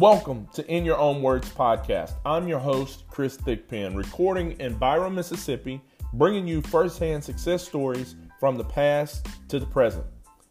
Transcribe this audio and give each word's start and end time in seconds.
Welcome 0.00 0.48
to 0.54 0.66
In 0.66 0.86
Your 0.86 0.96
Own 0.96 1.20
Words 1.20 1.50
podcast. 1.50 2.14
I'm 2.24 2.48
your 2.48 2.58
host, 2.58 3.04
Chris 3.10 3.36
Thigpen, 3.36 3.94
recording 3.94 4.52
in 4.52 4.78
Byram, 4.78 5.14
Mississippi, 5.14 5.78
bringing 6.14 6.46
you 6.46 6.62
firsthand 6.62 7.22
success 7.22 7.68
stories 7.68 8.14
from 8.38 8.56
the 8.56 8.64
past 8.64 9.26
to 9.50 9.60
the 9.60 9.66
present. 9.66 10.06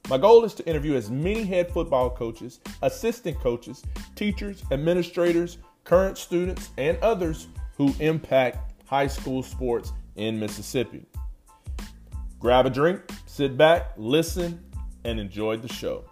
My 0.07 0.20
goal 0.20 0.46
is 0.46 0.54
to 0.54 0.68
interview 0.68 0.93
as 0.93 1.10
many 1.10 1.43
head 1.46 1.71
football 1.71 2.12
coaches, 2.12 2.60
assistant 2.84 3.39
coaches, 3.39 3.82
teachers, 4.14 4.62
administrators, 4.70 5.57
current 5.84 6.20
students, 6.20 6.70
and 6.78 7.00
others 7.00 7.47
who 7.75 7.92
impact 8.00 8.71
high 8.86 9.07
school 9.07 9.42
sports 9.42 9.93
in 10.16 10.39
Mississippi. 10.39 11.07
Grab 12.38 12.68
a 12.68 12.70
drink, 12.70 13.02
sit 13.25 13.57
back, 13.57 13.93
listen, 13.97 14.64
and 15.06 15.20
enjoy 15.20 15.57
the 15.57 15.74
show. 15.74 16.06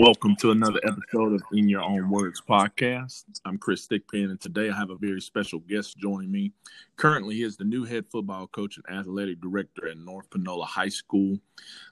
Welcome 0.00 0.34
to 0.36 0.50
another 0.50 0.80
episode 0.82 1.34
of 1.34 1.42
In 1.52 1.68
Your 1.68 1.82
Own 1.82 2.08
Words 2.08 2.40
podcast. 2.40 3.24
I'm 3.44 3.58
Chris 3.58 3.86
Thigpen, 3.86 4.30
and 4.30 4.40
today 4.40 4.70
I 4.70 4.74
have 4.74 4.88
a 4.88 4.96
very 4.96 5.20
special 5.20 5.58
guest 5.58 5.98
joining 5.98 6.32
me. 6.32 6.52
Currently, 6.96 7.34
he 7.34 7.42
is 7.42 7.58
the 7.58 7.64
new 7.64 7.84
head 7.84 8.06
football 8.10 8.46
coach 8.46 8.78
and 8.78 8.98
athletic 8.98 9.42
director 9.42 9.88
at 9.88 9.98
North 9.98 10.30
Panola 10.30 10.64
High 10.64 10.88
School. 10.88 11.38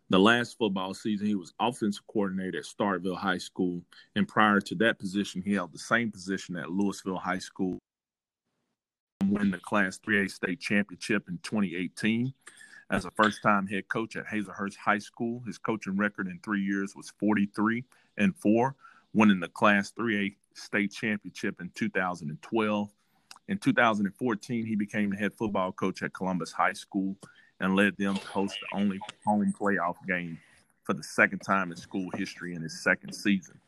The 0.08 0.18
last 0.18 0.56
football 0.56 0.94
season, 0.94 1.26
he 1.26 1.34
was 1.34 1.52
offensive 1.60 2.06
coordinator 2.06 2.60
at 2.60 2.64
Starkville 2.64 3.18
High 3.18 3.36
School, 3.36 3.82
and 4.16 4.26
prior 4.26 4.62
to 4.62 4.74
that 4.76 4.98
position, 4.98 5.42
he 5.42 5.52
held 5.52 5.74
the 5.74 5.78
same 5.78 6.10
position 6.10 6.56
at 6.56 6.70
Louisville 6.70 7.18
High 7.18 7.40
School. 7.40 7.78
And 9.20 9.32
win 9.32 9.50
the 9.50 9.58
Class 9.58 9.98
3A 9.98 10.30
state 10.30 10.60
championship 10.60 11.28
in 11.28 11.40
2018 11.42 12.32
as 12.90 13.04
a 13.04 13.10
first 13.10 13.42
time 13.42 13.66
head 13.66 13.88
coach 13.88 14.16
at 14.16 14.26
Hazelhurst 14.26 14.76
High 14.76 14.98
School. 14.98 15.42
His 15.46 15.58
coaching 15.58 15.96
record 15.96 16.26
in 16.26 16.40
three 16.42 16.62
years 16.62 16.94
was 16.96 17.12
43 17.18 17.84
and 18.16 18.34
4, 18.36 18.74
winning 19.12 19.40
the 19.40 19.48
Class 19.48 19.92
3A 19.98 20.34
state 20.54 20.92
championship 20.92 21.60
in 21.60 21.70
2012. 21.74 22.88
In 23.48 23.58
2014, 23.58 24.66
he 24.66 24.76
became 24.76 25.10
the 25.10 25.16
head 25.16 25.32
football 25.34 25.72
coach 25.72 26.02
at 26.02 26.12
Columbus 26.12 26.52
High 26.52 26.72
School 26.72 27.16
and 27.60 27.74
led 27.74 27.96
them 27.96 28.14
to 28.14 28.26
host 28.26 28.56
the 28.60 28.78
only 28.78 29.00
home 29.24 29.52
playoff 29.58 29.96
game 30.06 30.38
for 30.84 30.94
the 30.94 31.02
second 31.02 31.40
time 31.40 31.70
in 31.70 31.76
school 31.76 32.08
history 32.14 32.54
in 32.54 32.62
his 32.62 32.82
second 32.82 33.12
season. 33.12 33.58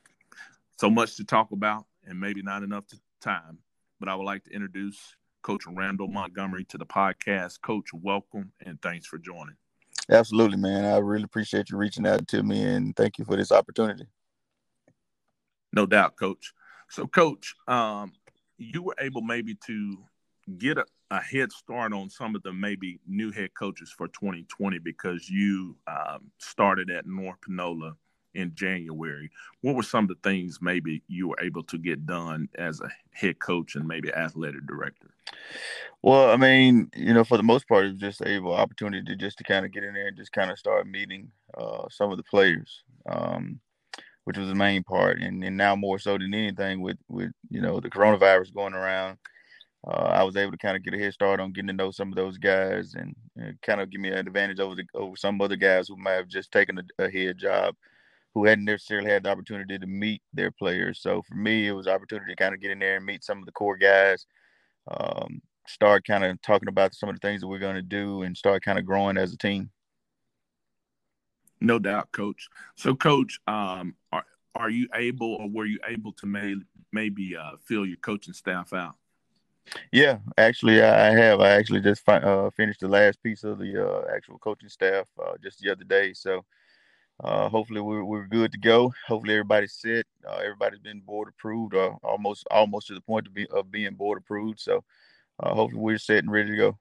So 0.79 0.89
much 0.89 1.17
to 1.17 1.25
talk 1.25 1.53
about, 1.53 1.85
and 2.07 2.19
maybe 2.19 2.43
not 2.43 2.63
enough 2.63 2.85
time, 3.21 3.59
but 3.99 4.09
I 4.09 4.15
would 4.15 4.25
like 4.25 4.45
to 4.45 4.51
introduce 4.51 5.17
Coach 5.43 5.65
Randal 5.67 6.09
Montgomery 6.09 6.65
to 6.67 6.79
the 6.79 6.87
podcast. 6.87 7.61
Coach, 7.61 7.91
welcome 7.93 8.53
and 8.65 8.81
thanks 8.83 9.07
for 9.07 9.19
joining. 9.19 9.57
Absolutely, 10.11 10.57
man. 10.57 10.85
I 10.85 10.99
really 10.99 11.25
appreciate 11.25 11.71
you 11.71 11.77
reaching 11.77 12.07
out 12.07 12.27
to 12.29 12.43
me 12.43 12.63
and 12.63 12.95
thank 12.97 13.19
you 13.19 13.25
for 13.25 13.37
this 13.37 13.53
opportunity. 13.53 14.07
No 15.73 15.87
doubt, 15.87 16.17
Coach. 16.17 16.53
So, 16.89 17.07
Coach, 17.07 17.55
um, 17.69 18.13
you 18.59 18.83
were 18.83 18.97
able 18.99 19.23
maybe 19.23 19.55
to 19.67 19.99
get 20.59 20.79
a, 20.79 20.85
a, 21.11 21.21
head 21.21 21.53
start 21.53 21.93
on 21.93 22.11
some 22.11 22.35
of 22.35 22.43
the 22.43 22.53
maybe 22.53 22.99
new 23.07 23.31
head 23.31 23.55
coaches 23.55 23.95
for 23.97 24.09
2020 24.09 24.79
because 24.79 25.31
you 25.31 25.77
um, 25.87 26.31
started 26.39 26.91
at 26.91 27.07
North 27.07 27.41
Panola 27.41 27.95
in 28.35 28.53
January. 28.55 29.31
What 29.61 29.77
were 29.77 29.83
some 29.83 30.05
of 30.05 30.09
the 30.09 30.29
things 30.29 30.59
maybe 30.61 31.03
you 31.07 31.29
were 31.29 31.41
able 31.41 31.63
to 31.65 31.79
get 31.79 32.07
done 32.07 32.49
as 32.57 32.81
a 32.81 32.91
head 33.13 33.39
coach 33.39 33.77
and 33.77 33.87
maybe 33.87 34.13
athletic 34.13 34.67
director? 34.67 35.10
Well, 36.03 36.31
I 36.31 36.37
mean, 36.37 36.91
you 36.97 37.13
know, 37.13 37.25
for 37.25 37.37
the 37.37 37.43
most 37.43 37.69
part, 37.69 37.85
it 37.85 37.93
was 37.93 38.01
just 38.01 38.23
able 38.25 38.55
opportunity 38.55 39.05
to 39.05 39.17
just 39.17 39.39
to 39.39 39.45
kind 39.45 39.67
of 39.67 39.73
get 39.73 39.85
in 39.85 39.95
there 39.95 40.09
and 40.09 40.17
just 40.17 40.33
kind 40.33 40.51
of 40.51 40.59
start 40.59 40.87
meeting 40.87 41.31
uh, 41.57 41.85
some 41.91 42.11
of 42.11 42.17
the 42.17 42.23
players, 42.25 42.83
um, 43.09 43.61
which 44.25 44.39
was 44.39 44.49
the 44.49 44.55
main 44.55 44.83
part. 44.83 45.21
And, 45.21 45.45
and 45.45 45.57
now 45.57 45.77
more 45.77 45.99
so 45.99 46.17
than 46.17 46.33
anything, 46.33 46.81
with 46.81 46.97
with 47.09 47.33
you 47.51 47.61
know 47.61 47.81
the 47.81 47.91
coronavirus 47.91 48.55
going 48.55 48.73
around, 48.75 49.19
uh, 49.87 49.91
I 49.91 50.23
was 50.23 50.37
able 50.37 50.53
to 50.53 50.59
kind 50.59 50.77
of 50.77 50.83
get 50.85 50.95
a 50.95 50.99
head 50.99 51.13
start 51.15 51.41
on 51.41 51.53
getting 51.53 51.69
to 51.69 51.73
know 51.75 51.91
some 51.91 52.09
of 52.09 52.17
those 52.17 52.39
guys 52.39 52.95
and, 52.95 53.15
and 53.37 53.61
kind 53.63 53.81
of 53.81 53.91
give 53.91 54.01
me 54.01 54.11
an 54.11 54.27
advantage 54.27 54.61
over 54.61 54.75
the, 54.75 54.85
over 54.95 55.17
some 55.17 55.41
other 55.41 55.57
guys 55.57 55.89
who 55.89 55.97
might 55.97 56.13
have 56.13 56.29
just 56.29 56.51
taken 56.53 56.79
a, 56.79 57.05
a 57.05 57.11
head 57.11 57.39
job 57.39 57.75
who 58.35 58.45
hadn't 58.47 58.65
necessarily 58.65 59.11
had 59.11 59.25
the 59.25 59.31
opportunity 59.31 59.79
to 59.79 59.87
meet 59.87 60.23
their 60.33 60.51
players. 60.51 61.01
So 61.01 61.23
for 61.23 61.35
me, 61.35 61.67
it 61.67 61.73
was 61.73 61.89
opportunity 61.89 62.33
to 62.33 62.37
kind 62.37 62.55
of 62.55 62.61
get 62.61 62.71
in 62.71 62.79
there 62.79 62.97
and 62.97 63.05
meet 63.07 63.25
some 63.25 63.39
of 63.39 63.47
the 63.47 63.53
core 63.53 63.77
guys, 63.77 64.27
um, 64.89 65.43
start 65.67 66.07
kind 66.07 66.25
of 66.25 66.41
talking 66.43 66.69
about 66.69 66.95
some 66.95 67.09
of 67.09 67.15
the 67.15 67.27
things 67.27 67.41
that 67.41 67.49
we're 67.49 67.59
going 67.59 67.77
to 67.77 67.83
do, 67.83 68.23
and 68.23 68.37
start 68.37 68.63
kind 68.63 68.79
of 68.79 68.87
growing 68.87 69.17
as 69.17 69.33
a 69.33 69.37
team. 69.37 69.71
No 71.61 71.79
doubt, 71.79 72.11
Coach. 72.13 72.49
So, 72.77 72.95
Coach, 72.95 73.39
um, 73.47 73.95
are 74.13 74.25
are 74.55 74.71
you 74.71 74.89
able, 74.95 75.35
or 75.35 75.49
were 75.49 75.67
you 75.67 75.79
able 75.87 76.13
to 76.15 76.27
may, 76.27 76.57
maybe 76.93 77.37
uh, 77.37 77.53
fill 77.65 77.87
your 77.87 77.99
coaching 77.99 78.35
staff 78.35 78.73
out? 78.73 78.97
Yeah, 79.93 80.19
actually, 80.37 80.83
I 80.83 81.11
have. 81.11 81.41
I 81.41 81.51
actually 81.51 81.81
just 81.81 82.05
fi- 82.05 82.19
uh, 82.19 82.51
finished 82.51 82.81
the 82.81 82.89
last 82.89 83.23
piece 83.23 83.45
of 83.45 83.59
the 83.59 83.87
uh, 83.87 84.05
actual 84.15 84.39
coaching 84.39 84.69
staff 84.69 85.07
uh, 85.23 85.35
just 85.43 85.61
the 85.61 85.71
other 85.71 85.85
day. 85.85 86.13
So 86.13 86.45
uh, 87.23 87.49
hopefully 87.49 87.81
we're, 87.81 88.05
we're 88.05 88.27
good 88.27 88.53
to 88.53 88.59
go. 88.59 88.93
Hopefully 89.07 89.35
everybody's 89.35 89.75
set. 89.75 90.07
Uh, 90.27 90.37
everybody's 90.37 90.81
been 90.81 91.01
board 91.01 91.29
approved, 91.29 91.75
or 91.75 91.99
almost 92.03 92.47
almost 92.51 92.87
to 92.89 92.95
the 92.95 93.01
point 93.01 93.27
of, 93.27 93.35
be, 93.35 93.47
of 93.49 93.71
being 93.71 93.95
board 93.95 94.19
approved. 94.19 94.61
So 94.61 94.85
uh, 95.41 95.55
hopefully 95.55 95.81
we're 95.81 95.99
set 95.99 96.19
and 96.19 96.33
ready 96.33 96.51
to 96.51 96.57
go. 96.57 96.79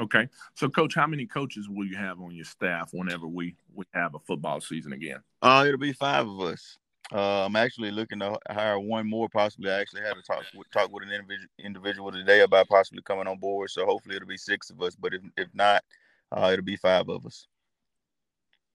Okay, 0.00 0.28
so 0.54 0.68
coach, 0.68 0.94
how 0.94 1.06
many 1.06 1.26
coaches 1.26 1.68
will 1.68 1.86
you 1.86 1.96
have 1.96 2.20
on 2.20 2.34
your 2.34 2.44
staff 2.44 2.90
whenever 2.92 3.26
we 3.26 3.54
we 3.74 3.84
have 3.92 4.14
a 4.14 4.18
football 4.20 4.60
season 4.60 4.92
again? 4.92 5.20
Uh, 5.42 5.64
it'll 5.66 5.78
be 5.78 5.92
five 5.92 6.26
of 6.26 6.40
us. 6.40 6.78
Uh, 7.12 7.44
I'm 7.44 7.56
actually 7.56 7.90
looking 7.90 8.20
to 8.20 8.38
hire 8.50 8.78
one 8.80 9.08
more. 9.08 9.28
Possibly, 9.28 9.70
I 9.70 9.80
actually 9.80 10.02
had 10.02 10.16
a 10.16 10.22
talk 10.22 10.44
with, 10.56 10.70
talk 10.70 10.90
with 10.90 11.02
an 11.02 11.10
individual 11.10 11.48
individual 11.58 12.12
today 12.12 12.40
about 12.40 12.68
possibly 12.68 13.02
coming 13.02 13.26
on 13.26 13.38
board. 13.38 13.70
So 13.70 13.84
hopefully, 13.84 14.16
it'll 14.16 14.28
be 14.28 14.38
six 14.38 14.70
of 14.70 14.80
us. 14.80 14.96
But 14.96 15.14
if 15.14 15.22
if 15.36 15.48
not, 15.54 15.84
uh, 16.30 16.50
it'll 16.52 16.64
be 16.64 16.76
five 16.76 17.08
of 17.08 17.26
us. 17.26 17.46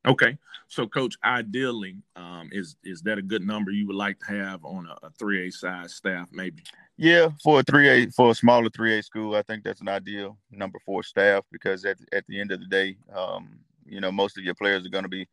Okay, 0.06 0.38
so 0.68 0.86
coach, 0.86 1.16
ideally, 1.24 1.96
um, 2.16 2.50
is 2.52 2.76
is 2.84 3.02
that 3.04 3.18
a 3.18 3.22
good 3.22 3.46
number 3.46 3.72
you 3.72 3.88
would 3.88 3.96
like 3.96 4.20
to 4.20 4.26
have 4.26 4.64
on 4.66 4.88
a 5.04 5.10
three 5.12 5.48
A 5.48 5.52
size 5.52 5.96
staff, 5.96 6.28
maybe? 6.32 6.64
Yeah, 6.98 7.30
for 7.44 7.60
a 7.62 7.64
three 7.64 7.88
A 7.90 8.10
for 8.12 8.32
a 8.32 8.36
smaller 8.36 8.70
three 8.70 8.98
A 8.98 9.04
school, 9.04 9.36
I 9.36 9.44
think 9.44 9.64
that's 9.64 9.82
an 9.82 9.88
ideal 9.88 10.38
number 10.52 10.80
for 10.86 11.04
staff 11.04 11.44
because 11.52 11.86
at 11.86 11.98
at 12.12 12.26
the 12.28 12.40
end 12.40 12.52
of 12.52 12.60
the 12.60 12.66
day, 12.66 12.98
um, 13.16 13.60
you 13.86 14.02
know, 14.02 14.12
most 14.12 14.38
of 14.38 14.44
your 14.44 14.56
players 14.56 14.86
are 14.86 14.90
going 14.90 15.06
to 15.06 15.10
be, 15.10 15.28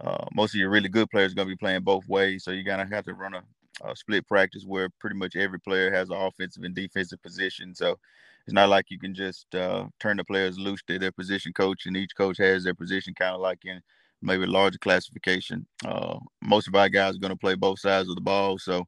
uh, 0.00 0.26
most 0.32 0.54
of 0.54 0.60
your 0.60 0.70
really 0.70 0.88
good 0.88 1.10
players 1.10 1.32
are 1.32 1.36
going 1.36 1.48
to 1.48 1.54
be 1.54 1.58
playing 1.58 1.82
both 1.82 2.06
ways. 2.08 2.44
So 2.44 2.52
you're 2.52 2.62
gonna 2.62 2.88
have 2.90 3.04
to 3.06 3.14
run 3.14 3.34
a, 3.34 3.42
a 3.84 3.96
split 3.96 4.26
practice 4.28 4.64
where 4.64 4.88
pretty 5.00 5.16
much 5.16 5.34
every 5.34 5.60
player 5.60 5.92
has 5.92 6.10
an 6.10 6.16
offensive 6.16 6.62
and 6.62 6.74
defensive 6.74 7.22
position. 7.22 7.74
So 7.74 7.98
it's 8.48 8.54
not 8.54 8.70
like 8.70 8.86
you 8.88 8.98
can 8.98 9.14
just 9.14 9.54
uh, 9.54 9.84
turn 10.00 10.16
the 10.16 10.24
players 10.24 10.58
loose 10.58 10.82
to 10.84 10.98
their 10.98 11.12
position 11.12 11.52
coach, 11.52 11.84
and 11.84 11.94
each 11.94 12.16
coach 12.16 12.38
has 12.38 12.64
their 12.64 12.72
position 12.72 13.12
kind 13.12 13.34
of 13.34 13.42
like 13.42 13.58
in 13.66 13.82
maybe 14.22 14.44
a 14.44 14.46
larger 14.46 14.78
classification. 14.78 15.66
Uh, 15.84 16.18
most 16.40 16.66
of 16.66 16.74
our 16.74 16.88
guys 16.88 17.14
are 17.14 17.18
going 17.18 17.28
to 17.28 17.36
play 17.36 17.54
both 17.54 17.78
sides 17.78 18.08
of 18.08 18.14
the 18.14 18.22
ball, 18.22 18.56
so 18.56 18.86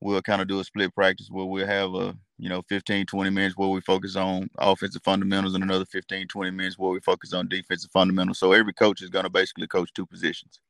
we'll 0.00 0.22
kind 0.22 0.40
of 0.40 0.46
do 0.46 0.60
a 0.60 0.64
split 0.64 0.94
practice 0.94 1.26
where 1.32 1.44
we'll 1.44 1.66
have 1.66 1.92
a 1.96 2.16
you 2.38 2.48
know 2.48 2.62
15 2.68 3.04
20 3.06 3.30
minutes 3.30 3.56
where 3.56 3.70
we 3.70 3.80
focus 3.80 4.14
on 4.14 4.48
offensive 4.58 5.02
fundamentals 5.02 5.56
and 5.56 5.64
another 5.64 5.84
15 5.86 6.28
20 6.28 6.52
minutes 6.52 6.78
where 6.78 6.92
we 6.92 7.00
focus 7.00 7.32
on 7.32 7.48
defensive 7.48 7.90
fundamentals. 7.90 8.38
So 8.38 8.52
every 8.52 8.72
coach 8.72 9.02
is 9.02 9.10
going 9.10 9.24
to 9.24 9.30
basically 9.30 9.66
coach 9.66 9.92
two 9.92 10.06
positions. 10.06 10.60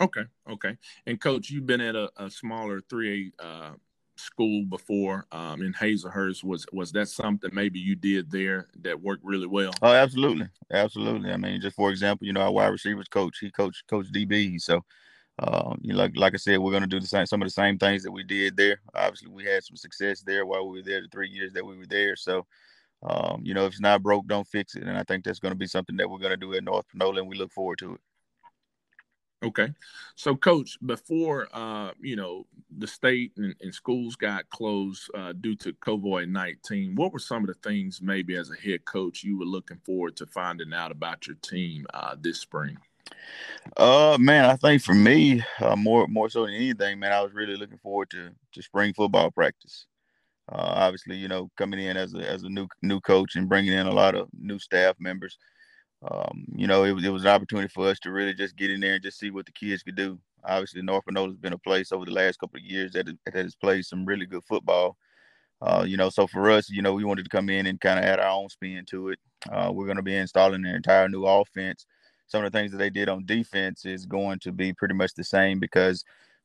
Okay 0.00 0.24
okay. 0.48 0.78
And 1.06 1.20
coach 1.20 1.50
you've 1.50 1.66
been 1.66 1.82
at 1.82 1.96
a, 1.96 2.10
a 2.16 2.30
smaller 2.30 2.80
3a 2.80 3.32
uh, 3.38 3.72
school 4.16 4.64
before 4.64 5.26
um, 5.32 5.62
in 5.62 5.72
Hazlehurst. 5.72 6.44
Was 6.44 6.66
was 6.72 6.92
that 6.92 7.08
something 7.08 7.50
maybe 7.52 7.78
you 7.78 7.96
did 7.96 8.30
there 8.30 8.68
that 8.82 9.00
worked 9.00 9.24
really 9.24 9.46
well? 9.46 9.72
Oh, 9.82 9.92
absolutely, 9.92 10.48
absolutely. 10.72 11.30
I 11.30 11.36
mean, 11.36 11.60
just 11.60 11.76
for 11.76 11.90
example, 11.90 12.26
you 12.26 12.32
know, 12.32 12.42
our 12.42 12.52
wide 12.52 12.68
receivers 12.68 13.08
coach, 13.08 13.38
he 13.40 13.50
coached 13.50 13.86
coach 13.88 14.06
DB, 14.12 14.60
so. 14.60 14.80
Uh, 15.36 15.74
you 15.80 15.92
know, 15.92 15.98
like 15.98 16.12
like 16.14 16.32
I 16.32 16.36
said, 16.36 16.60
we're 16.60 16.70
gonna 16.70 16.86
do 16.86 17.00
the 17.00 17.08
same 17.08 17.26
some 17.26 17.42
of 17.42 17.46
the 17.46 17.50
same 17.50 17.76
things 17.76 18.04
that 18.04 18.12
we 18.12 18.22
did 18.22 18.56
there. 18.56 18.80
Obviously, 18.94 19.26
we 19.26 19.44
had 19.44 19.64
some 19.64 19.76
success 19.76 20.22
there 20.22 20.46
while 20.46 20.68
we 20.68 20.78
were 20.78 20.84
there 20.84 21.00
the 21.00 21.08
three 21.08 21.28
years 21.28 21.52
that 21.54 21.66
we 21.66 21.76
were 21.76 21.86
there. 21.86 22.14
So, 22.14 22.46
um, 23.02 23.40
you 23.42 23.52
know, 23.52 23.66
if 23.66 23.72
it's 23.72 23.80
not 23.80 24.00
broke, 24.00 24.28
don't 24.28 24.46
fix 24.46 24.76
it. 24.76 24.84
And 24.84 24.96
I 24.96 25.02
think 25.02 25.24
that's 25.24 25.40
going 25.40 25.50
to 25.50 25.58
be 25.58 25.66
something 25.66 25.96
that 25.96 26.08
we're 26.08 26.18
going 26.18 26.30
to 26.30 26.36
do 26.36 26.54
at 26.54 26.62
North 26.62 26.86
Panola, 26.88 27.18
and 27.18 27.28
we 27.28 27.36
look 27.36 27.52
forward 27.52 27.78
to 27.78 27.94
it. 27.94 28.00
Okay. 29.44 29.68
So, 30.16 30.34
coach, 30.34 30.78
before, 30.84 31.48
uh, 31.52 31.90
you 32.00 32.16
know, 32.16 32.46
the 32.78 32.86
state 32.86 33.32
and, 33.36 33.54
and 33.60 33.74
schools 33.74 34.16
got 34.16 34.48
closed 34.48 35.10
uh, 35.14 35.34
due 35.34 35.54
to 35.56 35.74
COVID 35.74 36.28
19, 36.28 36.94
what 36.94 37.12
were 37.12 37.18
some 37.18 37.42
of 37.42 37.48
the 37.48 37.68
things 37.68 38.00
maybe 38.00 38.36
as 38.36 38.50
a 38.50 38.56
head 38.56 38.84
coach 38.86 39.22
you 39.22 39.38
were 39.38 39.44
looking 39.44 39.78
forward 39.84 40.16
to 40.16 40.26
finding 40.26 40.72
out 40.72 40.90
about 40.90 41.26
your 41.26 41.36
team 41.36 41.86
uh, 41.92 42.16
this 42.18 42.40
spring? 42.40 42.78
Uh, 43.76 44.16
man, 44.18 44.46
I 44.46 44.56
think 44.56 44.82
for 44.82 44.94
me, 44.94 45.42
uh, 45.60 45.76
more 45.76 46.08
more 46.08 46.30
so 46.30 46.46
than 46.46 46.54
anything, 46.54 46.98
man, 46.98 47.12
I 47.12 47.20
was 47.20 47.34
really 47.34 47.56
looking 47.56 47.78
forward 47.78 48.10
to 48.10 48.30
to 48.52 48.62
spring 48.62 48.94
football 48.94 49.30
practice. 49.30 49.86
Uh, 50.50 50.72
obviously, 50.76 51.16
you 51.16 51.28
know, 51.28 51.50
coming 51.58 51.80
in 51.80 51.96
as 51.96 52.14
a 52.14 52.26
as 52.26 52.44
a 52.44 52.48
new 52.48 52.66
new 52.82 53.00
coach 53.00 53.36
and 53.36 53.48
bringing 53.48 53.72
in 53.72 53.86
a 53.86 53.92
lot 53.92 54.14
of 54.14 54.28
new 54.32 54.58
staff 54.58 54.96
members 54.98 55.38
um, 56.10 56.44
you 56.54 56.66
know, 56.66 56.84
it, 56.84 57.04
it 57.04 57.10
was 57.10 57.22
an 57.22 57.30
opportunity 57.30 57.68
for 57.68 57.88
us 57.88 57.98
to 58.00 58.10
really 58.10 58.34
just 58.34 58.56
get 58.56 58.70
in 58.70 58.80
there 58.80 58.94
and 58.94 59.02
just 59.02 59.18
see 59.18 59.30
what 59.30 59.46
the 59.46 59.52
kids 59.52 59.82
could 59.82 59.96
do. 59.96 60.18
Obviously, 60.44 60.82
North 60.82 61.04
Panola 61.06 61.28
has 61.28 61.38
been 61.38 61.54
a 61.54 61.58
place 61.58 61.92
over 61.92 62.04
the 62.04 62.10
last 62.10 62.38
couple 62.38 62.58
of 62.58 62.64
years 62.64 62.92
that, 62.92 63.06
that 63.24 63.34
has 63.34 63.54
played 63.54 63.84
some 63.86 64.04
really 64.04 64.26
good 64.26 64.44
football. 64.44 64.96
Uh, 65.62 65.84
you 65.86 65.96
know, 65.96 66.10
so 66.10 66.26
for 66.26 66.50
us, 66.50 66.68
you 66.68 66.82
know, 66.82 66.92
we 66.92 67.04
wanted 67.04 67.22
to 67.22 67.30
come 67.30 67.48
in 67.48 67.66
and 67.66 67.80
kind 67.80 67.98
of 67.98 68.04
add 68.04 68.20
our 68.20 68.28
own 68.28 68.50
spin 68.50 68.84
to 68.86 69.08
it. 69.08 69.18
Uh, 69.50 69.70
we're 69.72 69.86
going 69.86 69.96
to 69.96 70.02
be 70.02 70.16
installing 70.16 70.66
an 70.66 70.74
entire 70.74 71.08
new 71.08 71.24
offense. 71.24 71.86
Some 72.26 72.44
of 72.44 72.52
the 72.52 72.58
things 72.58 72.70
that 72.72 72.78
they 72.78 72.90
did 72.90 73.08
on 73.08 73.24
defense 73.24 73.86
is 73.86 74.04
going 74.04 74.40
to 74.40 74.52
be 74.52 74.74
pretty 74.74 74.94
much 74.94 75.14
the 75.14 75.24
same 75.24 75.58
because 75.58 76.04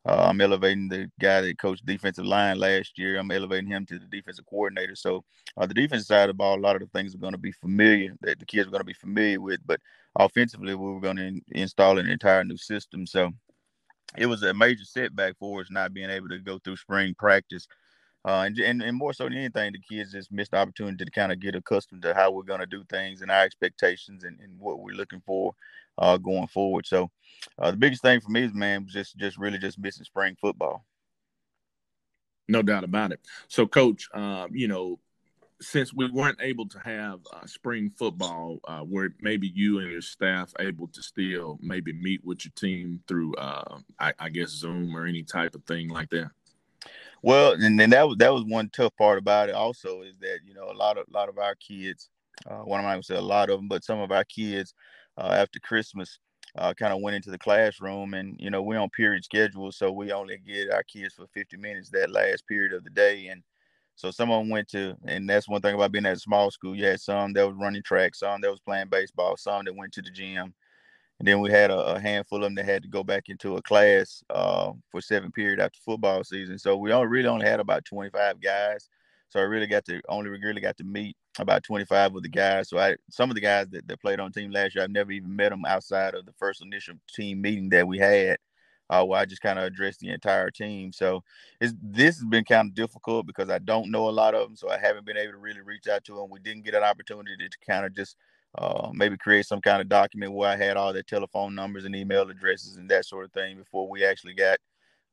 uh, 0.09 0.25
I'm 0.27 0.41
elevating 0.41 0.89
the 0.89 1.11
guy 1.19 1.41
that 1.41 1.59
coached 1.59 1.85
defensive 1.85 2.25
line 2.25 2.57
last 2.57 2.97
year. 2.97 3.19
I'm 3.19 3.29
elevating 3.29 3.69
him 3.69 3.85
to 3.85 3.99
the 3.99 4.07
defensive 4.07 4.45
coordinator. 4.47 4.95
So 4.95 5.23
uh, 5.55 5.67
the 5.67 5.73
defensive 5.75 6.07
side 6.07 6.23
of 6.23 6.29
the 6.29 6.33
ball, 6.33 6.57
a 6.57 6.59
lot 6.59 6.75
of 6.75 6.81
the 6.81 6.87
things 6.87 7.13
are 7.13 7.19
going 7.19 7.33
to 7.33 7.37
be 7.37 7.51
familiar 7.51 8.15
that 8.21 8.39
the 8.39 8.45
kids 8.45 8.67
are 8.67 8.71
going 8.71 8.81
to 8.81 8.85
be 8.85 8.93
familiar 8.93 9.39
with. 9.39 9.59
But 9.67 9.79
offensively, 10.17 10.73
we 10.73 10.91
were 10.91 10.99
going 10.99 11.17
to 11.17 11.27
in- 11.27 11.41
install 11.51 11.99
an 11.99 12.09
entire 12.09 12.43
new 12.43 12.57
system. 12.57 13.05
So 13.05 13.31
it 14.17 14.25
was 14.25 14.41
a 14.41 14.51
major 14.51 14.83
setback 14.83 15.37
for 15.37 15.61
us 15.61 15.67
not 15.69 15.93
being 15.93 16.09
able 16.09 16.29
to 16.29 16.39
go 16.39 16.57
through 16.57 16.77
spring 16.77 17.13
practice. 17.15 17.67
Uh, 18.25 18.43
and, 18.47 18.57
and, 18.57 18.81
and 18.81 18.97
more 18.97 19.13
so 19.13 19.25
than 19.25 19.37
anything, 19.37 19.73
the 19.73 19.79
kids 19.79 20.11
just 20.13 20.31
missed 20.31 20.51
the 20.51 20.57
opportunity 20.57 21.05
to 21.05 21.11
kind 21.11 21.31
of 21.31 21.39
get 21.39 21.55
accustomed 21.55 22.01
to 22.01 22.15
how 22.15 22.31
we're 22.31 22.41
going 22.41 22.59
to 22.59 22.65
do 22.65 22.83
things 22.89 23.21
and 23.21 23.29
our 23.29 23.43
expectations 23.43 24.23
and, 24.23 24.39
and 24.39 24.59
what 24.59 24.79
we're 24.79 24.95
looking 24.95 25.21
for 25.23 25.53
uh, 25.99 26.17
going 26.17 26.47
forward. 26.47 26.87
So 26.87 27.11
uh, 27.59 27.71
the 27.71 27.77
biggest 27.77 28.01
thing 28.01 28.21
for 28.21 28.31
me 28.31 28.43
is, 28.43 28.53
man, 28.53 28.85
was 28.85 28.93
just 28.93 29.17
just 29.17 29.37
really 29.37 29.57
just 29.57 29.77
missing 29.77 30.05
spring 30.05 30.35
football. 30.39 30.85
No 32.47 32.63
doubt 32.63 32.83
about 32.83 33.11
it. 33.11 33.19
So, 33.47 33.67
coach, 33.67 34.07
uh, 34.13 34.47
you 34.51 34.67
know, 34.67 34.99
since 35.61 35.93
we 35.93 36.09
weren't 36.09 36.39
able 36.41 36.67
to 36.69 36.79
have 36.79 37.19
uh, 37.31 37.45
spring 37.45 37.91
football, 37.95 38.59
uh, 38.67 38.79
where 38.79 39.13
maybe 39.21 39.51
you 39.53 39.79
and 39.79 39.91
your 39.91 40.01
staff 40.01 40.51
able 40.59 40.87
to 40.87 41.03
still 41.03 41.59
maybe 41.61 41.93
meet 41.93 42.25
with 42.25 42.45
your 42.45 42.53
team 42.55 43.01
through, 43.07 43.35
uh, 43.35 43.79
I, 43.99 44.13
I, 44.17 44.29
guess, 44.29 44.49
Zoom 44.49 44.95
or 44.95 45.05
any 45.05 45.21
type 45.21 45.53
of 45.53 45.63
thing 45.65 45.89
like 45.89 46.09
that. 46.09 46.31
Well, 47.21 47.51
and 47.51 47.79
then 47.79 47.89
that 47.89 48.07
was 48.07 48.17
that 48.17 48.33
was 48.33 48.45
one 48.45 48.69
tough 48.69 48.95
part 48.97 49.19
about 49.19 49.49
it. 49.49 49.55
Also, 49.55 50.01
is 50.01 50.17
that 50.21 50.39
you 50.45 50.53
know 50.53 50.71
a 50.71 50.73
lot 50.73 50.97
of 50.97 51.05
a 51.07 51.13
lot 51.13 51.29
of 51.29 51.37
our 51.37 51.55
kids, 51.55 52.09
uh, 52.49 52.59
one 52.59 52.79
of 52.79 52.85
my 52.85 52.99
say 53.01 53.15
a 53.15 53.21
lot 53.21 53.49
of 53.49 53.59
them, 53.59 53.67
but 53.67 53.83
some 53.83 53.99
of 53.99 54.11
our 54.11 54.23
kids 54.23 54.73
uh, 55.19 55.33
after 55.33 55.59
Christmas 55.59 56.19
uh, 56.57 56.73
kind 56.73 56.93
of 56.93 57.01
went 57.01 57.15
into 57.15 57.29
the 57.29 57.37
classroom 57.37 58.13
and 58.13 58.35
you 58.39 58.49
know 58.49 58.61
we're 58.61 58.79
on 58.79 58.89
period 58.89 59.23
schedule 59.23 59.71
so 59.71 59.91
we 59.91 60.11
only 60.11 60.37
get 60.37 60.71
our 60.71 60.83
kids 60.83 61.13
for 61.13 61.27
50 61.33 61.57
minutes 61.57 61.89
that 61.89 62.11
last 62.11 62.47
period 62.47 62.73
of 62.73 62.83
the 62.83 62.89
day. 62.89 63.27
And 63.27 63.43
so 63.95 64.11
someone 64.11 64.49
went 64.49 64.67
to 64.69 64.95
and 65.05 65.29
that's 65.29 65.47
one 65.47 65.61
thing 65.61 65.75
about 65.75 65.91
being 65.91 66.05
at 66.05 66.17
a 66.17 66.19
small 66.19 66.49
school 66.49 66.75
you 66.75 66.85
had 66.85 67.01
some 67.01 67.33
that 67.33 67.47
was 67.47 67.57
running 67.57 67.83
track 67.83 68.15
some 68.15 68.41
that 68.41 68.49
was 68.49 68.61
playing 68.61 68.87
baseball 68.87 69.35
some 69.37 69.65
that 69.65 69.75
went 69.75 69.93
to 69.93 70.01
the 70.01 70.09
gym. 70.09 70.53
And 71.19 71.27
then 71.27 71.41
we 71.41 71.51
had 71.51 71.69
a, 71.69 71.95
a 71.95 71.99
handful 71.99 72.37
of 72.37 72.43
them 72.43 72.55
that 72.55 72.65
had 72.65 72.81
to 72.83 72.87
go 72.87 73.03
back 73.03 73.25
into 73.27 73.57
a 73.57 73.61
class 73.61 74.23
uh, 74.29 74.71
for 74.89 75.01
seven 75.01 75.33
period 75.33 75.59
after 75.59 75.77
football 75.83 76.23
season. 76.23 76.57
So 76.57 76.77
we 76.77 76.93
only 76.93 77.07
really 77.07 77.27
only 77.27 77.45
had 77.45 77.59
about 77.59 77.83
25 77.83 78.39
guys 78.39 78.89
so 79.29 79.39
I 79.39 79.43
really 79.43 79.67
got 79.67 79.85
to 79.85 80.01
only 80.09 80.29
really 80.29 80.61
got 80.61 80.77
to 80.77 80.83
meet 80.83 81.15
about 81.39 81.63
25 81.63 82.15
of 82.15 82.23
the 82.23 82.29
guys. 82.29 82.69
So 82.69 82.77
I 82.77 82.95
some 83.09 83.29
of 83.29 83.35
the 83.35 83.41
guys 83.41 83.67
that, 83.69 83.87
that 83.87 84.01
played 84.01 84.19
on 84.19 84.31
team 84.31 84.51
last 84.51 84.75
year, 84.75 84.83
I've 84.83 84.91
never 84.91 85.11
even 85.11 85.35
met 85.35 85.49
them 85.49 85.65
outside 85.65 86.15
of 86.15 86.25
the 86.25 86.33
first 86.33 86.61
initial 86.61 86.95
team 87.13 87.41
meeting 87.41 87.69
that 87.69 87.87
we 87.87 87.97
had. 87.97 88.37
Uh, 88.91 89.03
where 89.03 89.19
I 89.19 89.25
just 89.25 89.43
kind 89.43 89.59
of 89.59 89.65
addressed 89.65 89.99
the 89.99 90.09
entire 90.09 90.49
team. 90.49 90.91
So 90.91 91.21
this 91.59 92.15
has 92.15 92.25
been 92.25 92.43
kind 92.43 92.69
of 92.69 92.73
difficult 92.73 93.27
because 93.27 93.47
I 93.47 93.59
don't 93.59 93.91
know 93.91 94.09
a 94.09 94.09
lot 94.09 94.33
of 94.33 94.47
them, 94.47 94.55
so 94.55 94.67
I 94.67 94.79
haven't 94.79 95.05
been 95.05 95.15
able 95.15 95.33
to 95.33 95.37
really 95.37 95.61
reach 95.61 95.87
out 95.87 96.03
to 96.05 96.15
them. 96.15 96.31
We 96.31 96.39
didn't 96.39 96.65
get 96.65 96.73
an 96.73 96.81
opportunity 96.81 97.47
to 97.47 97.57
kind 97.67 97.85
of 97.85 97.95
just 97.95 98.15
uh, 98.57 98.89
maybe 98.91 99.15
create 99.15 99.45
some 99.45 99.61
kind 99.61 99.79
of 99.79 99.89
document 99.89 100.33
where 100.33 100.49
I 100.49 100.55
had 100.55 100.75
all 100.75 100.91
their 100.91 101.03
telephone 101.03 101.53
numbers 101.53 101.85
and 101.85 101.95
email 101.95 102.27
addresses 102.31 102.77
and 102.77 102.89
that 102.89 103.05
sort 103.05 103.25
of 103.25 103.31
thing 103.31 103.57
before 103.57 103.87
we 103.87 104.03
actually 104.03 104.33
got 104.33 104.57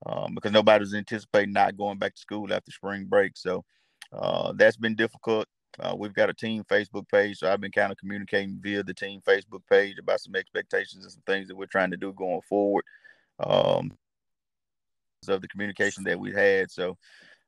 um, 0.06 0.34
because 0.34 0.52
nobody 0.52 0.80
was 0.80 0.94
anticipating 0.94 1.52
not 1.52 1.76
going 1.76 1.98
back 1.98 2.14
to 2.14 2.20
school 2.20 2.52
after 2.52 2.70
spring 2.70 3.04
break. 3.04 3.36
So 3.36 3.64
uh, 4.12 4.52
that's 4.56 4.76
been 4.76 4.94
difficult. 4.94 5.46
Uh, 5.78 5.94
we've 5.96 6.14
got 6.14 6.30
a 6.30 6.34
team 6.34 6.64
Facebook 6.64 7.06
page, 7.08 7.38
so 7.38 7.52
I've 7.52 7.60
been 7.60 7.72
kind 7.72 7.92
of 7.92 7.98
communicating 7.98 8.58
via 8.62 8.82
the 8.82 8.94
team 8.94 9.20
Facebook 9.26 9.60
page 9.70 9.98
about 9.98 10.20
some 10.20 10.34
expectations 10.34 11.04
and 11.04 11.12
some 11.12 11.22
things 11.26 11.48
that 11.48 11.56
we're 11.56 11.66
trying 11.66 11.90
to 11.90 11.96
do 11.98 12.12
going 12.12 12.40
forward. 12.48 12.84
Um, 13.38 13.92
of 15.28 15.42
the 15.42 15.48
communication 15.48 16.04
that 16.04 16.18
we've 16.18 16.34
had. 16.34 16.70
So, 16.70 16.96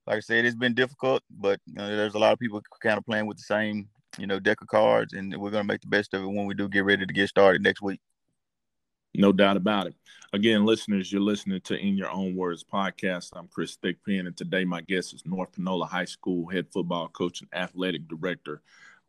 like 0.06 0.16
I 0.16 0.20
said, 0.20 0.44
it's 0.44 0.56
been 0.56 0.74
difficult, 0.74 1.22
but 1.30 1.60
you 1.66 1.74
know, 1.74 1.96
there's 1.96 2.14
a 2.14 2.18
lot 2.18 2.32
of 2.32 2.38
people 2.38 2.60
kind 2.82 2.98
of 2.98 3.04
playing 3.04 3.26
with 3.26 3.36
the 3.36 3.42
same, 3.42 3.88
you 4.18 4.26
know, 4.26 4.40
deck 4.40 4.60
of 4.60 4.68
cards, 4.68 5.12
and 5.12 5.30
we're 5.36 5.50
going 5.50 5.64
to 5.64 5.72
make 5.72 5.82
the 5.82 5.88
best 5.88 6.14
of 6.14 6.22
it 6.22 6.26
when 6.26 6.46
we 6.46 6.54
do 6.54 6.68
get 6.68 6.84
ready 6.84 7.06
to 7.06 7.12
get 7.12 7.28
started 7.28 7.62
next 7.62 7.82
week. 7.82 8.00
No 9.14 9.32
doubt 9.32 9.56
about 9.56 9.86
it. 9.86 9.94
Again, 10.32 10.66
listeners, 10.66 11.10
you're 11.10 11.22
listening 11.22 11.60
to 11.62 11.74
In 11.74 11.96
Your 11.96 12.10
Own 12.10 12.36
Words 12.36 12.62
podcast. 12.62 13.30
I'm 13.34 13.48
Chris 13.48 13.76
Thigpen, 13.76 14.26
and 14.26 14.36
today 14.36 14.64
my 14.64 14.82
guest 14.82 15.14
is 15.14 15.24
North 15.24 15.52
Panola 15.52 15.86
High 15.86 16.04
School 16.04 16.46
head 16.46 16.66
football 16.70 17.08
coach 17.08 17.40
and 17.40 17.48
athletic 17.54 18.06
director, 18.06 18.60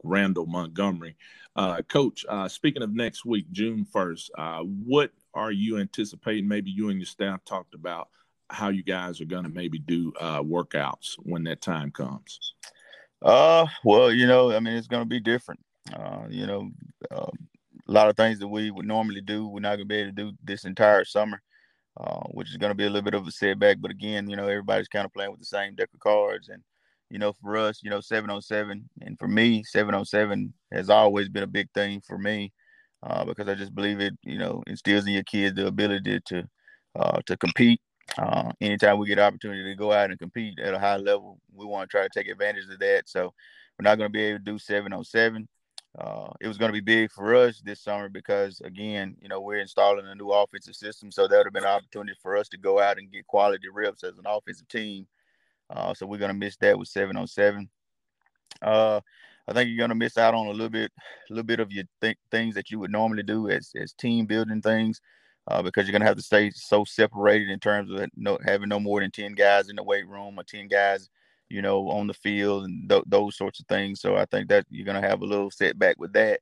Randal 0.03 0.45
Montgomery. 0.45 1.17
Uh, 1.55 1.81
coach, 1.81 2.25
uh, 2.29 2.47
speaking 2.47 2.81
of 2.81 2.93
next 2.93 3.25
week, 3.25 3.51
June 3.51 3.85
1st, 3.93 4.29
uh, 4.37 4.59
what 4.61 5.11
are 5.33 5.51
you 5.51 5.77
anticipating? 5.77 6.47
Maybe 6.47 6.71
you 6.71 6.89
and 6.89 6.99
your 6.99 7.05
staff 7.05 7.43
talked 7.43 7.75
about 7.75 8.07
how 8.49 8.69
you 8.69 8.83
guys 8.83 9.19
are 9.19 9.25
going 9.25 9.43
to 9.43 9.49
maybe 9.49 9.79
do 9.79 10.13
uh, 10.19 10.41
workouts 10.41 11.15
when 11.17 11.43
that 11.43 11.61
time 11.61 11.91
comes. 11.91 12.53
Uh, 13.21 13.65
well, 13.83 14.13
you 14.13 14.27
know, 14.27 14.53
I 14.53 14.61
mean, 14.61 14.75
it's 14.75 14.87
going 14.87 15.03
to 15.03 15.09
be 15.09 15.19
different. 15.19 15.59
Uh, 15.93 16.23
you 16.29 16.47
know, 16.47 16.71
um, 17.11 17.49
a 17.89 17.91
lot 17.91 18.07
of 18.07 18.15
things 18.15 18.37
that 18.39 18.47
we 18.47 18.69
would 18.69 18.85
normally 18.85 19.21
do, 19.21 19.47
we're 19.47 19.59
not 19.59 19.75
gonna 19.75 19.85
be 19.85 19.95
able 19.95 20.11
to 20.11 20.23
do 20.23 20.31
this 20.43 20.63
entire 20.63 21.03
summer, 21.03 21.41
uh, 21.99 22.21
which 22.31 22.49
is 22.49 22.57
gonna 22.57 22.75
be 22.75 22.85
a 22.85 22.89
little 22.89 23.01
bit 23.01 23.15
of 23.15 23.27
a 23.27 23.31
setback. 23.31 23.77
But 23.81 23.91
again, 23.91 24.29
you 24.29 24.35
know, 24.35 24.47
everybody's 24.47 24.87
kind 24.87 25.05
of 25.05 25.13
playing 25.13 25.31
with 25.31 25.39
the 25.39 25.47
same 25.47 25.73
deck 25.73 25.89
of 25.93 25.99
cards, 25.99 26.49
and 26.49 26.61
you 27.09 27.17
know, 27.17 27.33
for 27.33 27.57
us, 27.57 27.81
you 27.81 27.89
know, 27.89 27.99
seven 27.99 28.29
on 28.29 28.41
seven, 28.43 28.87
and 29.01 29.17
for 29.17 29.27
me, 29.27 29.63
seven 29.63 29.95
on 29.95 30.05
seven 30.05 30.53
has 30.71 30.91
always 30.91 31.29
been 31.29 31.41
a 31.41 31.47
big 31.47 31.67
thing 31.73 32.01
for 32.05 32.19
me 32.19 32.53
uh, 33.01 33.25
because 33.25 33.49
I 33.49 33.55
just 33.55 33.73
believe 33.73 33.99
it, 33.99 34.13
you 34.21 34.37
know, 34.37 34.63
instills 34.67 35.07
in 35.07 35.13
your 35.13 35.23
kids 35.23 35.55
the 35.55 35.65
ability 35.65 36.19
to 36.25 36.47
uh, 36.95 37.21
to 37.25 37.37
compete. 37.37 37.81
Uh, 38.19 38.51
anytime 38.61 38.99
we 38.99 39.07
get 39.07 39.17
opportunity 39.17 39.63
to 39.63 39.75
go 39.75 39.91
out 39.91 40.11
and 40.11 40.19
compete 40.19 40.59
at 40.59 40.75
a 40.75 40.79
high 40.79 40.97
level, 40.97 41.39
we 41.55 41.65
want 41.65 41.89
to 41.89 41.91
try 41.91 42.03
to 42.03 42.09
take 42.13 42.27
advantage 42.27 42.65
of 42.71 42.79
that. 42.79 43.03
So 43.07 43.33
we're 43.77 43.89
not 43.89 43.97
going 43.97 44.09
to 44.09 44.13
be 44.13 44.23
able 44.23 44.39
to 44.39 44.45
do 44.45 44.59
seven 44.59 44.93
on 44.93 45.03
seven 45.03 45.47
uh, 45.97 46.27
it 46.39 46.47
was 46.47 46.57
going 46.57 46.69
to 46.69 46.73
be 46.73 46.81
big 46.81 47.11
for 47.11 47.35
us 47.35 47.61
this 47.61 47.81
summer 47.81 48.09
because 48.09 48.61
again, 48.61 49.15
you 49.21 49.27
know, 49.27 49.41
we're 49.41 49.59
installing 49.59 50.05
a 50.05 50.15
new 50.15 50.29
offensive 50.29 50.75
system, 50.75 51.11
so 51.11 51.27
that 51.27 51.37
would 51.37 51.47
have 51.47 51.53
been 51.53 51.63
an 51.63 51.69
opportunity 51.69 52.17
for 52.21 52.37
us 52.37 52.47
to 52.49 52.57
go 52.57 52.79
out 52.79 52.99
and 52.99 53.11
get 53.11 53.27
quality 53.27 53.67
reps 53.73 54.03
as 54.03 54.17
an 54.17 54.25
offensive 54.27 54.67
team. 54.67 55.07
Uh, 55.69 55.93
so 55.93 56.05
we're 56.05 56.19
going 56.19 56.31
to 56.31 56.37
miss 56.37 56.57
that 56.57 56.77
with 56.77 56.87
seven 56.87 57.17
on 57.17 57.27
seven. 57.27 57.69
Uh, 58.61 58.99
I 59.47 59.53
think 59.53 59.69
you're 59.69 59.79
going 59.79 59.89
to 59.89 59.95
miss 59.95 60.17
out 60.17 60.35
on 60.35 60.47
a 60.47 60.51
little 60.51 60.69
bit, 60.69 60.91
a 61.29 61.33
little 61.33 61.43
bit 61.43 61.59
of 61.59 61.71
your 61.71 61.85
th- 62.01 62.17
things 62.29 62.53
that 62.53 62.69
you 62.69 62.77
would 62.79 62.91
normally 62.91 63.23
do 63.23 63.49
as 63.49 63.71
as 63.75 63.93
team 63.93 64.25
building 64.27 64.61
things, 64.61 65.01
uh, 65.47 65.63
because 65.63 65.85
you're 65.85 65.91
going 65.91 66.01
to 66.01 66.07
have 66.07 66.17
to 66.17 66.23
stay 66.23 66.51
so 66.51 66.83
separated 66.85 67.49
in 67.49 67.59
terms 67.59 67.89
of 67.91 68.07
no, 68.15 68.37
having 68.45 68.69
no 68.69 68.79
more 68.79 68.99
than 68.99 69.09
ten 69.09 69.33
guys 69.33 69.69
in 69.69 69.75
the 69.75 69.83
weight 69.83 70.07
room 70.07 70.39
or 70.39 70.43
ten 70.43 70.67
guys 70.67 71.09
you 71.49 71.61
know, 71.61 71.89
on 71.89 72.07
the 72.07 72.13
field 72.13 72.65
and 72.65 72.89
th- 72.89 73.03
those 73.07 73.35
sorts 73.35 73.59
of 73.59 73.67
things. 73.67 74.01
So 74.01 74.15
I 74.15 74.25
think 74.25 74.49
that 74.49 74.65
you're 74.69 74.85
going 74.85 75.01
to 75.01 75.07
have 75.07 75.21
a 75.21 75.25
little 75.25 75.51
setback 75.51 75.99
with 75.99 76.13
that. 76.13 76.39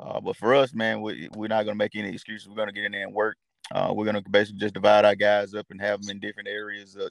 Uh, 0.00 0.20
but 0.20 0.36
for 0.36 0.54
us, 0.54 0.74
man, 0.74 1.00
we, 1.00 1.28
we're 1.34 1.48
not 1.48 1.64
going 1.64 1.74
to 1.74 1.78
make 1.78 1.96
any 1.96 2.12
excuses. 2.12 2.48
We're 2.48 2.56
going 2.56 2.68
to 2.68 2.74
get 2.74 2.84
in 2.84 2.92
there 2.92 3.04
and 3.04 3.14
work. 3.14 3.36
Uh, 3.72 3.92
we're 3.94 4.04
going 4.04 4.22
to 4.22 4.30
basically 4.30 4.60
just 4.60 4.74
divide 4.74 5.04
our 5.04 5.14
guys 5.14 5.54
up 5.54 5.66
and 5.70 5.80
have 5.80 6.00
them 6.00 6.10
in 6.10 6.20
different 6.20 6.48
areas. 6.48 6.94
The, 6.94 7.10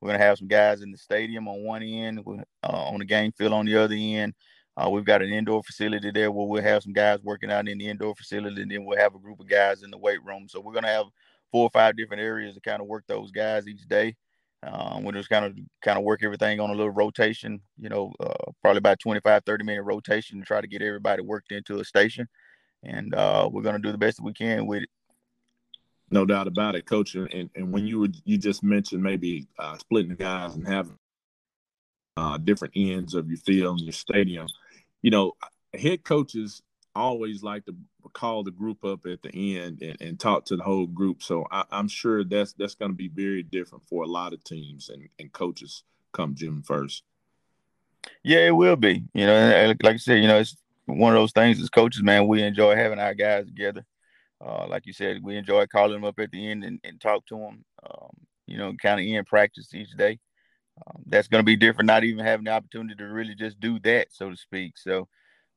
we're 0.00 0.08
going 0.08 0.18
to 0.18 0.24
have 0.24 0.38
some 0.38 0.48
guys 0.48 0.82
in 0.82 0.90
the 0.90 0.98
stadium 0.98 1.48
on 1.48 1.62
one 1.62 1.82
end, 1.82 2.20
uh, 2.26 2.42
on 2.62 2.98
the 2.98 3.04
game 3.04 3.32
field 3.32 3.52
on 3.52 3.66
the 3.66 3.76
other 3.76 3.94
end. 3.94 4.34
Uh, 4.76 4.90
we've 4.90 5.04
got 5.04 5.22
an 5.22 5.32
indoor 5.32 5.62
facility 5.62 6.10
there 6.10 6.30
where 6.30 6.46
we'll 6.46 6.62
have 6.62 6.82
some 6.82 6.92
guys 6.92 7.22
working 7.22 7.50
out 7.50 7.66
in 7.66 7.78
the 7.78 7.88
indoor 7.88 8.14
facility, 8.14 8.60
and 8.60 8.70
then 8.70 8.84
we'll 8.84 8.98
have 8.98 9.14
a 9.14 9.18
group 9.18 9.40
of 9.40 9.48
guys 9.48 9.82
in 9.82 9.90
the 9.90 9.96
weight 9.96 10.22
room. 10.22 10.46
So 10.48 10.60
we're 10.60 10.74
going 10.74 10.84
to 10.84 10.90
have 10.90 11.06
four 11.50 11.64
or 11.64 11.70
five 11.70 11.96
different 11.96 12.22
areas 12.22 12.54
to 12.54 12.60
kind 12.60 12.82
of 12.82 12.86
work 12.86 13.04
those 13.06 13.30
guys 13.30 13.66
each 13.66 13.88
day. 13.88 14.16
Um, 14.62 15.04
we 15.04 15.12
just 15.12 15.28
kind 15.28 15.44
of 15.44 15.56
kind 15.82 15.98
of 15.98 16.04
work 16.04 16.22
everything 16.22 16.60
on 16.60 16.70
a 16.70 16.74
little 16.74 16.90
rotation, 16.90 17.60
you 17.78 17.88
know, 17.88 18.12
uh, 18.20 18.50
probably 18.62 18.78
about 18.78 18.98
25, 19.00 19.42
30 19.44 19.64
minute 19.64 19.82
rotation 19.82 20.40
to 20.40 20.46
try 20.46 20.60
to 20.60 20.66
get 20.66 20.82
everybody 20.82 21.22
worked 21.22 21.52
into 21.52 21.78
a 21.78 21.84
station. 21.84 22.26
And 22.82 23.14
uh, 23.14 23.48
we're 23.52 23.62
going 23.62 23.76
to 23.76 23.82
do 23.82 23.92
the 23.92 23.98
best 23.98 24.16
that 24.16 24.24
we 24.24 24.32
can 24.32 24.66
with 24.66 24.84
it. 24.84 24.88
No 26.10 26.24
doubt 26.24 26.46
about 26.46 26.76
it, 26.76 26.86
coach. 26.86 27.14
And, 27.14 27.50
and 27.54 27.72
when 27.72 27.86
you 27.86 28.00
were, 28.00 28.08
you 28.24 28.38
just 28.38 28.62
mentioned 28.62 29.02
maybe 29.02 29.46
uh, 29.58 29.76
splitting 29.78 30.10
the 30.10 30.16
guys 30.16 30.54
and 30.54 30.66
having 30.66 30.98
uh, 32.16 32.38
different 32.38 32.74
ends 32.76 33.14
of 33.14 33.28
your 33.28 33.38
field 33.38 33.78
and 33.78 33.86
your 33.86 33.92
stadium. 33.92 34.46
You 35.02 35.10
know, 35.10 35.32
head 35.74 36.04
coaches 36.04 36.62
always 36.96 37.42
like 37.42 37.64
to 37.66 37.74
call 38.12 38.42
the 38.42 38.50
group 38.50 38.84
up 38.84 39.06
at 39.06 39.22
the 39.22 39.58
end 39.58 39.82
and, 39.82 40.00
and 40.00 40.18
talk 40.18 40.44
to 40.46 40.56
the 40.56 40.62
whole 40.62 40.86
group. 40.86 41.22
So 41.22 41.46
I, 41.50 41.64
am 41.70 41.88
sure 41.88 42.24
that's 42.24 42.52
that's 42.54 42.74
going 42.74 42.90
to 42.90 42.96
be 42.96 43.08
very 43.08 43.42
different 43.42 43.84
for 43.88 44.04
a 44.04 44.08
lot 44.08 44.32
of 44.32 44.42
teams 44.44 44.88
and, 44.88 45.08
and 45.18 45.32
coaches 45.32 45.82
come 46.12 46.34
June 46.34 46.62
first. 46.62 47.02
Yeah, 48.22 48.46
it 48.46 48.56
will 48.56 48.76
be. 48.76 49.04
You 49.14 49.26
know, 49.26 49.74
like 49.82 49.94
I 49.94 49.98
said, 49.98 50.22
you 50.22 50.28
know, 50.28 50.38
it's 50.38 50.56
one 50.86 51.12
of 51.12 51.20
those 51.20 51.32
things 51.32 51.60
as 51.60 51.68
coaches, 51.68 52.02
man. 52.02 52.28
We 52.28 52.42
enjoy 52.42 52.76
having 52.76 52.98
our 52.98 53.14
guys 53.14 53.46
together. 53.46 53.84
Uh, 54.44 54.66
like 54.68 54.86
you 54.86 54.92
said, 54.92 55.22
we 55.22 55.36
enjoy 55.36 55.66
calling 55.66 55.94
them 55.94 56.04
up 56.04 56.18
at 56.18 56.30
the 56.30 56.50
end 56.50 56.64
and, 56.64 56.78
and 56.84 57.00
talk 57.00 57.26
to 57.26 57.36
them. 57.36 57.64
Um, 57.82 58.10
you 58.46 58.58
know, 58.58 58.72
kind 58.80 59.00
of 59.00 59.06
in 59.06 59.24
practice 59.24 59.74
each 59.74 59.96
day. 59.96 60.18
Um, 60.86 61.02
that's 61.06 61.28
going 61.28 61.40
to 61.40 61.46
be 61.46 61.56
different. 61.56 61.86
Not 61.86 62.04
even 62.04 62.24
having 62.24 62.44
the 62.44 62.52
opportunity 62.52 62.94
to 62.96 63.04
really 63.04 63.34
just 63.34 63.58
do 63.60 63.78
that, 63.80 64.08
so 64.10 64.30
to 64.30 64.36
speak. 64.36 64.78
So 64.78 65.08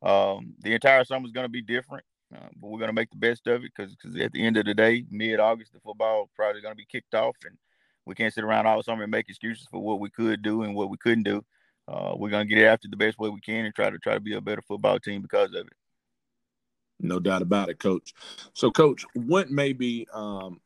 um, 0.02 0.54
the 0.62 0.74
entire 0.74 1.04
summer 1.04 1.26
is 1.26 1.32
going 1.32 1.46
to 1.46 1.52
be 1.52 1.62
different, 1.62 2.04
uh, 2.36 2.48
but 2.60 2.70
we're 2.70 2.80
going 2.80 2.90
to 2.90 2.94
make 2.94 3.10
the 3.10 3.18
best 3.18 3.48
of 3.48 3.64
it 3.64 3.72
because 3.76 3.96
at 4.20 4.32
the 4.32 4.46
end 4.46 4.58
of 4.58 4.66
the 4.66 4.74
day, 4.74 5.06
mid 5.10 5.40
August, 5.40 5.74
the 5.74 5.80
football 5.80 6.30
probably 6.36 6.62
going 6.62 6.74
to 6.74 6.78
be 6.78 6.88
kicked 6.90 7.16
off, 7.16 7.36
and 7.46 7.58
we 8.06 8.16
can't 8.16 8.34
sit 8.34 8.44
around 8.44 8.66
all 8.66 8.82
summer 8.84 9.04
and 9.04 9.12
make 9.12 9.30
excuses 9.30 9.68
for 9.70 9.82
what 9.82 10.00
we 10.00 10.10
could 10.10 10.42
do 10.42 10.64
and 10.64 10.76
what 10.76 10.90
we 10.90 10.98
couldn't 10.98 11.24
do. 11.24 11.44
Uh, 11.88 12.14
we're 12.16 12.30
going 12.30 12.48
to 12.48 12.56
get 12.56 12.64
after 12.66 12.88
the 12.88 12.98
best 12.98 13.18
way 13.18 13.30
we 13.30 13.42
can 13.42 13.66
and 13.66 13.74
try 13.74 13.90
to 13.90 13.98
try 13.98 14.14
to 14.14 14.20
be 14.20 14.36
a 14.36 14.42
better 14.42 14.62
football 14.62 15.00
team 15.00 15.22
because 15.22 15.50
of 15.50 15.68
it. 15.68 15.74
No 17.00 17.20
doubt 17.20 17.42
about 17.42 17.70
it, 17.70 17.80
Coach. 17.80 18.14
So, 18.54 18.70
Coach, 18.72 19.06
what 19.14 19.50
maybe 19.50 20.08
um, 20.14 20.60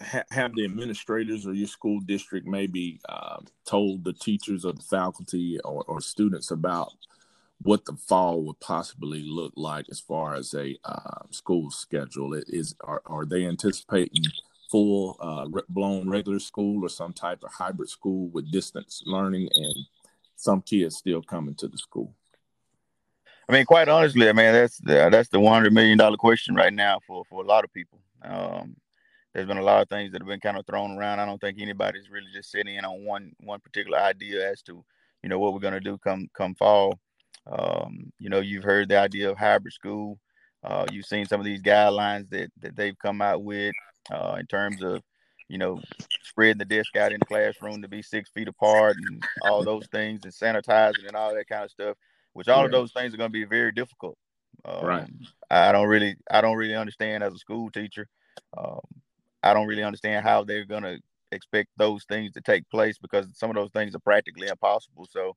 ha- 0.00 0.24
have 0.30 0.54
the 0.54 0.64
administrators 0.64 1.46
or 1.46 1.54
your 1.54 1.68
school 1.68 2.00
district 2.00 2.46
maybe 2.46 3.00
um, 3.08 3.46
told 3.64 4.04
the 4.04 4.12
teachers 4.12 4.64
or 4.64 4.72
the 4.72 4.82
faculty 4.82 5.58
or, 5.60 5.84
or, 5.84 6.00
students 6.00 6.50
about 6.50 6.92
what 7.62 7.84
the 7.84 7.94
fall 7.94 8.42
would 8.42 8.60
possibly 8.60 9.22
look 9.22 9.52
like 9.56 9.86
as 9.90 10.00
far 10.00 10.34
as 10.34 10.54
a 10.54 10.76
uh, 10.84 11.22
school 11.30 11.70
schedule? 11.70 12.34
It 12.34 12.44
is 12.48 12.74
are, 12.80 13.02
are 13.06 13.24
they 13.24 13.46
anticipating 13.46 14.24
full 14.70 15.16
uh, 15.20 15.46
blown 15.68 16.08
regular 16.08 16.38
school 16.38 16.84
or 16.84 16.88
some 16.88 17.12
type 17.12 17.42
of 17.42 17.52
hybrid 17.52 17.88
school 17.88 18.28
with 18.28 18.50
distance 18.50 19.02
learning 19.06 19.48
and 19.54 19.76
some 20.36 20.62
kids 20.62 20.96
still 20.96 21.22
coming 21.22 21.54
to 21.56 21.68
the 21.68 21.78
school? 21.78 22.14
I 23.48 23.52
mean, 23.52 23.66
quite 23.66 23.88
honestly, 23.88 24.28
I 24.28 24.32
mean 24.32 24.52
that's 24.52 24.78
the, 24.78 25.08
that's 25.10 25.28
the 25.28 25.40
one 25.40 25.52
hundred 25.54 25.72
million 25.72 25.98
dollar 25.98 26.16
question 26.16 26.54
right 26.54 26.72
now 26.72 27.00
for 27.06 27.24
for 27.28 27.42
a 27.42 27.46
lot 27.46 27.64
of 27.64 27.72
people. 27.72 28.00
Um, 28.22 28.76
there's 29.34 29.46
been 29.46 29.58
a 29.58 29.62
lot 29.62 29.82
of 29.82 29.88
things 29.88 30.12
that 30.12 30.22
have 30.22 30.28
been 30.28 30.40
kind 30.40 30.56
of 30.56 30.64
thrown 30.64 30.96
around. 30.96 31.18
I 31.18 31.26
don't 31.26 31.40
think 31.40 31.58
anybody's 31.60 32.08
really 32.08 32.30
just 32.32 32.50
sitting 32.50 32.76
in 32.76 32.84
on 32.84 33.04
one 33.04 33.32
one 33.40 33.60
particular 33.60 33.98
idea 33.98 34.50
as 34.50 34.62
to 34.62 34.84
you 35.22 35.28
know 35.28 35.38
what 35.38 35.52
we're 35.52 35.60
going 35.60 35.74
to 35.74 35.80
do 35.80 35.98
come 35.98 36.28
come 36.34 36.54
fall. 36.54 36.98
Um, 37.50 38.12
you 38.18 38.30
know, 38.30 38.40
you've 38.40 38.64
heard 38.64 38.88
the 38.88 38.98
idea 38.98 39.30
of 39.30 39.36
hybrid 39.36 39.74
school. 39.74 40.18
Uh, 40.62 40.86
you've 40.90 41.06
seen 41.06 41.26
some 41.26 41.40
of 41.40 41.44
these 41.44 41.62
guidelines 41.62 42.28
that 42.30 42.50
that 42.60 42.76
they've 42.76 42.98
come 42.98 43.20
out 43.20 43.42
with 43.42 43.74
uh, 44.10 44.36
in 44.38 44.46
terms 44.46 44.82
of 44.82 45.02
you 45.48 45.58
know 45.58 45.78
spreading 46.22 46.58
the 46.58 46.64
desk 46.64 46.96
out 46.96 47.12
in 47.12 47.18
the 47.20 47.26
classroom 47.26 47.82
to 47.82 47.88
be 47.88 48.00
six 48.00 48.30
feet 48.30 48.48
apart 48.48 48.96
and 49.08 49.22
all 49.42 49.62
those 49.62 49.86
things 49.88 50.20
and 50.24 50.32
sanitizing 50.32 51.06
and 51.06 51.14
all 51.14 51.34
that 51.34 51.46
kind 51.46 51.64
of 51.64 51.70
stuff 51.70 51.96
which 52.34 52.48
all 52.48 52.60
yeah. 52.60 52.66
of 52.66 52.72
those 52.72 52.92
things 52.92 53.14
are 53.14 53.16
going 53.16 53.30
to 53.30 53.32
be 53.32 53.44
very 53.44 53.72
difficult. 53.72 54.18
Um, 54.64 54.84
right. 54.84 55.08
I 55.50 55.72
don't 55.72 55.88
really, 55.88 56.16
I 56.30 56.40
don't 56.40 56.56
really 56.56 56.74
understand 56.74 57.22
as 57.22 57.32
a 57.32 57.38
school 57.38 57.70
teacher. 57.70 58.08
Um, 58.56 58.80
I 59.42 59.54
don't 59.54 59.66
really 59.66 59.82
understand 59.82 60.24
how 60.24 60.44
they're 60.44 60.64
going 60.64 60.82
to 60.82 60.98
expect 61.32 61.70
those 61.76 62.04
things 62.04 62.32
to 62.32 62.40
take 62.40 62.68
place 62.70 62.98
because 62.98 63.26
some 63.32 63.50
of 63.50 63.56
those 63.56 63.70
things 63.70 63.94
are 63.94 64.00
practically 64.00 64.48
impossible. 64.48 65.06
So 65.10 65.36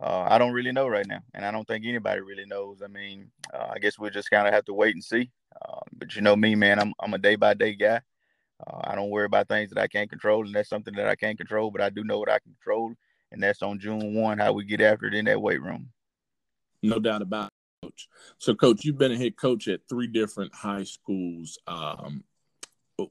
uh, 0.00 0.26
I 0.28 0.38
don't 0.38 0.52
really 0.52 0.72
know 0.72 0.86
right 0.86 1.06
now, 1.06 1.20
and 1.34 1.44
I 1.44 1.50
don't 1.50 1.66
think 1.66 1.84
anybody 1.84 2.20
really 2.20 2.46
knows. 2.46 2.82
I 2.82 2.86
mean, 2.86 3.30
uh, 3.52 3.68
I 3.74 3.78
guess 3.78 3.98
we'll 3.98 4.10
just 4.10 4.30
kind 4.30 4.46
of 4.46 4.54
have 4.54 4.64
to 4.66 4.74
wait 4.74 4.94
and 4.94 5.02
see. 5.02 5.30
Uh, 5.60 5.80
but 5.92 6.14
you 6.14 6.22
know 6.22 6.36
me, 6.36 6.54
man, 6.54 6.78
I'm 6.78 6.92
I'm 7.00 7.14
a 7.14 7.18
day 7.18 7.34
by 7.34 7.54
day 7.54 7.74
guy. 7.74 8.00
Uh, 8.64 8.80
I 8.84 8.94
don't 8.94 9.10
worry 9.10 9.24
about 9.24 9.48
things 9.48 9.70
that 9.70 9.80
I 9.80 9.88
can't 9.88 10.08
control, 10.08 10.46
and 10.46 10.54
that's 10.54 10.68
something 10.68 10.94
that 10.94 11.08
I 11.08 11.16
can't 11.16 11.36
control. 11.36 11.70
But 11.70 11.80
I 11.80 11.90
do 11.90 12.04
know 12.04 12.18
what 12.18 12.30
I 12.30 12.38
can 12.38 12.54
control, 12.54 12.94
and 13.32 13.42
that's 13.42 13.62
on 13.62 13.80
June 13.80 14.14
one 14.14 14.38
how 14.38 14.52
we 14.52 14.64
get 14.64 14.80
after 14.80 15.06
it 15.06 15.14
in 15.14 15.24
that 15.24 15.42
weight 15.42 15.62
room. 15.62 15.88
No 16.82 17.00
doubt 17.00 17.22
about 17.22 17.46
it, 17.46 17.86
coach. 17.86 18.08
So, 18.38 18.54
coach, 18.54 18.84
you've 18.84 18.98
been 18.98 19.12
a 19.12 19.16
head 19.16 19.36
coach 19.36 19.66
at 19.66 19.80
three 19.88 20.06
different 20.06 20.54
high 20.54 20.84
schools. 20.84 21.58
Um, 21.66 22.22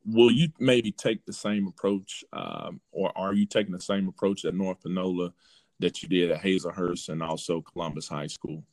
will 0.06 0.32
you 0.32 0.50
maybe 0.58 0.94
take 0.94 1.25
the 1.25 1.34
same 1.34 1.67
approach, 1.67 2.24
um, 2.32 2.79
or 2.91 3.12
are 3.17 3.34
you 3.34 3.46
taking 3.46 3.74
the 3.74 3.82
same 3.82 4.08
approach 4.08 4.46
at 4.46 4.56
North 4.56 4.82
Panola 4.82 5.34
that 5.79 6.01
you 6.01 6.10
did 6.10 6.31
at 6.31 6.41
Hazelhurst 6.41 7.10
and 7.10 7.22
also 7.22 7.62
Columbus 7.62 8.07
High 8.07 8.27
School? 8.27 8.63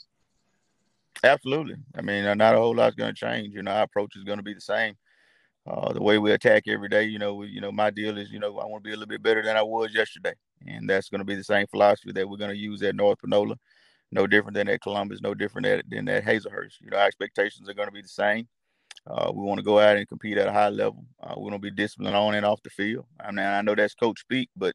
Absolutely. 1.22 1.76
I 1.96 2.02
mean, 2.02 2.24
not 2.36 2.54
a 2.54 2.58
whole 2.58 2.74
lot's 2.74 2.96
going 2.96 3.14
to 3.14 3.18
change. 3.18 3.54
You 3.54 3.62
know, 3.62 3.70
our 3.70 3.84
approach 3.84 4.16
is 4.16 4.24
going 4.24 4.38
to 4.38 4.42
be 4.42 4.54
the 4.54 4.60
same. 4.60 4.94
Uh, 5.66 5.92
the 5.92 6.02
way 6.02 6.18
we 6.18 6.32
attack 6.32 6.64
every 6.66 6.88
day, 6.88 7.04
you 7.04 7.18
know, 7.18 7.34
we, 7.34 7.48
you 7.48 7.60
know, 7.60 7.72
my 7.72 7.88
deal 7.90 8.18
is, 8.18 8.30
you 8.30 8.38
know, 8.38 8.58
I 8.58 8.66
want 8.66 8.84
to 8.84 8.88
be 8.88 8.92
a 8.92 8.96
little 8.96 9.08
bit 9.08 9.22
better 9.22 9.42
than 9.42 9.56
I 9.56 9.62
was 9.62 9.94
yesterday, 9.94 10.34
and 10.66 10.88
that's 10.88 11.08
going 11.08 11.20
to 11.20 11.24
be 11.24 11.36
the 11.36 11.44
same 11.44 11.66
philosophy 11.68 12.12
that 12.12 12.28
we're 12.28 12.36
going 12.36 12.50
to 12.50 12.56
use 12.56 12.82
at 12.82 12.94
North 12.94 13.18
Panola 13.20 13.56
no 14.14 14.26
different 14.26 14.54
than 14.54 14.68
at 14.68 14.80
Columbus, 14.80 15.20
no 15.20 15.34
different 15.34 15.66
than, 15.66 15.82
than 15.88 16.08
at 16.08 16.24
Hazelhurst. 16.24 16.80
You 16.80 16.90
know, 16.90 16.98
our 16.98 17.06
expectations 17.06 17.68
are 17.68 17.74
going 17.74 17.88
to 17.88 17.92
be 17.92 18.00
the 18.00 18.08
same. 18.08 18.46
Uh, 19.06 19.30
we 19.34 19.42
want 19.42 19.58
to 19.58 19.64
go 19.64 19.78
out 19.78 19.96
and 19.96 20.08
compete 20.08 20.38
at 20.38 20.46
a 20.46 20.52
high 20.52 20.70
level. 20.70 21.04
Uh, 21.22 21.34
we 21.36 21.42
want 21.42 21.54
to 21.54 21.58
be 21.58 21.70
disciplined 21.70 22.16
on 22.16 22.34
and 22.34 22.46
off 22.46 22.62
the 22.62 22.70
field. 22.70 23.04
I 23.20 23.32
mean, 23.32 23.44
I 23.44 23.60
know 23.60 23.74
that's 23.74 23.94
coach 23.94 24.20
speak, 24.20 24.48
but 24.56 24.74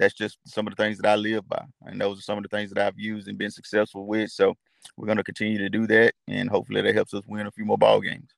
that's 0.00 0.14
just 0.14 0.38
some 0.46 0.66
of 0.66 0.74
the 0.74 0.82
things 0.82 0.98
that 0.98 1.08
I 1.08 1.14
live 1.14 1.48
by, 1.48 1.64
and 1.82 2.00
those 2.00 2.18
are 2.18 2.22
some 2.22 2.38
of 2.38 2.42
the 2.42 2.48
things 2.48 2.70
that 2.70 2.84
I've 2.84 2.98
used 2.98 3.28
and 3.28 3.38
been 3.38 3.50
successful 3.50 4.06
with. 4.06 4.30
So 4.30 4.54
we're 4.96 5.06
going 5.06 5.18
to 5.18 5.24
continue 5.24 5.58
to 5.58 5.68
do 5.68 5.86
that, 5.86 6.14
and 6.26 6.50
hopefully 6.50 6.82
that 6.82 6.94
helps 6.94 7.14
us 7.14 7.22
win 7.26 7.46
a 7.46 7.52
few 7.52 7.64
more 7.64 7.78
ball 7.78 8.00
games. 8.00 8.30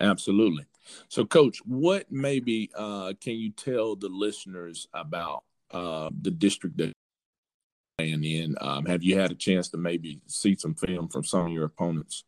Absolutely. 0.00 0.64
So, 1.08 1.24
coach, 1.24 1.58
what 1.64 2.10
maybe 2.10 2.70
uh, 2.74 3.12
can 3.20 3.34
you 3.34 3.50
tell 3.50 3.94
the 3.94 4.08
listeners 4.08 4.88
about 4.94 5.44
uh, 5.70 6.10
the 6.20 6.30
district 6.30 6.78
that 6.78 6.92
playing 8.02 8.24
in. 8.24 8.56
Um, 8.60 8.86
have 8.86 9.02
you 9.02 9.18
had 9.18 9.30
a 9.30 9.34
chance 9.34 9.68
to 9.70 9.76
maybe 9.76 10.20
see 10.26 10.56
some 10.56 10.74
film 10.74 11.08
from 11.08 11.24
some 11.24 11.46
of 11.46 11.52
your 11.52 11.64
opponents? 11.64 12.24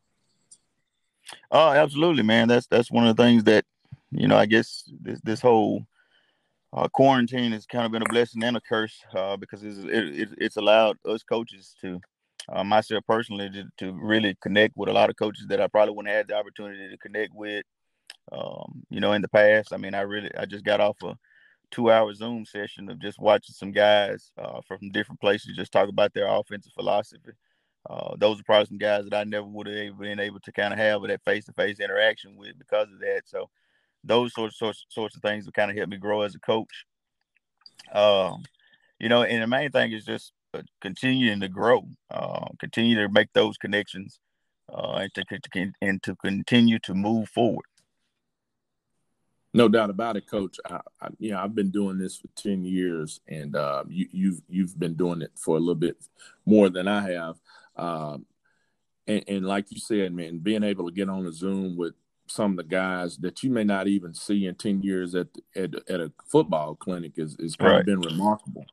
Oh, 1.51 1.71
absolutely, 1.71 2.23
man. 2.23 2.49
That's 2.49 2.67
that's 2.67 2.91
one 2.91 3.07
of 3.07 3.17
the 3.17 3.23
things 3.23 3.45
that 3.45 3.65
you 4.11 4.29
know. 4.29 4.37
I 4.37 4.47
guess 4.47 4.85
this 5.01 5.21
this 5.23 5.41
whole 5.41 5.87
uh, 6.75 6.89
quarantine 6.89 7.53
has 7.53 7.67
kind 7.67 7.87
of 7.87 7.93
been 7.93 8.03
a 8.03 8.09
blessing 8.09 8.43
and 8.43 8.57
a 8.57 8.61
curse 8.61 9.01
uh, 9.15 9.37
because 9.37 9.63
it's 9.63 9.79
it, 9.79 10.21
it, 10.21 10.29
it's 10.39 10.57
allowed 10.57 10.99
us 11.07 11.23
coaches 11.23 11.75
to, 11.81 12.01
uh, 12.49 12.65
myself 12.65 13.05
personally, 13.07 13.49
to, 13.49 13.65
to, 13.79 13.93
really 13.93 14.37
connect 14.43 14.77
with 14.77 14.89
a 14.89 14.93
lot 14.93 15.09
of 15.09 15.17
coaches 15.17 15.47
that 15.49 15.61
I 15.61 15.69
probably 15.69 15.95
wouldn't 15.95 16.13
have 16.13 16.19
had 16.19 16.29
the 16.29 16.37
opportunity 16.37 16.89
to 16.91 16.99
connect 16.99 17.33
with. 17.33 17.65
Um, 18.33 18.83
you 18.91 19.01
know, 19.01 19.13
in 19.13 19.23
the 19.23 19.29
past. 19.29 19.73
I 19.73 19.77
mean, 19.77 19.95
I 19.95 20.01
really 20.01 20.31
I 20.37 20.47
just 20.47 20.65
got 20.65 20.81
off 20.81 20.97
a 21.03 21.17
two 21.71 21.91
hour 21.91 22.13
Zoom 22.15 22.45
session 22.45 22.89
of 22.89 23.01
just 23.01 23.19
watching 23.19 23.55
some 23.55 23.71
guys 23.71 24.33
uh, 24.39 24.61
from 24.67 24.91
different 24.91 25.21
places 25.21 25.57
just 25.57 25.73
talk 25.73 25.89
about 25.89 26.15
their 26.15 26.27
offensive 26.27 26.73
philosophy. 26.73 27.33
Uh, 27.89 28.17
those 28.17 28.41
are 28.41 28.45
probably 28.45 28.67
some 28.67 28.79
guys 28.79 29.05
that 29.05 29.15
I 29.15 29.25
never 29.25 29.47
would 29.47 29.67
have 29.67 29.99
been 29.99 30.19
able 30.19 30.41
to 30.41 30.53
kind 30.53 30.73
of 30.73 30.79
have 30.79 31.03
that 31.03 31.23
face 31.25 31.45
to 31.45 31.53
face 31.53 31.81
interaction 31.81 32.37
with 32.37 32.59
because 32.59 32.89
of 32.91 32.99
that. 33.01 33.23
So 33.27 33.51
those 34.05 34.35
sorts 34.35 34.59
sorts 34.59 34.85
sorts 34.89 35.17
of 35.17 35.23
things 35.23 35.47
have 35.47 35.55
kind 35.55 35.71
of 35.71 35.77
helped 35.77 35.91
me 35.91 35.97
grow 35.97 36.23
as 36.23 36.35
a 36.35 36.41
coach. 36.41 36.85
Um, 37.93 38.45
you 38.99 39.09
know, 39.09 39.23
and 39.23 39.43
the 39.43 39.47
main 39.47 39.71
thing 39.71 39.93
is 39.93 40.05
just 40.05 40.33
uh, 40.53 40.63
continuing 40.81 41.41
to 41.41 41.49
grow, 41.49 41.87
uh, 42.11 42.47
continue 42.59 42.97
to 42.97 43.09
make 43.09 43.33
those 43.33 43.57
connections, 43.57 44.19
uh, 44.73 44.95
and 45.03 45.15
to, 45.15 45.25
to 45.25 45.73
and 45.81 46.03
to 46.03 46.17
continue 46.17 46.79
to 46.81 46.95
move 46.95 47.29
forward. 47.29 47.67
No 49.57 49.69
doubt 49.69 49.91
about 49.91 50.17
it, 50.17 50.29
Coach. 50.29 50.57
I, 50.69 50.81
I, 51.01 51.09
you 51.19 51.31
know, 51.31 51.39
I've 51.39 51.55
been 51.55 51.71
doing 51.71 51.99
this 51.99 52.17
for 52.17 52.29
ten 52.37 52.65
years, 52.65 53.21
and 53.29 53.55
uh, 53.55 53.85
you, 53.89 54.09
you've 54.11 54.43
you've 54.49 54.79
been 54.79 54.95
doing 54.95 55.23
it 55.23 55.31
for 55.37 55.57
a 55.57 55.61
little 55.61 55.75
bit 55.75 55.97
more 56.45 56.69
than 56.69 56.89
I 56.89 57.13
have. 57.13 57.37
Um, 57.77 58.27
and, 59.07 59.23
and, 59.29 59.47
like 59.47 59.67
you 59.71 59.79
said, 59.79 60.13
man, 60.15 60.39
being 60.39 60.65
able 60.65 60.89
to 60.89 60.95
get 60.95 61.09
on 61.09 61.27
a 61.27 61.33
Zoom 61.33 61.77
with 61.77 61.95
some 62.27 62.53
of 62.53 62.57
the 62.57 62.65
guys 62.65 63.17
that 63.19 63.43
you 63.43 63.51
may 63.51 63.65
not 63.65 63.87
even 63.87 64.15
see 64.15 64.47
in 64.47 64.55
ten 64.55 64.83
years 64.83 65.15
at 65.15 65.29
at, 65.55 65.75
at 65.89 66.01
a 66.01 66.13
football 66.27 66.75
clinic 66.75 67.13
is 67.17 67.37
is 67.39 67.57
kind 67.57 67.73
right. 67.73 67.81
of 67.81 67.87
been 67.87 68.01
remarkable. 68.01 68.65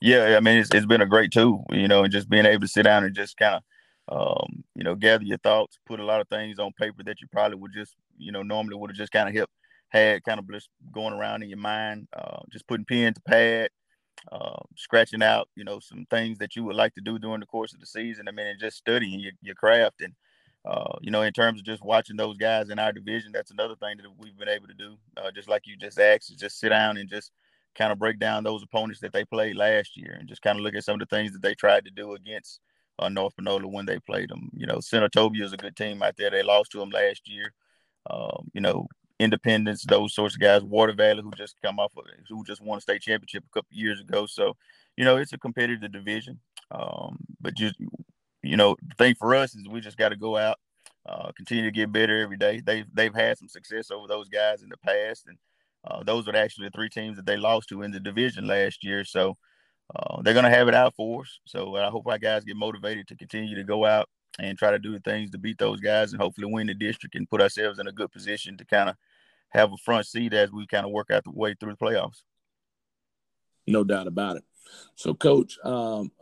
Yeah, 0.00 0.36
I 0.36 0.40
mean, 0.40 0.58
it's, 0.58 0.72
it's 0.72 0.86
been 0.86 1.00
a 1.00 1.06
great 1.06 1.32
tool, 1.32 1.66
you 1.70 1.88
know, 1.88 2.04
and 2.04 2.12
just 2.12 2.30
being 2.30 2.46
able 2.46 2.60
to 2.60 2.68
sit 2.68 2.84
down 2.84 3.02
and 3.02 3.14
just 3.14 3.36
kind 3.36 3.56
of 3.56 3.62
um, 4.10 4.64
you 4.74 4.82
know, 4.82 4.94
gather 4.94 5.24
your 5.24 5.38
thoughts, 5.38 5.78
put 5.86 6.00
a 6.00 6.04
lot 6.04 6.20
of 6.20 6.28
things 6.28 6.58
on 6.58 6.72
paper 6.72 7.02
that 7.04 7.20
you 7.20 7.28
probably 7.30 7.56
would 7.56 7.72
just, 7.72 7.94
you 8.18 8.32
know, 8.32 8.42
normally 8.42 8.76
would 8.76 8.90
have 8.90 8.96
just 8.96 9.12
kind 9.12 9.28
of 9.28 9.34
helped 9.34 9.52
had 9.88 10.22
kind 10.24 10.38
of 10.38 10.48
just 10.50 10.68
going 10.92 11.12
around 11.12 11.42
in 11.42 11.48
your 11.48 11.58
mind, 11.58 12.06
uh, 12.16 12.38
just 12.50 12.66
putting 12.66 12.84
pen 12.84 13.12
to 13.12 13.20
pad, 13.22 13.68
uh, 14.30 14.60
scratching 14.76 15.22
out, 15.22 15.48
you 15.56 15.64
know, 15.64 15.80
some 15.80 16.06
things 16.10 16.38
that 16.38 16.54
you 16.54 16.64
would 16.64 16.76
like 16.76 16.94
to 16.94 17.00
do 17.00 17.18
during 17.18 17.40
the 17.40 17.46
course 17.46 17.72
of 17.72 17.80
the 17.80 17.86
season. 17.86 18.28
I 18.28 18.32
mean, 18.32 18.46
and 18.46 18.60
just 18.60 18.76
studying 18.76 19.18
your, 19.18 19.32
your 19.42 19.54
craft. 19.54 20.00
And, 20.00 20.14
uh, 20.64 20.98
you 21.00 21.10
know, 21.10 21.22
in 21.22 21.32
terms 21.32 21.60
of 21.60 21.66
just 21.66 21.82
watching 21.82 22.16
those 22.16 22.36
guys 22.36 22.68
in 22.68 22.78
our 22.78 22.92
division, 22.92 23.32
that's 23.32 23.50
another 23.50 23.76
thing 23.76 23.96
that 23.96 24.06
we've 24.18 24.36
been 24.36 24.48
able 24.48 24.66
to 24.66 24.74
do. 24.74 24.96
Uh, 25.16 25.30
just 25.30 25.48
like 25.48 25.66
you 25.66 25.76
just 25.76 25.98
asked, 25.98 26.30
is 26.30 26.36
just 26.36 26.58
sit 26.58 26.68
down 26.68 26.98
and 26.98 27.08
just 27.08 27.32
kind 27.74 27.92
of 27.92 27.98
break 27.98 28.18
down 28.18 28.44
those 28.44 28.62
opponents 28.62 29.00
that 29.00 29.12
they 29.12 29.24
played 29.24 29.56
last 29.56 29.96
year 29.96 30.16
and 30.18 30.28
just 30.28 30.42
kind 30.42 30.58
of 30.58 30.64
look 30.64 30.74
at 30.74 30.84
some 30.84 31.00
of 31.00 31.08
the 31.08 31.16
things 31.16 31.32
that 31.32 31.40
they 31.40 31.54
tried 31.54 31.84
to 31.84 31.90
do 31.90 32.14
against 32.14 32.60
uh, 32.98 33.08
North 33.08 33.34
Panola 33.36 33.66
when 33.66 33.86
they 33.86 33.98
played 34.00 34.28
them. 34.28 34.50
You 34.54 34.66
know, 34.66 34.76
Senatobia 34.76 35.42
is 35.42 35.52
a 35.52 35.56
good 35.56 35.76
team 35.76 36.02
out 36.02 36.16
there. 36.16 36.30
They 36.30 36.42
lost 36.42 36.72
to 36.72 36.78
them 36.78 36.90
last 36.90 37.28
year. 37.28 37.52
Um, 38.10 38.50
you 38.52 38.60
know, 38.60 38.86
Independence, 39.18 39.84
those 39.84 40.14
sorts 40.14 40.34
of 40.34 40.40
guys. 40.40 40.62
Water 40.62 40.94
Valley, 40.94 41.22
who 41.22 41.30
just 41.32 41.56
come 41.62 41.78
off 41.78 41.92
of 41.96 42.04
who 42.28 42.42
just 42.44 42.62
won 42.62 42.78
a 42.78 42.80
state 42.80 43.02
championship 43.02 43.44
a 43.44 43.52
couple 43.52 43.68
years 43.76 44.00
ago. 44.00 44.26
So, 44.26 44.56
you 44.96 45.04
know, 45.04 45.16
it's 45.16 45.34
a 45.34 45.38
competitive 45.38 45.92
division. 45.92 46.40
Um, 46.70 47.18
but 47.40 47.54
just 47.54 47.74
you 48.42 48.56
know, 48.56 48.76
the 48.86 48.94
thing 48.96 49.14
for 49.14 49.34
us 49.34 49.54
is 49.54 49.68
we 49.68 49.80
just 49.80 49.98
got 49.98 50.10
to 50.10 50.16
go 50.16 50.36
out, 50.36 50.58
uh, 51.06 51.32
continue 51.32 51.64
to 51.64 51.70
get 51.70 51.92
better 51.92 52.22
every 52.22 52.36
day. 52.36 52.60
They've 52.64 52.86
they've 52.92 53.14
had 53.14 53.38
some 53.38 53.48
success 53.48 53.90
over 53.90 54.06
those 54.06 54.28
guys 54.28 54.62
in 54.62 54.68
the 54.68 54.76
past, 54.78 55.26
and 55.26 55.38
uh, 55.84 56.02
those 56.02 56.28
are 56.28 56.36
actually 56.36 56.68
the 56.68 56.72
three 56.72 56.88
teams 56.88 57.16
that 57.16 57.26
they 57.26 57.36
lost 57.36 57.68
to 57.70 57.82
in 57.82 57.90
the 57.90 58.00
division 58.00 58.46
last 58.46 58.84
year. 58.84 59.04
So 59.04 59.36
uh, 59.94 60.22
they're 60.22 60.34
going 60.34 60.44
to 60.44 60.50
have 60.50 60.68
it 60.68 60.74
out 60.74 60.94
for 60.94 61.22
us. 61.22 61.40
So 61.46 61.76
I 61.76 61.90
hope 61.90 62.06
our 62.06 62.18
guys 62.18 62.44
get 62.44 62.56
motivated 62.56 63.08
to 63.08 63.16
continue 63.16 63.56
to 63.56 63.64
go 63.64 63.84
out 63.84 64.08
and 64.38 64.56
try 64.56 64.70
to 64.70 64.78
do 64.78 64.98
things 65.00 65.30
to 65.30 65.38
beat 65.38 65.58
those 65.58 65.80
guys 65.80 66.12
and 66.12 66.20
hopefully 66.20 66.50
win 66.50 66.66
the 66.66 66.74
district 66.74 67.14
and 67.14 67.28
put 67.28 67.40
ourselves 67.40 67.78
in 67.78 67.86
a 67.86 67.92
good 67.92 68.12
position 68.12 68.56
to 68.56 68.64
kind 68.64 68.88
of 68.88 68.96
have 69.50 69.72
a 69.72 69.76
front 69.76 70.06
seat 70.06 70.32
as 70.32 70.52
we 70.52 70.66
kind 70.66 70.86
of 70.86 70.92
work 70.92 71.10
out 71.10 71.24
the 71.24 71.30
way 71.32 71.54
through 71.58 71.72
the 71.72 71.84
playoffs. 71.84 72.22
No 73.66 73.84
doubt 73.84 74.06
about 74.06 74.36
it. 74.36 74.44
So, 74.94 75.14
Coach, 75.14 75.58
um, 75.64 76.12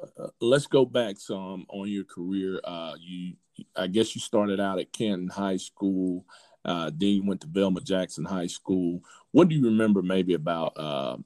let's 0.41 0.67
go 0.67 0.85
back 0.85 1.19
some 1.19 1.67
on 1.69 1.89
your 1.89 2.05
career. 2.05 2.61
Uh, 2.65 2.95
you, 3.01 3.35
I 3.77 3.87
guess, 3.87 4.15
you 4.15 4.21
started 4.21 4.61
out 4.61 4.79
at 4.79 4.93
Canton 4.93 5.29
High 5.29 5.57
School. 5.57 6.25
Uh, 6.65 6.91
then 6.95 7.09
you 7.09 7.25
went 7.25 7.41
to 7.41 7.47
Velma 7.47 7.81
Jackson 7.81 8.25
High 8.25 8.47
School. 8.47 9.01
What 9.31 9.49
do 9.49 9.55
you 9.55 9.65
remember 9.65 10.03
maybe 10.03 10.35
about 10.35 10.73
uh, 10.77 11.17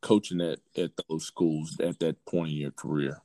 coaching 0.00 0.40
at, 0.40 0.58
at 0.76 0.90
those 1.08 1.24
schools 1.24 1.78
at 1.80 1.98
that 2.00 2.24
point 2.24 2.52
in 2.52 2.58
your 2.58 2.72
career? 2.72 3.20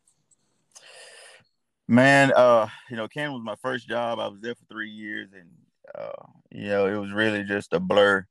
Man, 1.87 2.33
uh, 2.35 2.67
you 2.89 2.97
know, 2.97 3.07
Canton 3.07 3.33
was 3.33 3.43
my 3.43 3.55
first 3.55 3.87
job. 3.87 4.19
I 4.19 4.27
was 4.27 4.41
there 4.41 4.55
for 4.55 4.65
three 4.69 4.89
years, 4.89 5.29
and 5.33 5.49
uh, 5.95 6.27
you 6.51 6.67
know, 6.67 6.85
it 6.85 6.97
was 6.97 7.11
really 7.11 7.43
just 7.43 7.73
a 7.73 7.79
blur. 7.79 8.25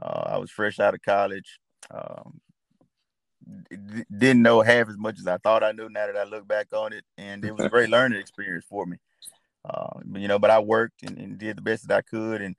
Uh, 0.00 0.22
I 0.26 0.38
was 0.38 0.50
fresh 0.50 0.80
out 0.80 0.94
of 0.94 1.02
college. 1.02 1.60
Um, 1.90 2.40
didn't 4.16 4.42
know 4.42 4.60
half 4.60 4.88
as 4.88 4.96
much 4.96 5.18
as 5.18 5.26
I 5.26 5.38
thought 5.38 5.62
I 5.62 5.72
knew. 5.72 5.88
Now 5.88 6.06
that 6.06 6.16
I 6.16 6.24
look 6.24 6.46
back 6.46 6.72
on 6.72 6.92
it, 6.92 7.04
and 7.18 7.44
it 7.44 7.54
was 7.54 7.66
a 7.66 7.68
great 7.68 7.90
learning 7.90 8.20
experience 8.20 8.64
for 8.68 8.86
me. 8.86 8.96
Uh, 9.64 10.00
you 10.14 10.28
know, 10.28 10.38
but 10.38 10.50
I 10.50 10.58
worked 10.58 11.02
and, 11.02 11.16
and, 11.16 11.38
did 11.38 11.56
the 11.56 11.62
best 11.62 11.88
that 11.88 11.96
I 11.96 12.02
could, 12.02 12.42
and 12.42 12.54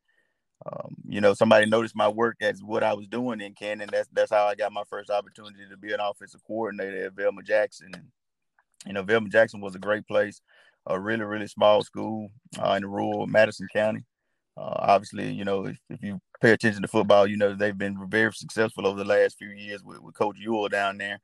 um, 0.65 0.95
you 1.07 1.21
know, 1.21 1.35
somebody 1.35 1.67
noticed 1.67 1.95
my 1.95 2.07
work 2.07 2.37
as 2.41 2.63
what 2.63 2.83
I 2.83 2.93
was 2.93 3.07
doing 3.07 3.41
in 3.41 3.53
Canton. 3.53 3.89
That's 3.91 4.09
that's 4.11 4.31
how 4.31 4.45
I 4.45 4.55
got 4.55 4.73
my 4.73 4.83
first 4.89 5.09
opportunity 5.09 5.67
to 5.69 5.77
be 5.77 5.93
an 5.93 5.99
offensive 5.99 6.41
coordinator 6.45 7.05
at 7.05 7.13
Velma 7.13 7.43
Jackson. 7.43 7.91
And 7.93 8.05
you 8.87 8.93
know, 8.93 9.03
Velma 9.03 9.29
Jackson 9.29 9.61
was 9.61 9.75
a 9.75 9.79
great 9.79 10.07
place, 10.07 10.41
a 10.87 10.99
really 10.99 11.23
really 11.23 11.47
small 11.47 11.83
school 11.83 12.29
uh, 12.59 12.71
in 12.71 12.81
the 12.81 12.87
rural 12.87 13.27
Madison 13.27 13.67
County. 13.71 14.03
Uh, 14.57 14.75
obviously, 14.79 15.29
you 15.31 15.43
know, 15.43 15.65
if, 15.65 15.77
if, 15.89 16.01
you 16.01 16.19
pay 16.41 16.51
attention 16.51 16.81
to 16.81 16.87
football, 16.87 17.27
you 17.27 17.35
know 17.35 17.53
they've 17.53 17.77
been 17.77 17.97
very 18.09 18.31
successful 18.33 18.87
over 18.87 18.97
the 18.97 19.05
last 19.05 19.37
few 19.37 19.49
years 19.49 19.83
with, 19.83 19.99
with 19.99 20.15
Coach 20.15 20.37
Ewell 20.39 20.69
down 20.69 20.97
there. 20.97 21.19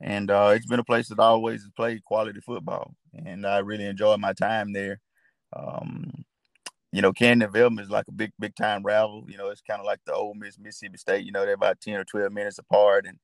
And 0.00 0.30
uh, 0.30 0.52
it's 0.54 0.66
been 0.66 0.80
a 0.80 0.84
place 0.84 1.08
that 1.08 1.20
always 1.20 1.62
has 1.62 1.70
played 1.76 2.04
quality 2.04 2.40
football. 2.40 2.94
And 3.24 3.46
I 3.46 3.58
really 3.58 3.86
enjoyed 3.86 4.18
my 4.18 4.32
time 4.32 4.72
there. 4.72 4.98
Um, 5.52 6.24
you 6.90 7.00
know, 7.00 7.12
Velma 7.12 7.82
is 7.82 7.88
like 7.88 8.08
a 8.08 8.12
big, 8.12 8.32
big 8.38 8.54
time 8.56 8.82
rival. 8.82 9.24
You 9.28 9.38
know, 9.38 9.48
it's 9.48 9.62
kind 9.62 9.80
of 9.80 9.86
like 9.86 10.00
the 10.04 10.12
Ole 10.12 10.34
Miss 10.34 10.58
Mississippi 10.58 10.98
State. 10.98 11.24
You 11.24 11.32
know, 11.32 11.44
they're 11.44 11.54
about 11.54 11.80
ten 11.80 11.94
or 11.94 12.04
twelve 12.04 12.32
minutes 12.32 12.58
apart, 12.58 13.06
and 13.06 13.18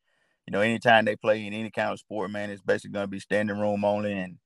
you 0.46 0.52
know, 0.52 0.60
anytime 0.60 1.04
they 1.04 1.16
play 1.16 1.46
in 1.46 1.52
any 1.52 1.70
kind 1.70 1.92
of 1.92 1.98
sport, 1.98 2.30
man, 2.30 2.50
it's 2.50 2.62
basically 2.62 2.92
going 2.92 3.04
to 3.04 3.10
be 3.10 3.20
standing 3.20 3.58
room 3.58 3.84
only. 3.84 4.12
And 4.14 4.38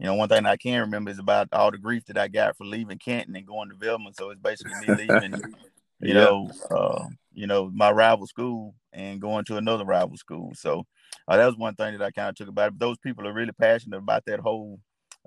you 0.00 0.06
know, 0.06 0.14
one 0.14 0.30
thing 0.30 0.46
I 0.46 0.56
can 0.56 0.80
remember 0.80 1.10
is 1.10 1.18
about 1.18 1.48
all 1.52 1.70
the 1.70 1.76
grief 1.76 2.06
that 2.06 2.16
I 2.16 2.26
got 2.26 2.56
for 2.56 2.64
leaving 2.64 2.96
Canton 2.96 3.36
and 3.36 3.46
going 3.46 3.68
to 3.68 3.76
Velma. 3.76 4.12
So 4.14 4.30
it's 4.30 4.40
basically 4.40 4.72
me 4.80 4.94
leaving, 4.94 5.32
you 6.00 6.14
yeah. 6.14 6.14
know, 6.14 6.50
uh, 6.70 7.04
you 7.34 7.46
know, 7.46 7.70
my 7.74 7.90
rival 7.90 8.26
school 8.26 8.74
and 8.94 9.20
going 9.20 9.44
to 9.44 9.58
another 9.58 9.84
rival 9.84 10.16
school. 10.16 10.52
So 10.54 10.86
uh, 11.28 11.36
that 11.36 11.44
was 11.44 11.58
one 11.58 11.74
thing 11.74 11.98
that 11.98 12.04
I 12.04 12.10
kind 12.12 12.30
of 12.30 12.34
took 12.34 12.48
about 12.48 12.68
it. 12.68 12.78
But 12.78 12.86
those 12.86 12.96
people 12.96 13.28
are 13.28 13.32
really 13.34 13.52
passionate 13.52 13.98
about 13.98 14.24
that 14.24 14.40
whole, 14.40 14.80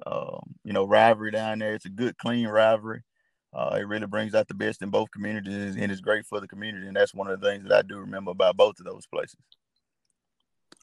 um, 0.07 0.41
you 0.63 0.73
know, 0.73 0.85
rivalry 0.85 1.29
down 1.29 1.59
there. 1.59 1.75
It's 1.75 1.85
a 1.85 1.89
good, 1.89 2.17
clean 2.17 2.47
rivalry. 2.47 3.03
Uh, 3.53 3.77
it 3.79 3.87
really 3.87 4.07
brings 4.07 4.33
out 4.33 4.47
the 4.47 4.55
best 4.55 4.81
in 4.81 4.89
both 4.89 5.11
communities 5.11 5.75
and 5.75 5.91
it's 5.91 6.01
great 6.01 6.25
for 6.25 6.39
the 6.39 6.47
community. 6.47 6.87
And 6.87 6.95
that's 6.95 7.13
one 7.13 7.29
of 7.29 7.39
the 7.39 7.47
things 7.47 7.63
that 7.65 7.73
I 7.73 7.81
do 7.83 7.97
remember 7.99 8.31
about 8.31 8.57
both 8.57 8.79
of 8.79 8.87
those 8.87 9.05
places. 9.05 9.37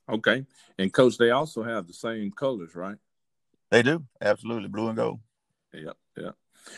Okay. 0.09 0.44
And 0.79 0.92
coach, 0.92 1.18
they 1.18 1.31
also 1.31 1.64
have 1.64 1.88
the 1.88 1.92
same 1.92 2.31
colors, 2.31 2.76
right? 2.76 2.96
They 3.70 3.83
do. 3.83 4.04
Absolutely. 4.20 4.68
Blue 4.68 4.88
and 4.88 4.96
gold. 4.96 5.20
Yep. 5.72 5.96
Yep. 6.16 6.35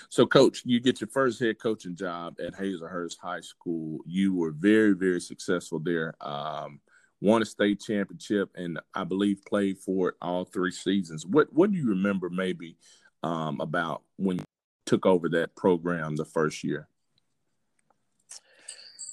So, 0.09 0.27
coach, 0.27 0.63
you 0.65 0.81
get 0.81 1.01
your 1.01 1.09
first 1.09 1.41
head 1.41 1.59
coaching 1.59 1.97
job 1.97 2.37
at 2.45 2.55
Hazelhurst 2.55 3.19
High 3.21 3.41
School. 3.41 4.01
You 4.07 4.35
were 4.35 4.53
very, 4.53 4.93
very 4.95 5.21
successful 5.21 5.79
there. 5.81 6.15
Um, 6.21 6.81
won 7.21 7.43
a 7.43 7.45
state 7.45 7.81
championship, 7.81 8.51
and 8.55 8.79
I 8.95 9.05
believe 9.05 9.45
played 9.47 9.79
for 9.79 10.11
it 10.11 10.15
all 10.21 10.45
three 10.45 10.71
seasons. 10.71 11.27
What 11.27 11.53
What 11.53 11.73
do 11.73 11.79
you 11.79 11.89
remember, 11.89 12.31
maybe, 12.31 12.77
um, 13.23 13.61
about 13.61 14.03
when 14.17 14.39
you 14.39 14.45
took 14.87 15.07
over 15.07 15.29
that 15.31 15.55
program 15.57 16.17
the 16.17 16.25
first 16.25 16.63
year? 16.63 16.89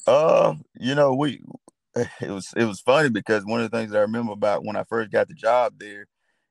Uh, 0.06 0.56
you 0.80 0.96
know, 0.96 1.14
we 1.14 1.42
it 1.96 2.30
was 2.30 2.54
it 2.56 2.66
was 2.66 2.82
funny 2.82 3.10
because 3.10 3.46
one 3.46 3.62
of 3.62 3.70
the 3.70 3.78
things 3.78 3.92
that 3.92 4.00
I 4.00 4.02
remember 4.02 4.34
about 4.34 4.66
when 4.66 4.76
I 4.76 4.84
first 4.84 5.12
got 5.12 5.28
the 5.28 5.34
job 5.34 5.74
there 5.78 6.06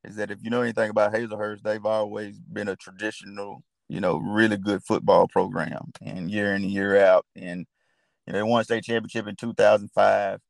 is 0.04 0.16
that 0.16 0.30
if 0.30 0.38
you 0.42 0.50
know 0.50 0.62
anything 0.62 0.90
about 0.90 1.12
Hazelhurst, 1.12 1.62
they've 1.62 1.84
always 1.84 2.38
been 2.38 2.68
a 2.68 2.76
traditional, 2.76 3.62
you 3.88 4.00
know, 4.00 4.16
really 4.16 4.56
good 4.56 4.82
football 4.84 5.28
program, 5.28 5.92
and 6.02 6.30
year 6.30 6.54
in 6.54 6.62
and 6.62 6.70
year 6.70 7.04
out, 7.04 7.26
and 7.36 7.66
you 8.26 8.32
know, 8.32 8.38
they 8.38 8.42
won 8.42 8.64
state 8.64 8.84
championship 8.84 9.26
in 9.26 9.36
2005, 9.36 10.40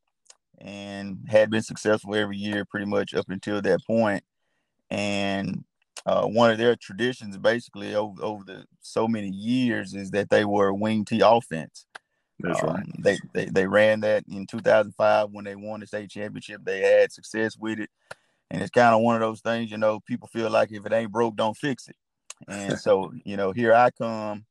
and 0.59 1.19
had 1.29 1.51
been 1.51 1.63
successful 1.63 2.15
every 2.15 2.37
year 2.37 2.65
pretty 2.65 2.87
much 2.87 3.15
up 3.15 3.27
until 3.29 3.63
that 3.63 3.81
point. 3.87 4.25
and 4.91 5.65
uh, 6.07 6.27
one 6.27 6.51
of 6.51 6.57
their 6.57 6.75
traditions 6.75 7.37
basically 7.37 7.95
over, 7.95 8.23
over 8.23 8.43
the 8.43 8.65
so 8.81 9.07
many 9.07 9.29
years 9.29 9.95
is 9.95 10.11
that 10.11 10.31
they 10.31 10.43
were 10.43 10.69
a 10.69 10.75
wing 10.75 11.05
T 11.05 11.21
offense. 11.21 11.85
That's 12.41 12.63
um, 12.63 12.69
right. 12.69 12.87
They, 13.01 13.19
they 13.35 13.45
they 13.47 13.67
ran 13.67 14.01
that 14.01 14.25
in 14.27 14.47
2005 14.47 15.31
when 15.31 15.45
they 15.45 15.57
won 15.57 15.81
the 15.81 15.87
state 15.87 16.11
championship. 16.11 16.63
They 16.65 16.81
had 16.81 17.13
success 17.13 17.59
with 17.59 17.81
it, 17.81 17.91
and 18.51 18.63
it's 18.63 18.71
kind 18.71 18.95
of 18.95 19.01
one 19.03 19.17
of 19.17 19.21
those 19.21 19.41
things. 19.41 19.71
You 19.71 19.79
know, 19.79 20.01
people 20.01 20.29
feel 20.29 20.51
like 20.51 20.73
if 20.73 20.85
it 20.87 20.93
ain't 20.93 21.13
broke, 21.13 21.37
don't 21.37 21.57
fix 21.57 21.89
it. 21.89 21.97
And 22.47 22.79
so, 22.79 23.13
you 23.25 23.37
know, 23.37 23.53
here 23.53 23.75
I 23.75 23.91
come. 23.91 24.45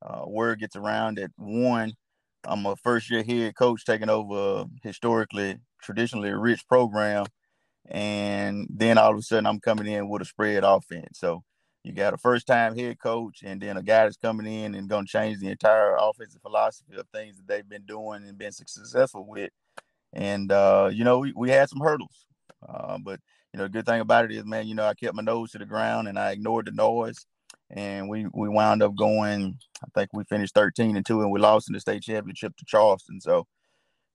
Uh, 0.00 0.24
word 0.26 0.58
gets 0.58 0.74
around 0.74 1.18
that 1.18 1.30
one, 1.36 1.92
I'm 2.44 2.66
a 2.66 2.74
first 2.74 3.08
year 3.08 3.22
head 3.22 3.54
coach 3.54 3.84
taking 3.84 4.08
over 4.08 4.62
a 4.62 4.66
historically, 4.82 5.58
traditionally 5.80 6.32
rich 6.32 6.66
program 6.66 7.26
and 7.88 8.66
then 8.70 8.98
all 8.98 9.12
of 9.12 9.18
a 9.18 9.22
sudden 9.22 9.46
I'm 9.46 9.60
coming 9.60 9.86
in 9.86 10.08
with 10.08 10.22
a 10.22 10.24
spread 10.24 10.64
offense. 10.64 11.18
So 11.18 11.42
you 11.84 11.92
got 11.92 12.14
a 12.14 12.18
first 12.18 12.46
time 12.46 12.76
head 12.76 12.98
coach 13.00 13.42
and 13.44 13.60
then 13.60 13.76
a 13.76 13.82
guy 13.82 14.04
that's 14.04 14.16
coming 14.16 14.46
in 14.46 14.74
and 14.74 14.88
going 14.88 15.06
to 15.06 15.10
change 15.10 15.38
the 15.38 15.48
entire 15.48 15.96
offensive 15.98 16.42
philosophy 16.42 16.94
of 16.96 17.06
things 17.08 17.36
that 17.36 17.48
they've 17.48 17.68
been 17.68 17.84
doing 17.86 18.26
and 18.26 18.38
been 18.38 18.52
successful 18.52 19.26
with. 19.26 19.50
And, 20.12 20.52
uh, 20.52 20.90
you 20.92 21.04
know, 21.04 21.18
we, 21.18 21.32
we 21.34 21.50
had 21.50 21.68
some 21.68 21.80
hurdles. 21.80 22.26
Uh, 22.68 22.98
but, 22.98 23.20
you 23.52 23.58
know, 23.58 23.64
the 23.64 23.70
good 23.70 23.86
thing 23.86 24.00
about 24.00 24.24
it 24.24 24.32
is, 24.32 24.44
man, 24.44 24.66
you 24.66 24.74
know, 24.74 24.86
I 24.86 24.94
kept 24.94 25.14
my 25.14 25.22
nose 25.22 25.52
to 25.52 25.58
the 25.58 25.66
ground 25.66 26.08
and 26.08 26.18
I 26.18 26.32
ignored 26.32 26.66
the 26.66 26.72
noise. 26.72 27.26
And 27.70 28.08
we, 28.08 28.26
we 28.32 28.48
wound 28.48 28.82
up 28.82 28.94
going, 28.94 29.58
I 29.82 29.88
think 29.94 30.10
we 30.12 30.24
finished 30.24 30.54
13 30.54 30.96
and 30.96 31.06
2 31.06 31.22
and 31.22 31.30
we 31.30 31.40
lost 31.40 31.68
in 31.68 31.74
the 31.74 31.80
state 31.80 32.02
championship 32.02 32.56
to 32.56 32.64
Charleston. 32.66 33.20
So, 33.20 33.46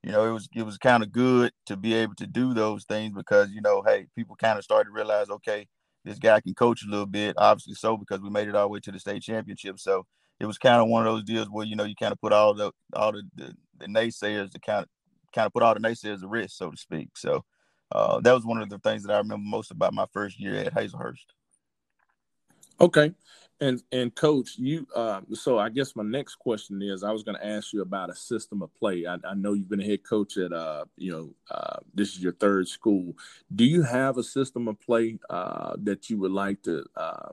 you 0.03 0.11
know, 0.11 0.25
it 0.25 0.31
was 0.31 0.47
it 0.55 0.63
was 0.63 0.77
kind 0.77 1.03
of 1.03 1.11
good 1.11 1.51
to 1.65 1.75
be 1.75 1.93
able 1.93 2.15
to 2.15 2.27
do 2.27 2.53
those 2.53 2.85
things 2.85 3.13
because 3.13 3.49
you 3.51 3.61
know, 3.61 3.83
hey, 3.85 4.07
people 4.15 4.35
kind 4.35 4.57
of 4.57 4.63
started 4.63 4.85
to 4.85 4.93
realize, 4.93 5.29
okay, 5.29 5.67
this 6.05 6.19
guy 6.19 6.39
can 6.39 6.53
coach 6.53 6.83
a 6.85 6.89
little 6.89 7.05
bit. 7.05 7.35
Obviously, 7.37 7.73
so 7.73 7.97
because 7.97 8.21
we 8.21 8.29
made 8.29 8.47
it 8.47 8.55
all 8.55 8.65
the 8.65 8.69
way 8.69 8.79
to 8.79 8.91
the 8.91 8.99
state 8.99 9.23
championship. 9.23 9.79
So 9.79 10.05
it 10.39 10.45
was 10.45 10.57
kind 10.57 10.81
of 10.81 10.87
one 10.87 11.05
of 11.05 11.13
those 11.13 11.23
deals 11.23 11.49
where 11.49 11.65
you 11.65 11.75
know 11.75 11.83
you 11.83 11.95
kind 11.95 12.13
of 12.13 12.21
put 12.21 12.31
all 12.31 12.53
the 12.53 12.71
all 12.93 13.11
the, 13.11 13.23
the, 13.35 13.53
the 13.79 13.87
naysayers 13.87 14.51
to 14.51 14.59
kind 14.59 14.83
of 14.83 14.89
kind 15.33 15.47
of 15.47 15.53
put 15.53 15.63
all 15.63 15.73
the 15.73 15.79
naysayers 15.79 16.23
at 16.23 16.29
risk, 16.29 16.55
so 16.55 16.71
to 16.71 16.77
speak. 16.77 17.09
So 17.17 17.43
uh, 17.91 18.19
that 18.21 18.33
was 18.33 18.45
one 18.45 18.61
of 18.61 18.69
the 18.69 18.79
things 18.79 19.03
that 19.03 19.13
I 19.13 19.17
remember 19.17 19.45
most 19.45 19.71
about 19.71 19.93
my 19.93 20.05
first 20.11 20.39
year 20.39 20.55
at 20.57 20.73
Hazelhurst. 20.73 21.25
Okay, 22.79 23.13
and 23.59 23.81
and 23.91 24.13
coach, 24.13 24.57
you 24.57 24.85
uh, 24.95 25.21
so 25.33 25.57
I 25.57 25.69
guess 25.69 25.95
my 25.95 26.03
next 26.03 26.35
question 26.35 26.81
is 26.81 27.03
I 27.03 27.11
was 27.11 27.23
going 27.23 27.37
to 27.37 27.45
ask 27.45 27.73
you 27.73 27.81
about 27.81 28.09
a 28.09 28.15
system 28.15 28.61
of 28.61 28.73
play. 28.75 29.05
I, 29.07 29.17
I, 29.27 29.33
know 29.33 29.53
you've 29.53 29.69
been 29.69 29.81
a 29.81 29.85
head 29.85 30.03
coach 30.03 30.37
at 30.37 30.53
uh, 30.53 30.85
you 30.95 31.11
know 31.11 31.33
uh, 31.49 31.77
this 31.93 32.09
is 32.09 32.19
your 32.19 32.33
third 32.33 32.67
school. 32.67 33.13
Do 33.55 33.65
you 33.65 33.81
have 33.81 34.17
a 34.17 34.23
system 34.23 34.67
of 34.67 34.79
play 34.79 35.17
uh, 35.29 35.75
that 35.83 36.09
you 36.09 36.19
would 36.19 36.31
like 36.31 36.61
to 36.63 36.85
uh, 36.95 37.29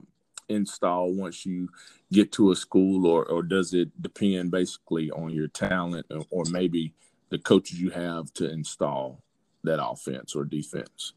install 0.48 1.12
once 1.12 1.44
you 1.44 1.68
get 2.10 2.32
to 2.32 2.52
a 2.52 2.56
school, 2.56 3.06
or 3.06 3.26
or 3.26 3.42
does 3.42 3.74
it 3.74 3.90
depend 4.00 4.50
basically 4.50 5.10
on 5.10 5.30
your 5.30 5.48
talent 5.48 6.06
or, 6.10 6.24
or 6.30 6.44
maybe 6.50 6.94
the 7.28 7.38
coaches 7.38 7.80
you 7.80 7.90
have 7.90 8.32
to 8.34 8.50
install 8.50 9.23
that 9.64 9.84
offense 9.84 10.34
or 10.34 10.44
defense? 10.44 11.14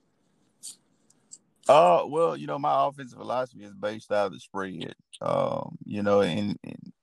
Uh, 1.70 2.04
well, 2.08 2.38
you 2.38 2.48
know, 2.48 2.58
my 2.58 2.88
offensive 2.88 3.20
philosophy 3.20 3.64
is 3.64 3.74
based 3.74 4.12
out 4.12 4.28
of 4.28 4.34
the 4.34 4.40
spread. 4.40 4.96
Um, 5.22 5.78
you 5.86 6.02
know, 6.02 6.22
and, 6.22 6.58
and, 6.64 6.94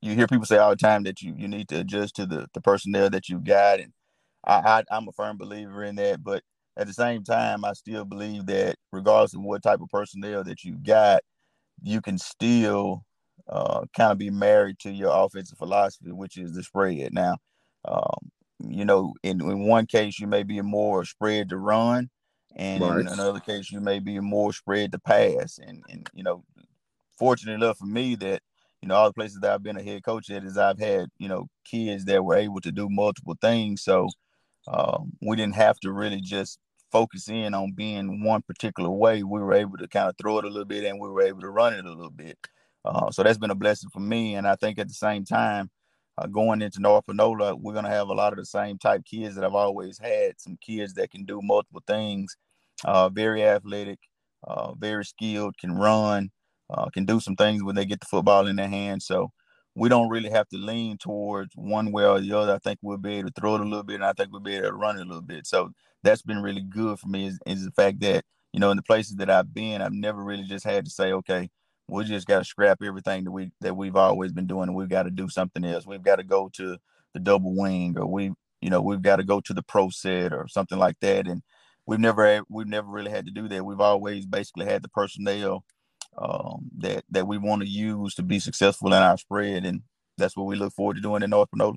you 0.00 0.14
hear 0.14 0.26
people 0.26 0.46
say 0.46 0.56
all 0.56 0.70
the 0.70 0.76
time 0.76 1.02
that 1.02 1.20
you 1.20 1.34
you 1.36 1.48
need 1.48 1.68
to 1.68 1.80
adjust 1.80 2.16
to 2.16 2.24
the 2.24 2.46
the 2.54 2.62
personnel 2.62 3.10
that 3.10 3.28
you've 3.28 3.44
got, 3.44 3.78
and 3.78 3.92
I, 4.46 4.82
I 4.90 4.96
am 4.96 5.08
a 5.08 5.12
firm 5.12 5.36
believer 5.36 5.82
in 5.84 5.96
that. 5.96 6.24
But 6.24 6.42
at 6.76 6.86
the 6.86 6.94
same 6.94 7.24
time, 7.24 7.64
I 7.64 7.72
still 7.74 8.04
believe 8.04 8.46
that 8.46 8.76
regardless 8.92 9.34
of 9.34 9.42
what 9.42 9.62
type 9.62 9.80
of 9.80 9.88
personnel 9.88 10.44
that 10.44 10.64
you've 10.64 10.82
got, 10.82 11.22
you 11.82 12.00
can 12.00 12.18
still 12.18 13.04
uh, 13.48 13.84
kind 13.94 14.12
of 14.12 14.18
be 14.18 14.30
married 14.30 14.78
to 14.80 14.90
your 14.90 15.12
offensive 15.14 15.58
philosophy, 15.58 16.12
which 16.12 16.36
is 16.36 16.52
the 16.52 16.62
spread. 16.62 17.12
Now, 17.12 17.36
um, 17.84 18.30
you 18.60 18.84
know, 18.84 19.14
in, 19.22 19.40
in 19.40 19.66
one 19.66 19.86
case, 19.86 20.18
you 20.18 20.26
may 20.26 20.42
be 20.42 20.60
more 20.60 21.04
spread 21.04 21.50
to 21.50 21.56
run, 21.56 22.10
and 22.54 22.82
right. 22.82 23.00
in 23.00 23.08
another 23.08 23.40
case, 23.40 23.70
you 23.70 23.80
may 23.80 23.98
be 23.98 24.18
more 24.20 24.52
spread 24.52 24.92
to 24.92 24.98
pass. 24.98 25.58
And, 25.58 25.82
and 25.88 26.08
you 26.14 26.22
know, 26.22 26.44
fortunate 27.18 27.54
enough 27.54 27.78
for 27.78 27.86
me 27.86 28.14
that 28.16 28.42
you 28.82 28.88
know 28.88 28.94
all 28.94 29.08
the 29.08 29.14
places 29.14 29.40
that 29.40 29.52
I've 29.52 29.62
been 29.62 29.76
a 29.76 29.82
head 29.82 30.04
coach 30.04 30.30
at 30.30 30.44
is 30.44 30.56
I've 30.56 30.78
had 30.78 31.08
you 31.18 31.28
know 31.28 31.48
kids 31.64 32.04
that 32.06 32.24
were 32.24 32.36
able 32.36 32.60
to 32.60 32.72
do 32.72 32.88
multiple 32.88 33.36
things, 33.40 33.82
so 33.82 34.08
um, 34.68 35.12
we 35.22 35.36
didn't 35.36 35.56
have 35.56 35.78
to 35.80 35.92
really 35.92 36.20
just 36.20 36.58
focus 36.92 37.28
in 37.28 37.52
on 37.52 37.72
being 37.72 38.24
one 38.24 38.42
particular 38.42 38.90
way. 38.90 39.22
We 39.22 39.40
were 39.40 39.54
able 39.54 39.76
to 39.78 39.88
kind 39.88 40.08
of 40.08 40.16
throw 40.16 40.38
it 40.38 40.44
a 40.44 40.48
little 40.48 40.64
bit, 40.64 40.84
and 40.84 41.00
we 41.00 41.08
were 41.08 41.22
able 41.22 41.40
to 41.40 41.50
run 41.50 41.74
it 41.74 41.84
a 41.84 41.92
little 41.92 42.10
bit. 42.10 42.38
Uh, 42.84 43.10
so 43.10 43.22
that's 43.22 43.38
been 43.38 43.50
a 43.50 43.54
blessing 43.56 43.90
for 43.92 44.00
me. 44.00 44.36
And 44.36 44.46
I 44.46 44.54
think 44.56 44.78
at 44.78 44.88
the 44.88 44.94
same 44.94 45.24
time, 45.24 45.70
uh, 46.18 46.26
going 46.26 46.62
into 46.62 46.80
North 46.80 47.06
Panola, 47.06 47.54
we're 47.54 47.72
going 47.72 47.84
to 47.84 47.90
have 47.90 48.08
a 48.08 48.14
lot 48.14 48.32
of 48.32 48.38
the 48.38 48.46
same 48.46 48.78
type 48.78 49.04
kids 49.04 49.34
that 49.34 49.44
I've 49.44 49.54
always 49.54 49.98
had. 49.98 50.40
Some 50.40 50.56
kids 50.60 50.94
that 50.94 51.10
can 51.10 51.24
do 51.24 51.40
multiple 51.42 51.82
things, 51.86 52.36
uh, 52.84 53.08
very 53.08 53.44
athletic, 53.44 53.98
uh, 54.44 54.72
very 54.74 55.04
skilled, 55.04 55.58
can 55.58 55.72
run, 55.72 56.30
uh, 56.70 56.88
can 56.90 57.04
do 57.04 57.20
some 57.20 57.36
things 57.36 57.62
when 57.62 57.74
they 57.74 57.84
get 57.84 58.00
the 58.00 58.06
football 58.06 58.46
in 58.46 58.56
their 58.56 58.68
hands. 58.68 59.06
So 59.06 59.30
we 59.74 59.90
don't 59.90 60.08
really 60.08 60.30
have 60.30 60.48
to 60.48 60.56
lean 60.56 60.96
towards 60.96 61.54
one 61.54 61.92
way 61.92 62.06
or 62.06 62.18
the 62.18 62.32
other. 62.32 62.54
I 62.54 62.58
think 62.58 62.78
we'll 62.80 62.96
be 62.96 63.16
able 63.16 63.28
to 63.28 63.40
throw 63.40 63.56
it 63.56 63.60
a 63.60 63.64
little 63.64 63.82
bit, 63.82 63.96
and 63.96 64.04
I 64.04 64.14
think 64.14 64.32
we'll 64.32 64.40
be 64.40 64.54
able 64.54 64.68
to 64.68 64.74
run 64.74 64.96
it 64.96 65.02
a 65.02 65.04
little 65.04 65.20
bit. 65.22 65.46
So 65.46 65.70
that's 66.02 66.22
been 66.22 66.42
really 66.42 66.62
good 66.62 66.98
for 66.98 67.08
me 67.08 67.26
is, 67.26 67.38
is 67.46 67.64
the 67.64 67.70
fact 67.72 68.00
that 68.00 68.24
you 68.52 68.60
know 68.60 68.70
in 68.70 68.78
the 68.78 68.82
places 68.82 69.16
that 69.16 69.28
I've 69.28 69.52
been, 69.52 69.82
I've 69.82 69.92
never 69.92 70.24
really 70.24 70.44
just 70.44 70.64
had 70.64 70.86
to 70.86 70.90
say, 70.90 71.12
okay, 71.12 71.50
we 71.88 72.04
just 72.04 72.26
got 72.26 72.38
to 72.38 72.44
scrap 72.44 72.82
everything 72.82 73.24
that 73.24 73.30
we 73.30 73.50
that 73.60 73.76
we've 73.76 73.96
always 73.96 74.32
been 74.32 74.46
doing, 74.46 74.68
and 74.68 74.74
we've 74.74 74.88
got 74.88 75.04
to 75.04 75.10
do 75.10 75.28
something 75.28 75.64
else. 75.64 75.86
We've 75.86 76.02
got 76.02 76.16
to 76.16 76.24
go 76.24 76.50
to 76.54 76.78
the 77.14 77.20
double 77.20 77.56
wing, 77.56 77.96
or 77.96 78.06
we, 78.06 78.32
you 78.60 78.70
know, 78.70 78.82
we've 78.82 79.02
got 79.02 79.16
to 79.16 79.24
go 79.24 79.40
to 79.40 79.54
the 79.54 79.62
pro 79.62 79.88
set 79.90 80.32
or 80.32 80.48
something 80.48 80.78
like 80.78 80.96
that. 81.00 81.26
And 81.26 81.42
we've 81.86 82.00
never 82.00 82.42
we've 82.48 82.66
never 82.66 82.88
really 82.88 83.10
had 83.10 83.26
to 83.26 83.32
do 83.32 83.48
that. 83.48 83.64
We've 83.64 83.80
always 83.80 84.26
basically 84.26 84.66
had 84.66 84.82
the 84.82 84.88
personnel 84.88 85.64
um, 86.18 86.70
that 86.78 87.04
that 87.10 87.28
we 87.28 87.38
want 87.38 87.62
to 87.62 87.68
use 87.68 88.14
to 88.16 88.22
be 88.22 88.40
successful 88.40 88.88
in 88.88 89.02
our 89.02 89.16
spread, 89.16 89.64
and 89.64 89.82
that's 90.18 90.36
what 90.36 90.46
we 90.46 90.56
look 90.56 90.72
forward 90.72 90.96
to 90.96 91.02
doing 91.02 91.22
in 91.22 91.30
North 91.30 91.50
Panola. 91.50 91.76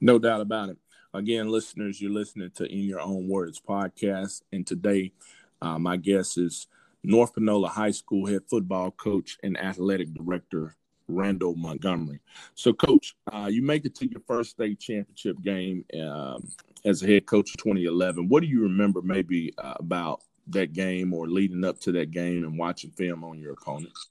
No 0.00 0.18
doubt 0.18 0.40
about 0.40 0.70
it. 0.70 0.78
Again, 1.12 1.48
listeners, 1.48 2.00
you're 2.00 2.12
listening 2.12 2.50
to 2.54 2.64
In 2.64 2.80
Your 2.80 3.00
Own 3.00 3.28
Words 3.28 3.60
podcast, 3.66 4.42
and 4.52 4.66
today, 4.66 5.12
uh, 5.60 5.78
my 5.78 5.96
guest 5.96 6.38
is 6.38 6.68
North 7.02 7.34
Panola 7.34 7.68
High 7.68 7.90
School 7.90 8.26
head 8.26 8.42
football 8.48 8.90
coach 8.90 9.38
and 9.42 9.58
athletic 9.58 10.12
director 10.14 10.76
Randal 11.08 11.56
Montgomery. 11.56 12.20
So, 12.54 12.72
coach, 12.72 13.14
uh, 13.32 13.48
you 13.50 13.62
make 13.62 13.84
it 13.84 13.94
to 13.96 14.10
your 14.10 14.20
first 14.26 14.50
state 14.50 14.78
championship 14.78 15.40
game 15.42 15.84
um, 16.00 16.48
as 16.84 17.02
a 17.02 17.06
head 17.06 17.26
coach 17.26 17.50
in 17.50 17.58
2011. 17.58 18.28
What 18.28 18.42
do 18.42 18.46
you 18.46 18.62
remember 18.62 19.02
maybe 19.02 19.52
uh, 19.58 19.74
about 19.78 20.22
that 20.48 20.72
game 20.72 21.12
or 21.12 21.28
leading 21.28 21.64
up 21.64 21.80
to 21.80 21.92
that 21.92 22.10
game 22.10 22.44
and 22.44 22.58
watching 22.58 22.90
film 22.90 23.24
on 23.24 23.38
your 23.38 23.52
opponents? 23.52 24.08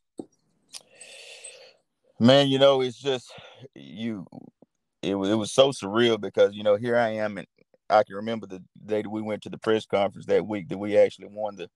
Man, 2.19 2.47
you 2.47 2.59
know, 2.59 2.81
it's 2.81 2.99
just 2.99 3.31
you. 3.75 4.25
It 5.01 5.15
was 5.15 5.29
it 5.29 5.35
was 5.35 5.53
so 5.53 5.71
surreal 5.71 6.19
because 6.19 6.53
you 6.53 6.63
know 6.63 6.75
here 6.75 6.97
I 6.97 7.11
am 7.11 7.37
and 7.37 7.47
I 7.89 8.03
can 8.03 8.17
remember 8.17 8.45
the 8.45 8.61
day 8.85 9.01
that 9.01 9.09
we 9.09 9.21
went 9.21 9.41
to 9.43 9.49
the 9.49 9.57
press 9.57 9.85
conference 9.85 10.25
that 10.27 10.45
week 10.45 10.67
that 10.67 10.77
we 10.77 10.97
actually 10.97 11.29
won 11.31 11.55
the 11.55 11.69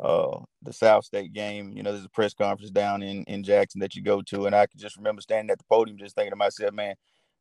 uh, 0.00 0.38
the 0.62 0.72
South 0.72 1.04
State 1.04 1.32
game. 1.32 1.72
You 1.72 1.82
know, 1.82 1.92
there's 1.92 2.04
a 2.04 2.10
press 2.10 2.34
conference 2.34 2.70
down 2.70 3.02
in 3.02 3.24
in 3.24 3.42
Jackson 3.42 3.80
that 3.80 3.94
you 3.94 4.02
go 4.02 4.22
to, 4.22 4.46
and 4.46 4.54
I 4.54 4.66
can 4.66 4.78
just 4.78 4.96
remember 4.96 5.22
standing 5.22 5.50
at 5.50 5.58
the 5.58 5.64
podium, 5.70 5.98
just 5.98 6.14
thinking 6.14 6.32
to 6.32 6.36
myself, 6.36 6.72
man, 6.72 6.94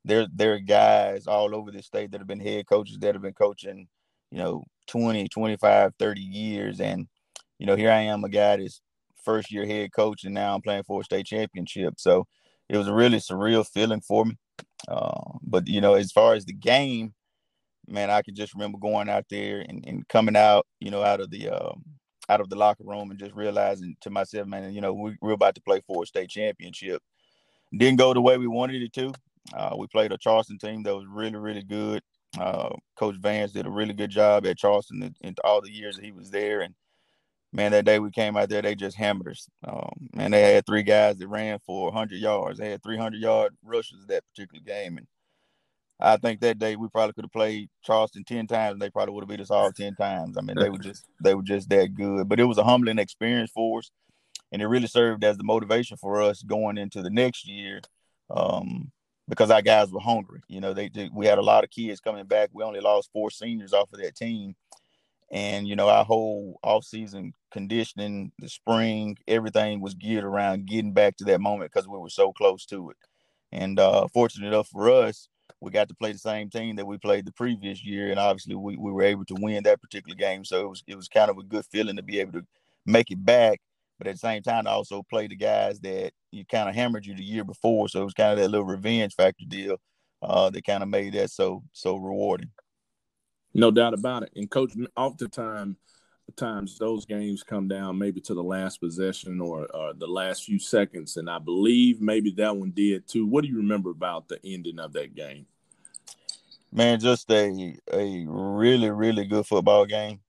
there 0.04 0.28
there 0.34 0.54
are 0.54 0.60
guys 0.60 1.28
all 1.28 1.56
over 1.56 1.72
the 1.72 1.82
state 1.82 2.12
that 2.12 2.20
have 2.20 2.28
been 2.28 2.40
head 2.40 2.68
coaches 2.68 2.98
that 3.00 3.16
have 3.16 3.22
been 3.22 3.34
coaching, 3.34 3.88
you 4.32 4.38
know, 4.38 4.64
20, 4.88 5.28
25, 5.28 5.94
30 5.98 6.22
years, 6.22 6.80
and 6.80 7.08
you 7.60 7.66
know, 7.66 7.76
here 7.76 7.92
I 7.92 8.02
am, 8.02 8.24
a 8.24 8.30
guy 8.30 8.58
that's 8.58 8.82
first 9.24 9.52
year 9.52 9.66
head 9.66 9.92
coach, 9.94 10.24
and 10.24 10.34
now 10.34 10.54
I'm 10.54 10.62
playing 10.62 10.84
for 10.84 11.02
a 11.02 11.04
state 11.04 11.26
championship. 11.26 11.96
So 11.98 12.26
it 12.70 12.78
was 12.78 12.88
a 12.88 12.94
really 12.94 13.18
surreal 13.18 13.66
feeling 13.68 14.02
for 14.02 14.26
me. 14.26 14.36
Uh, 14.88 15.38
but 15.42 15.68
you 15.68 15.82
know, 15.82 15.96
as 15.96 16.12
far 16.12 16.36
as 16.36 16.46
the 16.46 16.54
game, 16.54 17.14
man, 17.88 18.10
I 18.10 18.22
can 18.22 18.36
just 18.36 18.54
remember 18.54 18.78
going 18.78 19.10
out 19.10 19.26
there 19.30 19.66
and, 19.68 19.84
and 19.88 20.08
coming 20.08 20.36
out, 20.36 20.66
you 20.80 20.92
know, 20.92 21.04
out 21.04 21.22
of 21.22 21.30
the 21.30 21.50
um, 21.50 21.84
out 22.30 22.42
of 22.42 22.50
the 22.50 22.56
locker 22.56 22.84
room 22.84 23.12
and 23.12 23.20
just 23.20 23.36
realizing 23.36 23.96
to 24.02 24.10
myself, 24.10 24.48
man, 24.48 24.74
you 24.74 24.82
know, 24.82 24.94
we, 24.94 25.18
we're 25.22 25.32
about 25.32 25.56
to 25.56 25.62
play 25.62 25.82
for 25.86 26.04
a 26.04 26.06
state 26.06 26.30
championship. 26.30 27.02
Didn't 27.76 28.00
go 28.00 28.14
the 28.14 28.22
way 28.22 28.38
we 28.38 28.48
wanted 28.48 28.82
it 28.82 28.94
to. 28.94 29.14
Uh, 29.54 29.76
we 29.78 29.88
played 29.88 30.12
a 30.12 30.18
Charleston 30.18 30.58
team 30.58 30.84
that 30.84 30.96
was 30.96 31.06
really, 31.08 31.36
really 31.36 31.64
good. 31.64 32.02
Uh, 32.40 32.70
Coach 32.98 33.16
Vance 33.18 33.52
did 33.52 33.66
a 33.66 33.70
really 33.70 33.94
good 33.94 34.10
job 34.10 34.46
at 34.46 34.58
Charleston 34.58 35.04
in, 35.04 35.16
in, 35.22 35.36
all 35.44 35.62
the 35.62 35.72
years 35.72 35.96
that 35.96 36.06
he 36.06 36.12
was 36.12 36.32
there. 36.32 36.62
And 36.62 36.74
man, 37.54 37.72
that 37.72 37.86
day 37.86 38.00
we 38.00 38.12
came 38.12 38.36
out 38.36 38.50
there, 38.50 38.62
they 38.62 38.76
just 38.76 38.98
hammered 38.98 39.30
us. 39.30 39.48
Um, 39.64 40.10
and 40.18 40.34
they 40.34 40.54
had 40.54 40.66
three 40.66 40.84
guys 40.84 41.18
that 41.18 41.28
ran 41.28 41.60
for 41.66 41.86
100 41.86 42.20
yards. 42.20 42.60
They 42.60 42.72
had 42.72 42.84
300 42.84 43.22
yard 43.22 43.56
rushes 43.64 44.06
that 44.08 44.24
particular 44.34 44.64
game. 44.64 44.98
And 44.98 45.08
I 46.00 46.18
think 46.18 46.42
that 46.42 46.60
day 46.60 46.76
we 46.76 46.90
probably 46.90 47.14
could 47.14 47.24
have 47.24 47.32
played 47.32 47.70
Charleston 47.84 48.24
ten 48.26 48.48
times. 48.48 48.74
And 48.74 48.82
they 48.82 48.90
probably 48.90 49.14
would 49.14 49.24
have 49.24 49.30
beat 49.30 49.40
us 49.40 49.52
all 49.52 49.72
ten 49.72 49.96
times. 49.96 50.38
I 50.38 50.42
mean, 50.42 50.58
they 50.58 50.70
were 50.70 50.78
just 50.78 51.06
they 51.24 51.36
were 51.36 51.44
just 51.44 51.70
that 51.70 51.94
good. 51.94 52.28
But 52.28 52.40
it 52.40 52.46
was 52.46 52.58
a 52.58 52.64
humbling 52.64 53.00
experience 53.00 53.52
for 53.52 53.80
us, 53.80 53.92
and 54.52 54.62
it 54.62 54.68
really 54.68 54.88
served 54.88 55.24
as 55.24 55.38
the 55.38 55.44
motivation 55.44 55.98
for 55.98 56.22
us 56.22 56.42
going 56.42 56.78
into 56.78 57.02
the 57.02 57.10
next 57.10 57.48
year, 57.48 57.82
um, 58.30 58.92
because 59.30 59.50
our 59.50 59.62
guys 59.62 59.92
were 59.92 60.02
hungry. 60.02 60.42
You 60.50 60.60
know, 60.60 60.74
they, 60.74 60.90
they 60.90 61.10
we 61.14 61.28
had 61.28 61.38
a 61.38 61.44
lot 61.44 61.64
of 61.64 61.72
kids 61.72 62.02
coming 62.02 62.26
back. 62.26 62.50
We 62.52 62.64
only 62.64 62.82
lost 62.82 63.12
four 63.14 63.32
seniors 63.32 63.74
off 63.74 63.94
of 63.94 64.02
that 64.02 64.16
team, 64.16 64.56
and 65.32 65.66
you 65.66 65.78
know 65.78 65.88
our 65.88 66.04
whole 66.04 66.60
off-season 66.62 67.34
conditioning, 67.52 68.34
the 68.40 68.50
spring, 68.50 69.18
everything 69.30 69.80
was 69.80 69.94
geared 69.94 70.26
around 70.26 70.66
getting 70.66 70.92
back 70.92 71.16
to 71.16 71.24
that 71.24 71.40
moment 71.40 71.72
because 71.72 71.88
we 71.88 71.98
were 71.98 72.10
so 72.10 72.34
close 72.34 72.66
to 72.66 72.90
it. 72.90 72.98
And 73.54 73.80
uh, 73.80 74.10
fortunate 74.10 74.48
enough 74.48 74.68
for 74.68 74.92
us 74.92 75.30
we 75.62 75.72
got 75.72 75.88
to 75.90 75.96
play 75.96 76.12
the 76.12 76.18
same 76.18 76.50
team 76.50 76.76
that 76.76 76.86
we 76.86 76.98
played 76.98 77.26
the 77.26 77.32
previous 77.32 77.84
year, 77.84 78.12
and 78.12 78.20
obviously 78.20 78.56
we, 78.56 78.78
we 78.78 78.92
were 78.92 79.04
able 79.04 79.26
to 79.26 79.36
win 79.40 79.64
that 79.64 79.82
particular 79.82 80.16
game. 80.16 80.46
So 80.46 80.62
it 80.62 80.70
was 80.70 80.84
it 80.88 80.96
was 80.96 81.08
kind 81.08 81.30
of 81.30 81.38
a 81.38 81.44
good 81.44 81.66
feeling 81.66 81.96
to 81.96 82.04
be 82.04 82.20
able 82.20 82.34
to 82.34 82.46
make 82.86 83.12
it 83.12 83.24
back, 83.24 83.60
but 83.98 84.08
at 84.08 84.16
the 84.16 84.20
same 84.20 84.44
time 84.44 84.66
to 84.66 84.70
also 84.70 85.04
play 85.10 85.28
the 85.28 85.36
guys 85.36 85.80
that 85.82 86.12
you 86.32 86.46
kind 86.46 86.70
of 86.70 86.76
hammered 86.76 87.06
you 87.06 87.16
the 87.16 87.24
year 87.24 87.44
before. 87.44 87.88
So 87.90 88.02
it 88.02 88.06
was 88.06 88.14
kind 88.14 88.32
of 88.32 88.38
that 88.40 88.50
little 88.50 88.66
revenge 88.66 89.16
factor 89.16 89.46
deal 89.48 89.78
uh, 90.22 90.50
that 90.50 90.66
kind 90.66 90.84
of 90.84 90.90
made 90.90 91.14
that 91.14 91.32
so 91.32 91.64
so 91.72 91.96
rewarding. 91.96 92.52
No 93.54 93.72
doubt 93.72 93.94
about 93.94 94.24
it. 94.24 94.34
And 94.36 94.52
coach, 94.52 94.74
oftentimes 94.98 95.78
times 96.36 96.78
those 96.78 97.06
games 97.06 97.44
come 97.44 97.68
down 97.68 97.98
maybe 97.98 98.20
to 98.22 98.34
the 98.34 98.44
last 98.44 98.80
possession 98.80 99.40
or, 99.40 99.68
or, 99.76 99.94
the 99.94 100.08
last 100.08 100.44
few 100.44 100.60
seconds, 100.60 101.18
and 101.18 101.30
I 101.30 101.40
believe 101.40 102.02
maybe 102.02 102.32
that 102.32 102.56
one 102.56 102.72
did 102.72 103.08
too. 103.08 103.26
What 103.26 103.44
do 103.44 103.50
you 103.50 103.58
remember 103.58 103.92
about 103.92 104.28
the 104.28 104.40
ending 104.44 104.80
of 104.80 104.94
that 104.94 105.16
game? 105.16 105.46
Man, 106.72 107.00
just 107.00 107.30
a 107.32 107.78
a 107.94 108.26
really 108.28 108.90
really 108.90 109.26
good 109.26 109.46
football 109.46 109.86
game. 109.86 110.20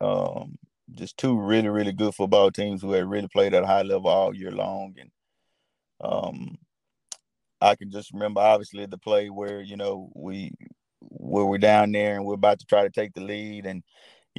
Um, 0.00 0.58
just 0.94 1.16
two 1.16 1.38
really 1.38 1.68
really 1.68 1.92
good 1.92 2.14
football 2.14 2.50
teams 2.50 2.82
who 2.82 2.92
had 2.92 3.08
really 3.08 3.28
played 3.28 3.54
at 3.54 3.64
a 3.64 3.66
high 3.66 3.82
level 3.82 4.08
all 4.08 4.34
year 4.34 4.52
long, 4.52 4.94
and 5.00 5.10
um, 6.00 6.58
I 7.60 7.74
can 7.74 7.90
just 7.90 8.12
remember 8.12 8.40
obviously 8.40 8.86
the 8.86 8.98
play 8.98 9.30
where 9.30 9.62
you 9.62 9.76
know 9.76 10.10
we 10.14 10.52
where 11.00 11.44
we're 11.44 11.58
down 11.58 11.92
there 11.92 12.16
and 12.16 12.24
we're 12.24 12.34
about 12.34 12.60
to 12.60 12.66
try 12.66 12.82
to 12.82 12.90
take 12.90 13.14
the 13.14 13.20
lead 13.20 13.66
and 13.66 13.82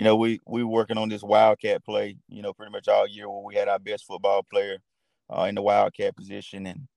you 0.02 0.06
know, 0.06 0.16
we 0.16 0.40
we 0.48 0.64
working 0.64 0.98
on 0.98 1.10
this 1.10 1.22
wildcat 1.22 1.86
play, 1.86 2.16
you 2.28 2.42
know, 2.42 2.54
pretty 2.54 2.72
much 2.72 2.88
all 2.88 3.06
year 3.06 3.30
where 3.30 3.44
we 3.44 3.54
had 3.54 3.68
our 3.68 3.78
best 3.78 4.08
football 4.08 4.42
player 4.42 4.80
uh, 5.30 5.44
in 5.44 5.54
the 5.54 5.62
wildcat 5.62 6.16
position, 6.16 6.66
and 6.66 6.88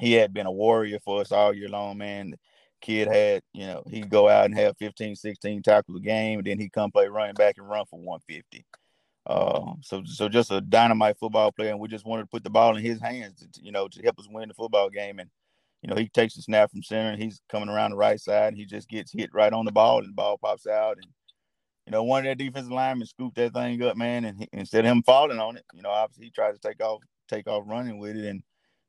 he 0.00 0.14
had 0.14 0.34
been 0.34 0.46
a 0.46 0.50
warrior 0.50 0.98
for 1.04 1.20
us 1.20 1.30
all 1.30 1.54
year 1.54 1.68
long, 1.68 1.98
man. 1.98 2.30
The 2.30 2.38
kid 2.80 3.06
had, 3.06 3.42
you 3.52 3.66
know, 3.66 3.84
he'd 3.88 4.10
go 4.10 4.28
out 4.28 4.46
and 4.46 4.58
have 4.58 4.76
15, 4.78 5.14
16 5.14 5.62
tackles 5.62 5.98
a 5.98 6.00
game, 6.00 6.40
and 6.40 6.46
then 6.48 6.58
he'd 6.58 6.72
come 6.72 6.90
play 6.90 7.06
running 7.06 7.34
back 7.34 7.58
and 7.58 7.68
run 7.68 7.84
for 7.88 8.00
150. 8.00 8.66
Uh, 9.24 9.74
so, 9.80 10.02
so 10.04 10.28
just 10.28 10.50
a 10.50 10.60
dynamite 10.60 11.18
football 11.20 11.52
player, 11.52 11.70
and 11.70 11.78
we 11.78 11.86
just 11.86 12.04
wanted 12.04 12.22
to 12.22 12.28
put 12.28 12.42
the 12.42 12.50
ball 12.50 12.76
in 12.76 12.82
his 12.82 13.00
hands, 13.00 13.38
to, 13.38 13.64
you 13.64 13.70
know, 13.70 13.86
to 13.86 14.02
help 14.02 14.18
us 14.18 14.26
win 14.28 14.48
the 14.48 14.54
football 14.54 14.90
game. 14.90 15.20
And 15.20 15.30
you 15.80 15.90
know, 15.90 15.96
he 15.96 16.08
takes 16.08 16.34
the 16.34 16.42
snap 16.42 16.72
from 16.72 16.82
center, 16.82 17.10
and 17.10 17.22
he's 17.22 17.40
coming 17.48 17.68
around 17.68 17.92
the 17.92 17.96
right 17.96 18.20
side, 18.20 18.48
and 18.48 18.56
he 18.56 18.64
just 18.64 18.88
gets 18.88 19.12
hit 19.12 19.30
right 19.32 19.52
on 19.52 19.64
the 19.64 19.70
ball, 19.70 20.00
and 20.00 20.08
the 20.08 20.12
ball 20.12 20.38
pops 20.38 20.66
out, 20.66 20.96
and 20.96 21.06
you 21.86 21.90
know, 21.90 22.04
one 22.04 22.20
of 22.20 22.24
their 22.24 22.34
defensive 22.34 22.72
linemen 22.72 23.06
scooped 23.06 23.36
that 23.36 23.54
thing 23.54 23.82
up, 23.82 23.96
man, 23.96 24.24
and 24.24 24.38
he, 24.38 24.48
instead 24.52 24.84
of 24.84 24.92
him 24.92 25.02
falling 25.02 25.40
on 25.40 25.56
it, 25.56 25.64
you 25.74 25.82
know, 25.82 25.90
obviously 25.90 26.26
he 26.26 26.30
tried 26.30 26.52
to 26.52 26.58
take 26.58 26.82
off, 26.82 27.00
take 27.28 27.48
off 27.48 27.64
running 27.66 27.98
with 27.98 28.16
it, 28.16 28.24
and 28.24 28.42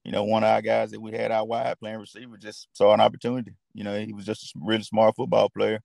you 0.03 0.11
know, 0.11 0.23
one 0.23 0.43
of 0.43 0.49
our 0.49 0.61
guys 0.61 0.91
that 0.91 1.01
we 1.01 1.11
had 1.11 1.31
out 1.31 1.47
wide 1.47 1.79
playing 1.79 1.99
receiver 1.99 2.37
just 2.37 2.67
saw 2.73 2.93
an 2.93 2.99
opportunity. 2.99 3.53
You 3.73 3.85
know, 3.85 3.97
he 3.97 4.13
was 4.13 4.25
just 4.25 4.55
a 4.55 4.59
really 4.61 4.83
smart 4.83 5.15
football 5.15 5.49
player, 5.49 5.79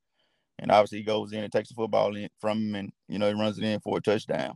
and 0.58 0.70
obviously 0.70 0.98
he 0.98 1.04
goes 1.04 1.32
in 1.32 1.44
and 1.44 1.52
takes 1.52 1.68
the 1.68 1.74
football 1.74 2.14
in 2.16 2.28
from 2.40 2.58
him, 2.58 2.74
and 2.74 2.92
you 3.08 3.18
know, 3.18 3.28
he 3.28 3.40
runs 3.40 3.58
it 3.58 3.64
in 3.64 3.80
for 3.80 3.98
a 3.98 4.00
touchdown. 4.00 4.54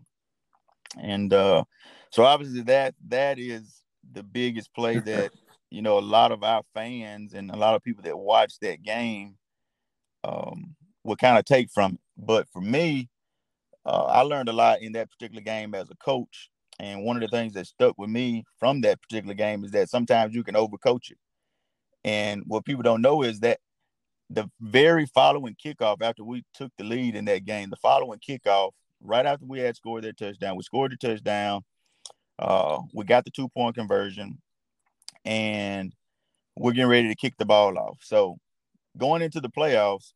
And 1.00 1.32
uh, 1.32 1.64
so 2.10 2.24
obviously 2.24 2.62
that 2.62 2.94
that 3.08 3.38
is 3.38 3.82
the 4.12 4.22
biggest 4.22 4.74
play 4.74 4.98
that 4.98 5.30
you 5.70 5.80
know 5.80 5.98
a 5.98 6.00
lot 6.00 6.32
of 6.32 6.42
our 6.42 6.62
fans 6.74 7.32
and 7.34 7.50
a 7.50 7.56
lot 7.56 7.74
of 7.74 7.82
people 7.82 8.02
that 8.02 8.18
watch 8.18 8.58
that 8.60 8.82
game 8.82 9.36
um, 10.24 10.74
will 11.04 11.16
kind 11.16 11.38
of 11.38 11.44
take 11.44 11.70
from 11.70 11.94
it. 11.94 12.00
But 12.22 12.48
for 12.52 12.62
me, 12.62 13.10
uh, 13.84 14.04
I 14.04 14.22
learned 14.22 14.48
a 14.48 14.52
lot 14.52 14.80
in 14.80 14.92
that 14.92 15.10
particular 15.10 15.42
game 15.42 15.74
as 15.74 15.90
a 15.90 15.96
coach. 15.96 16.50
And 16.78 17.04
one 17.04 17.16
of 17.16 17.22
the 17.22 17.28
things 17.28 17.52
that 17.54 17.66
stuck 17.66 17.98
with 17.98 18.08
me 18.08 18.44
from 18.58 18.80
that 18.82 19.02
particular 19.02 19.34
game 19.34 19.64
is 19.64 19.72
that 19.72 19.90
sometimes 19.90 20.34
you 20.34 20.44
can 20.44 20.54
overcoach 20.54 21.10
it. 21.10 21.18
And 22.04 22.42
what 22.46 22.64
people 22.64 22.82
don't 22.82 23.02
know 23.02 23.22
is 23.22 23.40
that 23.40 23.58
the 24.30 24.48
very 24.60 25.06
following 25.06 25.56
kickoff 25.62 26.00
after 26.00 26.24
we 26.24 26.44
took 26.54 26.72
the 26.78 26.84
lead 26.84 27.14
in 27.16 27.26
that 27.26 27.44
game, 27.44 27.70
the 27.70 27.76
following 27.76 28.18
kickoff, 28.18 28.70
right 29.00 29.26
after 29.26 29.44
we 29.44 29.58
had 29.58 29.76
scored 29.76 30.04
their 30.04 30.12
touchdown, 30.12 30.56
we 30.56 30.62
scored 30.62 30.92
the 30.92 30.96
touchdown. 30.96 31.62
Uh, 32.38 32.80
we 32.94 33.04
got 33.04 33.24
the 33.24 33.30
two 33.30 33.48
point 33.48 33.74
conversion, 33.74 34.38
and 35.24 35.92
we're 36.56 36.72
getting 36.72 36.90
ready 36.90 37.08
to 37.08 37.14
kick 37.14 37.34
the 37.38 37.44
ball 37.44 37.76
off. 37.78 37.98
So 38.00 38.38
going 38.96 39.22
into 39.22 39.40
the 39.40 39.50
playoffs, 39.50 40.12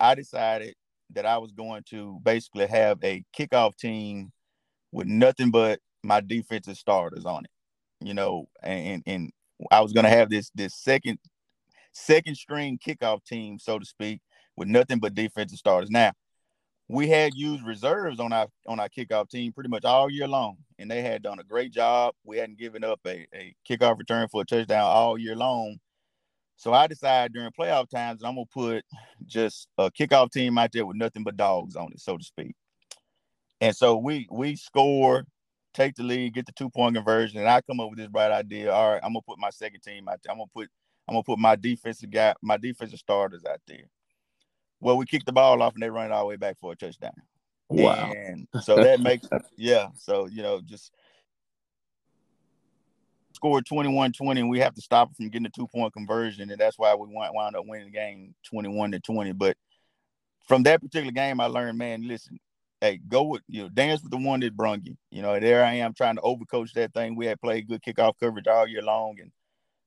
I 0.00 0.14
decided 0.14 0.74
that 1.14 1.26
I 1.26 1.38
was 1.38 1.52
going 1.52 1.82
to 1.90 2.18
basically 2.22 2.66
have 2.66 2.98
a 3.02 3.24
kickoff 3.36 3.76
team 3.76 4.32
with 4.92 5.06
nothing 5.06 5.50
but 5.50 5.80
my 6.02 6.20
defensive 6.20 6.76
starters 6.76 7.24
on 7.24 7.44
it. 7.44 7.50
You 8.00 8.14
know, 8.14 8.48
and 8.62 9.02
and 9.06 9.30
I 9.70 9.80
was 9.80 9.92
going 9.92 10.04
to 10.04 10.10
have 10.10 10.28
this 10.28 10.50
this 10.54 10.74
second 10.74 11.18
second 11.92 12.36
string 12.36 12.78
kickoff 12.78 13.24
team, 13.24 13.58
so 13.58 13.78
to 13.78 13.86
speak, 13.86 14.20
with 14.56 14.68
nothing 14.68 14.98
but 14.98 15.14
defensive 15.14 15.58
starters. 15.58 15.90
Now, 15.90 16.12
we 16.88 17.08
had 17.08 17.34
used 17.34 17.64
reserves 17.64 18.20
on 18.20 18.32
our 18.32 18.48
on 18.66 18.78
our 18.78 18.88
kickoff 18.88 19.28
team 19.30 19.52
pretty 19.52 19.70
much 19.70 19.84
all 19.84 20.10
year 20.10 20.28
long, 20.28 20.58
and 20.78 20.90
they 20.90 21.02
had 21.02 21.22
done 21.22 21.38
a 21.38 21.44
great 21.44 21.72
job. 21.72 22.14
We 22.24 22.36
hadn't 22.36 22.58
given 22.58 22.84
up 22.84 23.00
a, 23.06 23.26
a 23.34 23.54
kickoff 23.68 23.98
return 23.98 24.28
for 24.28 24.42
a 24.42 24.44
touchdown 24.44 24.84
all 24.84 25.18
year 25.18 25.36
long. 25.36 25.78
So 26.56 26.72
I 26.72 26.86
decided 26.86 27.34
during 27.34 27.50
playoff 27.58 27.90
times 27.90 28.24
I'm 28.24 28.34
gonna 28.34 28.46
put 28.46 28.84
just 29.26 29.68
a 29.78 29.90
kickoff 29.90 30.32
team 30.32 30.56
out 30.58 30.72
there 30.72 30.86
with 30.86 30.96
nothing 30.96 31.22
but 31.22 31.36
dogs 31.36 31.76
on 31.76 31.92
it, 31.92 32.00
so 32.00 32.16
to 32.16 32.24
speak. 32.24 32.54
And 33.60 33.76
so 33.76 33.96
we 33.96 34.26
we 34.30 34.56
score, 34.56 35.24
take 35.74 35.94
the 35.96 36.02
lead, 36.02 36.34
get 36.34 36.46
the 36.46 36.52
two 36.52 36.70
point 36.70 36.96
conversion, 36.96 37.38
and 37.38 37.48
I 37.48 37.60
come 37.60 37.80
up 37.80 37.90
with 37.90 37.98
this 37.98 38.08
bright 38.08 38.32
idea. 38.32 38.72
All 38.72 38.92
right, 38.92 39.00
I'm 39.02 39.12
gonna 39.12 39.22
put 39.22 39.38
my 39.38 39.50
second 39.50 39.80
team 39.80 40.08
out 40.08 40.20
there. 40.22 40.32
I'm 40.32 40.38
gonna 40.38 40.50
put 40.54 40.68
I'm 41.08 41.14
gonna 41.14 41.22
put 41.22 41.38
my 41.38 41.56
defensive 41.56 42.10
guy, 42.10 42.34
my 42.42 42.56
defensive 42.56 42.98
starters 42.98 43.44
out 43.44 43.60
there. 43.66 43.88
Well, 44.80 44.96
we 44.96 45.06
kick 45.06 45.24
the 45.24 45.32
ball 45.32 45.62
off 45.62 45.74
and 45.74 45.82
they 45.82 45.90
run 45.90 46.06
it 46.06 46.12
all 46.12 46.22
the 46.22 46.28
way 46.28 46.36
back 46.36 46.58
for 46.58 46.72
a 46.72 46.76
touchdown. 46.76 47.12
Wow. 47.68 48.12
And 48.12 48.46
so 48.62 48.76
that 48.76 49.00
makes 49.00 49.28
yeah. 49.56 49.88
So 49.94 50.26
you 50.26 50.42
know, 50.42 50.60
just 50.60 50.92
scored 53.36 53.66
21-20 53.66 54.40
and 54.40 54.50
we 54.50 54.58
have 54.58 54.74
to 54.74 54.82
stop 54.82 55.14
from 55.14 55.28
getting 55.28 55.46
a 55.46 55.50
two-point 55.50 55.92
conversion. 55.92 56.50
And 56.50 56.60
that's 56.60 56.78
why 56.78 56.94
we 56.94 57.06
wound 57.08 57.56
up 57.56 57.64
winning 57.66 57.86
the 57.86 57.92
game 57.92 58.34
21 58.50 58.92
to 58.92 59.00
20. 59.00 59.32
But 59.32 59.56
from 60.46 60.64
that 60.64 60.80
particular 60.80 61.12
game, 61.12 61.40
I 61.40 61.46
learned, 61.46 61.78
man, 61.78 62.06
listen, 62.06 62.38
hey, 62.80 63.00
go 63.08 63.24
with 63.24 63.42
you 63.48 63.62
know, 63.62 63.68
dance 63.68 64.02
with 64.02 64.10
the 64.10 64.16
one 64.16 64.40
that 64.40 64.56
brung 64.56 64.80
you. 64.84 64.96
You 65.10 65.22
know, 65.22 65.38
there 65.38 65.64
I 65.64 65.74
am 65.74 65.94
trying 65.94 66.16
to 66.16 66.22
overcoach 66.22 66.72
that 66.72 66.94
thing. 66.94 67.16
We 67.16 67.26
had 67.26 67.40
played 67.40 67.68
good 67.68 67.82
kickoff 67.82 68.14
coverage 68.20 68.46
all 68.46 68.66
year 68.66 68.82
long, 68.82 69.16
and 69.20 69.30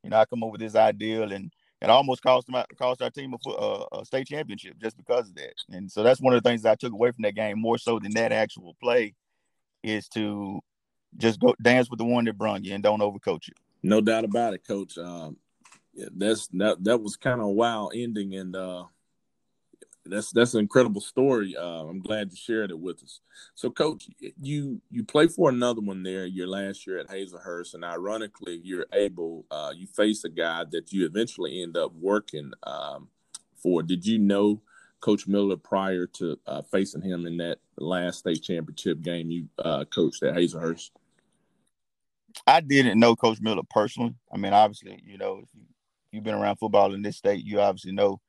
you 0.03 0.09
know, 0.09 0.17
I 0.17 0.25
come 0.25 0.43
up 0.43 0.51
with 0.51 0.62
this 0.62 0.75
ideal, 0.75 1.31
and 1.31 1.51
it 1.81 1.89
almost 1.89 2.21
cost 2.21 2.47
them 2.47 2.63
cost 2.77 3.01
our 3.01 3.09
team 3.09 3.33
a, 3.33 3.49
a, 3.49 3.53
uh, 3.53 3.85
a, 3.99 4.05
state 4.05 4.27
championship 4.27 4.77
just 4.79 4.97
because 4.97 5.29
of 5.29 5.35
that. 5.35 5.53
And 5.69 5.89
so 5.89 6.03
that's 6.03 6.21
one 6.21 6.33
of 6.33 6.43
the 6.43 6.49
things 6.49 6.65
I 6.65 6.75
took 6.75 6.93
away 6.93 7.12
from 7.12 7.23
that 7.23 7.35
game 7.35 7.59
more 7.59 7.77
so 7.77 7.99
than 7.99 8.13
that 8.13 8.31
actual 8.31 8.75
play 8.81 9.13
is 9.83 10.09
to 10.09 10.59
just 11.17 11.39
go 11.39 11.56
dance 11.62 11.89
with 11.89 12.00
the 12.00 12.06
one 12.06 12.26
that 12.26 12.38
brung 12.38 12.63
you 12.63 12.74
and 12.74 12.84
don't 12.84 13.02
overcoach 13.02 13.48
it. 13.50 13.58
No 13.84 14.02
doubt 14.02 14.26
about 14.26 14.54
it, 14.54 14.67
Coach. 14.67 14.98
Um, 14.98 15.38
yeah, 15.93 16.08
that's 16.15 16.48
that 16.54 16.84
that 16.84 17.02
was 17.02 17.15
kind 17.17 17.39
of 17.39 17.48
a 17.48 17.52
wild 17.52 17.93
ending, 17.95 18.36
and 18.36 18.56
uh, 18.56 18.86
that's 20.06 20.32
that's 20.32 20.54
an 20.54 20.60
incredible 20.60 21.02
story. 21.02 21.56
Uh, 21.58 21.84
I'm 21.84 22.02
glad 22.02 22.32
you 22.32 22.38
shared 22.38 22.72
it 22.72 22.80
with 22.80 23.04
us. 23.04 23.22
So, 23.56 23.69
Coach, 23.69 24.10
you 24.41 24.82
you 24.89 25.04
play 25.04 25.28
for 25.28 25.50
another 25.50 25.82
one 25.82 26.04
there 26.04 26.26
your 26.26 26.48
last 26.48 26.86
year 26.86 27.00
at 27.00 27.08
Hazelhurst, 27.08 27.74
and 27.74 27.84
ironically, 27.84 28.60
you're 28.63 28.86
able 28.93 29.45
uh, 29.52 29.72
you 29.76 29.88
face 29.88 30.24
a 30.24 30.30
guy 30.30 30.65
that 30.72 30.91
you 30.91 31.06
eventually 31.06 31.62
end 31.62 31.78
up 31.78 31.93
working 31.93 32.52
um, 32.63 33.10
for. 33.56 33.84
Did 33.84 34.06
you 34.06 34.19
know 34.19 34.62
Coach 35.00 35.28
Miller 35.28 35.58
prior 35.58 36.06
to 36.08 36.38
uh, 36.48 36.62
facing 36.63 37.02
him 37.02 37.26
in 37.26 37.38
that 37.38 37.60
last 37.78 38.19
state 38.19 38.43
championship 38.43 39.02
game 39.02 39.32
you 39.32 39.48
uh, 39.60 39.86
coached 39.86 40.24
at 40.24 40.36
Hazlehurst? 40.36 40.91
I 42.47 42.62
didn't 42.62 42.99
know 42.99 43.15
Coach 43.15 43.39
Miller 43.41 43.62
personally. 43.69 44.15
I 44.34 44.38
mean, 44.38 44.54
obviously, 44.54 45.02
you 45.06 45.17
know, 45.17 45.41
if 45.43 45.49
you, 45.54 45.62
you've 46.12 46.23
been 46.23 46.36
around 46.36 46.58
football 46.58 46.93
in 46.93 47.02
this 47.02 47.17
state, 47.17 47.45
you 47.45 47.60
obviously 47.60 47.91
know 47.91 48.19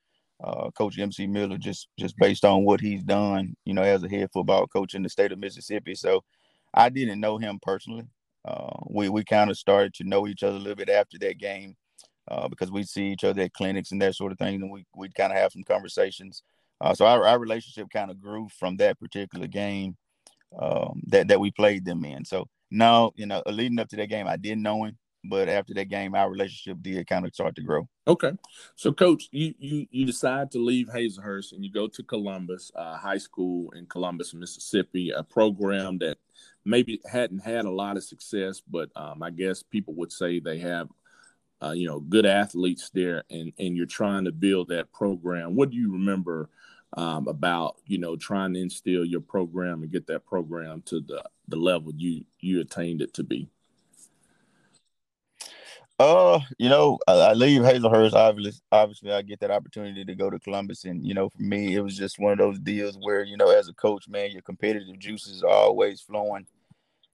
uh, 0.42 0.70
Coach 0.70 0.98
MC 0.98 1.26
Miller 1.26 1.58
just 1.58 1.88
just 1.98 2.16
based 2.18 2.44
on 2.44 2.64
what 2.64 2.80
he's 2.80 3.02
done, 3.02 3.54
you 3.64 3.74
know, 3.74 3.82
as 3.82 4.02
a 4.02 4.08
head 4.08 4.30
football 4.32 4.66
coach 4.66 4.94
in 4.94 5.02
the 5.02 5.08
state 5.08 5.32
of 5.32 5.38
Mississippi. 5.38 5.94
So 5.94 6.24
I 6.72 6.88
didn't 6.88 7.20
know 7.20 7.38
him 7.38 7.58
personally. 7.62 8.06
Uh, 8.44 8.78
we 8.88 9.08
we 9.08 9.24
kind 9.24 9.50
of 9.50 9.58
started 9.58 9.92
to 9.94 10.04
know 10.04 10.26
each 10.26 10.42
other 10.42 10.56
a 10.56 10.60
little 10.60 10.76
bit 10.76 10.88
after 10.88 11.18
that 11.18 11.38
game 11.38 11.76
uh, 12.28 12.48
because 12.48 12.70
we 12.70 12.84
see 12.84 13.08
each 13.08 13.24
other 13.24 13.42
at 13.42 13.52
clinics 13.52 13.92
and 13.92 14.00
that 14.00 14.14
sort 14.14 14.32
of 14.32 14.38
thing, 14.38 14.62
and 14.62 14.70
we 14.70 14.86
we 14.96 15.10
kind 15.10 15.32
of 15.32 15.38
have 15.38 15.52
some 15.52 15.64
conversations. 15.64 16.42
Uh, 16.80 16.94
so 16.94 17.04
our, 17.04 17.26
our 17.26 17.38
relationship 17.38 17.88
kind 17.92 18.10
of 18.10 18.20
grew 18.20 18.48
from 18.58 18.78
that 18.78 18.98
particular 18.98 19.46
game 19.46 19.96
um, 20.58 21.02
that 21.06 21.28
that 21.28 21.40
we 21.40 21.50
played 21.50 21.84
them 21.84 22.04
in. 22.04 22.24
So 22.24 22.46
no, 22.70 23.12
you 23.16 23.26
know, 23.26 23.42
leading 23.46 23.78
up 23.78 23.88
to 23.88 23.96
that 23.96 24.08
game, 24.08 24.26
I 24.26 24.36
didn't 24.36 24.62
know 24.62 24.84
him 24.84 24.96
but 25.24 25.48
after 25.48 25.74
that 25.74 25.88
game, 25.88 26.14
our 26.14 26.30
relationship 26.30 26.78
did 26.82 27.06
kind 27.06 27.26
of 27.26 27.34
start 27.34 27.54
to 27.56 27.62
grow. 27.62 27.88
Okay, 28.06 28.32
so 28.74 28.92
coach, 28.92 29.28
you 29.32 29.54
you 29.58 29.86
you 29.90 30.06
decide 30.06 30.50
to 30.52 30.58
leave 30.58 30.88
Hazlehurst 30.88 31.52
and 31.52 31.64
you 31.64 31.70
go 31.70 31.88
to 31.88 32.02
Columbus 32.02 32.70
uh, 32.74 32.96
High 32.96 33.18
School 33.18 33.70
in 33.72 33.86
Columbus, 33.86 34.34
Mississippi, 34.34 35.10
a 35.10 35.22
program 35.22 35.98
that 35.98 36.18
maybe 36.64 37.00
hadn't 37.10 37.40
had 37.40 37.64
a 37.64 37.70
lot 37.70 37.96
of 37.96 38.04
success, 38.04 38.60
but 38.60 38.90
um, 38.96 39.22
I 39.22 39.30
guess 39.30 39.62
people 39.62 39.94
would 39.94 40.12
say 40.12 40.40
they 40.40 40.58
have. 40.58 40.88
Uh, 41.62 41.72
you 41.72 41.86
know, 41.86 42.00
good 42.00 42.24
athletes 42.24 42.88
there, 42.94 43.22
and 43.28 43.52
and 43.58 43.76
you're 43.76 43.84
trying 43.84 44.24
to 44.24 44.32
build 44.32 44.68
that 44.68 44.90
program. 44.94 45.54
What 45.54 45.68
do 45.68 45.76
you 45.76 45.92
remember 45.92 46.48
um, 46.94 47.28
about 47.28 47.76
you 47.86 47.98
know 47.98 48.16
trying 48.16 48.54
to 48.54 48.60
instill 48.60 49.04
your 49.04 49.20
program 49.20 49.82
and 49.82 49.92
get 49.92 50.06
that 50.08 50.26
program 50.26 50.82
to 50.86 51.00
the 51.00 51.22
the 51.48 51.56
level 51.56 51.92
you 51.96 52.24
you 52.40 52.60
attained 52.60 53.02
it 53.02 53.14
to 53.14 53.22
be? 53.22 53.48
Uh, 56.00 56.40
you 56.56 56.70
know, 56.70 56.98
I, 57.06 57.12
I 57.12 57.32
leave 57.34 57.60
Hazelhurst. 57.60 58.14
Obviously, 58.14 58.58
obviously, 58.72 59.12
I 59.12 59.20
get 59.20 59.40
that 59.40 59.50
opportunity 59.50 60.02
to 60.02 60.14
go 60.14 60.30
to 60.30 60.38
Columbus, 60.40 60.84
and 60.84 61.06
you 61.06 61.12
know, 61.12 61.28
for 61.28 61.42
me, 61.42 61.76
it 61.76 61.82
was 61.82 61.94
just 61.94 62.18
one 62.18 62.32
of 62.32 62.38
those 62.38 62.58
deals 62.58 62.96
where 62.98 63.22
you 63.22 63.36
know, 63.36 63.50
as 63.50 63.68
a 63.68 63.74
coach, 63.74 64.08
man, 64.08 64.30
your 64.30 64.40
competitive 64.40 64.98
juices 64.98 65.42
are 65.42 65.50
always 65.50 66.00
flowing, 66.00 66.46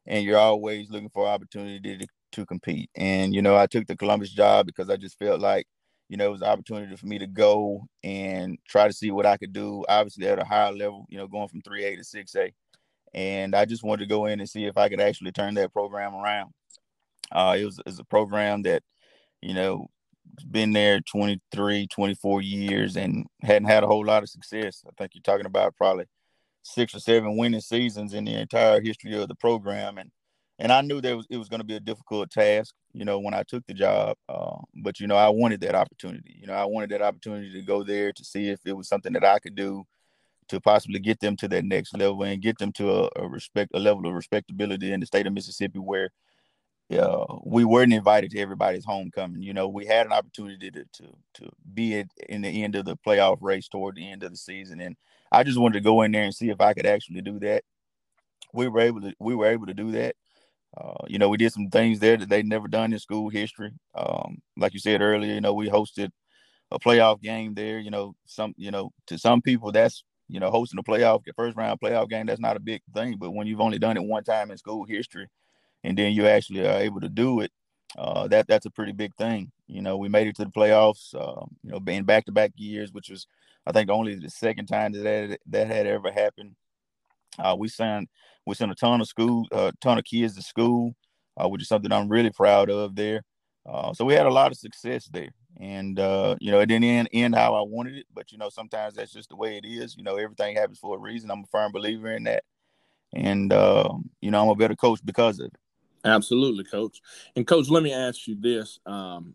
and 0.07 0.25
you're 0.25 0.39
always 0.39 0.89
looking 0.89 1.09
for 1.09 1.27
opportunity 1.27 1.99
to, 1.99 2.07
to 2.31 2.47
compete. 2.47 2.89
And 2.95 3.35
you 3.35 3.43
know, 3.43 3.57
I 3.57 3.67
took 3.67 3.89
the 3.89 3.97
Columbus 3.97 4.31
job 4.31 4.67
because 4.67 4.89
I 4.89 4.97
just 4.97 5.19
felt 5.19 5.41
like, 5.41 5.67
you 6.09 6.17
know, 6.17 6.27
it 6.27 6.33
was 6.33 6.43
an 6.43 6.49
opportunity 6.49 6.95
for 6.97 7.07
me 7.07 7.19
to 7.19 7.27
go 7.27 7.87
and 8.05 8.59
try 8.69 8.87
to 8.87 8.93
see 8.93 9.11
what 9.11 9.27
I 9.27 9.37
could 9.37 9.53
do. 9.53 9.85
Obviously, 9.89 10.27
at 10.29 10.39
a 10.39 10.45
higher 10.45 10.73
level, 10.73 11.07
you 11.09 11.19
know, 11.19 11.27
going 11.27 11.49
from 11.49 11.63
three 11.63 11.85
A 11.85 11.97
to 11.97 12.05
six 12.05 12.35
A, 12.37 12.53
and 13.15 13.55
I 13.55 13.65
just 13.65 13.83
wanted 13.83 14.05
to 14.05 14.15
go 14.15 14.27
in 14.27 14.41
and 14.41 14.49
see 14.49 14.67
if 14.67 14.77
I 14.77 14.89
could 14.89 15.01
actually 15.01 15.33
turn 15.33 15.55
that 15.55 15.73
program 15.73 16.15
around. 16.15 16.53
Uh, 17.33 17.57
it 17.59 17.65
was, 17.65 17.79
it 17.79 17.87
was 17.87 17.99
a 17.99 18.05
program 18.05 18.63
that, 18.63 18.83
you 19.43 19.55
know, 19.55 19.89
been 20.51 20.73
there 20.73 21.01
23, 21.01 21.87
24 21.87 22.43
years 22.43 22.97
and 22.97 23.27
hadn't 23.43 23.69
had 23.69 23.83
a 23.83 23.87
whole 23.87 24.05
lot 24.05 24.23
of 24.23 24.29
success. 24.29 24.83
I 24.87 24.91
think 24.99 25.13
you're 25.15 25.23
talking 25.23 25.47
about 25.47 25.77
probably 25.77 26.05
six 26.63 26.95
or 26.95 27.01
seven 27.01 27.37
winning 27.37 27.61
seasons 27.61 28.13
in 28.13 28.25
the 28.25 28.35
entire 28.35 28.81
history 28.81 29.15
of 29.15 29.29
the 29.29 29.35
program. 29.35 29.99
And 29.99 30.11
and 30.59 30.73
I 30.73 30.81
knew 30.81 31.01
that 31.01 31.13
it 31.13 31.17
was, 31.17 31.27
it 31.31 31.37
was 31.37 31.49
going 31.49 31.61
to 31.61 31.67
be 31.67 31.77
a 31.77 31.81
difficult 31.81 32.31
task, 32.31 32.75
you 32.93 33.05
know, 33.05 33.19
when 33.19 33.35
I 33.35 33.43
took 33.43 33.67
the 33.67 33.75
job. 33.75 34.17
Uh, 34.29 34.57
but 34.75 35.01
you 35.01 35.07
know, 35.07 35.17
I 35.17 35.29
wanted 35.29 35.61
that 35.63 35.75
opportunity. 35.75 36.37
You 36.41 36.47
know, 36.47 36.55
I 36.55 36.65
wanted 36.65 36.91
that 36.91 37.03
opportunity 37.03 37.53
to 37.53 37.63
go 37.63 37.83
there 37.83 38.13
to 38.13 38.25
see 38.25 38.49
if 38.49 38.61
it 38.65 38.77
was 38.77 38.89
something 38.89 39.13
that 39.13 39.25
I 39.25 39.39
could 39.39 39.55
do 39.55 39.85
to 40.49 40.61
possibly 40.61 41.01
get 41.01 41.21
them 41.21 41.37
to 41.37 41.49
that 41.49 41.65
next 41.65 41.97
level 41.97 42.23
and 42.23 42.41
get 42.41 42.59
them 42.59 42.73
to 42.73 42.91
a, 42.91 43.11
a 43.17 43.29
respect, 43.29 43.73
a 43.75 43.81
level 43.81 44.07
of 44.07 44.15
respectability 44.15 44.93
in 44.93 45.01
the 45.01 45.07
state 45.07 45.27
of 45.27 45.33
Mississippi 45.33 45.79
where 45.79 46.11
uh, 46.97 47.25
we 47.45 47.65
weren't 47.65 47.93
invited 47.93 48.31
to 48.31 48.39
everybody's 48.39 48.85
homecoming. 48.85 49.43
You 49.43 49.53
know, 49.53 49.69
we 49.69 49.87
had 49.87 50.07
an 50.07 50.13
opportunity 50.13 50.71
to 50.71 50.85
to 50.85 51.05
to 51.35 51.51
be 51.75 51.99
at, 51.99 52.07
in 52.29 52.43
the 52.43 52.63
end 52.63 52.77
of 52.77 52.85
the 52.85 52.97
playoff 52.97 53.39
race 53.41 53.69
toward 53.69 53.97
the 53.97 54.09
end 54.09 54.23
of 54.23 54.31
the 54.31 54.37
season, 54.37 54.81
and 54.81 54.97
I 55.33 55.43
just 55.43 55.59
wanted 55.59 55.75
to 55.75 55.85
go 55.85 56.03
in 56.03 56.13
there 56.13 56.23
and 56.23 56.35
see 56.35 56.51
if 56.51 56.61
I 56.61 56.75
could 56.75 56.87
actually 56.87 57.23
do 57.23 57.41
that. 57.41 57.65
We 58.53 58.69
were 58.69 58.81
able 58.81 59.01
to 59.01 59.15
we 59.19 59.35
were 59.35 59.47
able 59.47 59.67
to 59.67 59.75
do 59.75 59.91
that. 59.93 60.15
Uh, 60.77 61.05
you 61.07 61.19
know, 61.19 61.29
we 61.29 61.37
did 61.37 61.53
some 61.53 61.69
things 61.71 61.99
there 61.99 62.17
that 62.17 62.29
they'd 62.29 62.47
never 62.47 62.69
done 62.69 62.93
in 62.93 62.99
school 62.99 63.29
history. 63.29 63.73
Um, 63.95 64.39
like 64.57 64.75
you 64.75 64.81
said 64.81 65.01
earlier, 65.03 65.35
you 65.35 65.41
know, 65.41 65.55
we 65.55 65.69
hosted 65.69 66.11
a 66.71 66.79
playoff 66.79 67.21
game 67.23 67.55
there. 67.55 67.79
You 67.79 67.91
know, 67.91 68.15
some 68.27 68.55
you 68.57 68.71
know 68.71 68.93
to 69.07 69.19
some 69.19 69.43
people 69.43 69.73
that's 69.73 70.05
you 70.29 70.41
know, 70.41 70.51
hosting 70.51 70.79
a 70.79 70.83
playoff, 70.83 71.23
first 71.37 71.57
round 71.57 71.81
playoff 71.81 72.09
game, 72.09 72.27
that's 72.27 72.41
not 72.41 72.57
a 72.57 72.61
big 72.61 72.83
thing. 72.95 73.17
But 73.19 73.31
when 73.31 73.47
you've 73.47 73.61
only 73.61 73.79
done 73.79 73.97
it 73.97 74.03
one 74.03 74.25
time 74.25 74.51
in 74.51 74.59
school 74.59 74.85
history, 74.85 75.29
and 75.85 75.97
then 75.97 76.13
you 76.13 76.27
actually 76.27 76.67
are 76.67 76.79
able 76.81 77.01
to 77.01 77.09
do 77.09 77.41
it, 77.41 77.53
uh, 77.97 78.27
that 78.29 78.49
that's 78.49 78.67
a 78.67 78.71
pretty 78.71 78.93
big 78.93 79.15
thing. 79.17 79.53
You 79.69 79.83
know, 79.83 79.97
we 79.97 80.09
made 80.09 80.27
it 80.27 80.37
to 80.37 80.45
the 80.45 80.51
playoffs. 80.51 81.15
Uh, 81.15 81.47
you 81.63 81.71
know, 81.71 81.81
being 81.81 82.05
back 82.05 82.27
to 82.27 82.33
back 82.33 82.53
years, 82.57 82.93
which 82.93 83.09
was 83.09 83.27
I 83.67 83.73
think 83.73 83.91
only 83.91 84.17
the 84.17 84.31
second 84.31 84.67
time 84.67 84.93
that 84.93 85.03
that, 85.03 85.41
that 85.47 85.67
had 85.69 85.87
ever 85.87 86.11
happened. 86.11 86.57
Uh, 87.39 87.57
we 87.59 87.69
sent 87.69 88.09
we 88.47 88.55
sent 88.55 88.73
a 88.73 88.75
ton 88.75 89.01
of 89.01 89.09
school, 89.09 89.47
a 89.53 89.57
uh, 89.57 89.73
ton 89.81 89.99
of 89.99 90.05
kids 90.05 90.37
to 90.37 90.43
school, 90.43 90.95
uh, 91.37 91.49
which 91.49 91.63
is 91.63 91.69
something 91.69 91.93
I'm 91.93 92.09
really 92.09 92.31
proud 92.31 92.71
of 92.71 92.95
there. 92.95 93.23
Uh, 93.65 93.93
so 93.93 94.05
we 94.05 94.15
had 94.15 94.27
a 94.27 94.33
lot 94.33 94.53
of 94.53 94.59
success 94.59 95.09
there, 95.13 95.31
and 95.59 95.99
you 96.41 96.51
know 96.53 96.61
it 96.61 96.67
didn't 96.67 96.85
end, 96.85 97.09
end 97.13 97.35
how 97.35 97.55
I 97.55 97.63
wanted 97.63 97.97
it, 97.97 98.07
but 98.15 98.31
you 98.33 98.39
know 98.39 98.49
sometimes 98.49 98.95
that's 98.95 99.13
just 99.13 99.31
the 99.31 99.37
way 99.37 99.57
it 99.57 99.67
is. 99.67 99.97
You 99.97 100.05
know 100.05 100.17
everything 100.17 100.57
happens 100.57 100.79
for 100.79 100.97
a 100.97 101.01
reason. 101.01 101.31
I'm 101.31 101.41
a 101.41 101.47
firm 101.51 101.73
believer 101.73 102.13
in 102.13 102.25
that, 102.25 102.45
and 103.13 103.53
uh, 103.53 103.93
you 104.21 104.31
know 104.31 104.43
I'm 104.43 104.49
a 104.49 104.55
better 104.55 104.77
coach 104.77 105.01
because 105.05 105.41
of 105.41 105.47
it. 105.47 105.57
Absolutely, 106.05 106.63
coach. 106.63 107.01
And 107.35 107.47
coach, 107.47 107.69
let 107.69 107.83
me 107.83 107.93
ask 107.93 108.29
you 108.29 108.37
this: 108.41 108.79
um, 108.87 109.35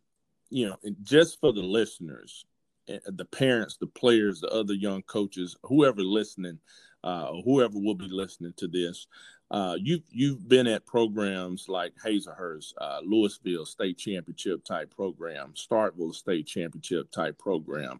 you 0.49 0.67
know, 0.67 0.77
just 1.03 1.39
for 1.39 1.51
the 1.51 1.61
listeners, 1.61 2.45
eh, 2.87 2.99
the 3.05 3.25
parents, 3.25 3.77
the 3.77 3.87
players, 3.87 4.41
the 4.41 4.47
other 4.47 4.73
young 4.73 5.01
coaches, 5.03 5.57
whoever 5.63 6.01
listening, 6.01 6.59
uh, 7.03 7.31
whoever 7.43 7.79
will 7.79 7.95
be 7.95 8.07
listening 8.07 8.53
to 8.57 8.67
this, 8.67 9.07
uh, 9.51 9.75
you've 9.77 10.03
you've 10.09 10.47
been 10.47 10.65
at 10.67 10.85
programs 10.85 11.67
like 11.67 11.93
Hazlehurst, 12.03 12.73
uh, 12.79 12.99
Louisville 13.03 13.65
State 13.65 13.97
Championship 13.97 14.63
type 14.63 14.95
program, 14.95 15.53
Starkville 15.55 16.15
State 16.15 16.47
Championship 16.47 17.11
type 17.11 17.37
program. 17.37 17.99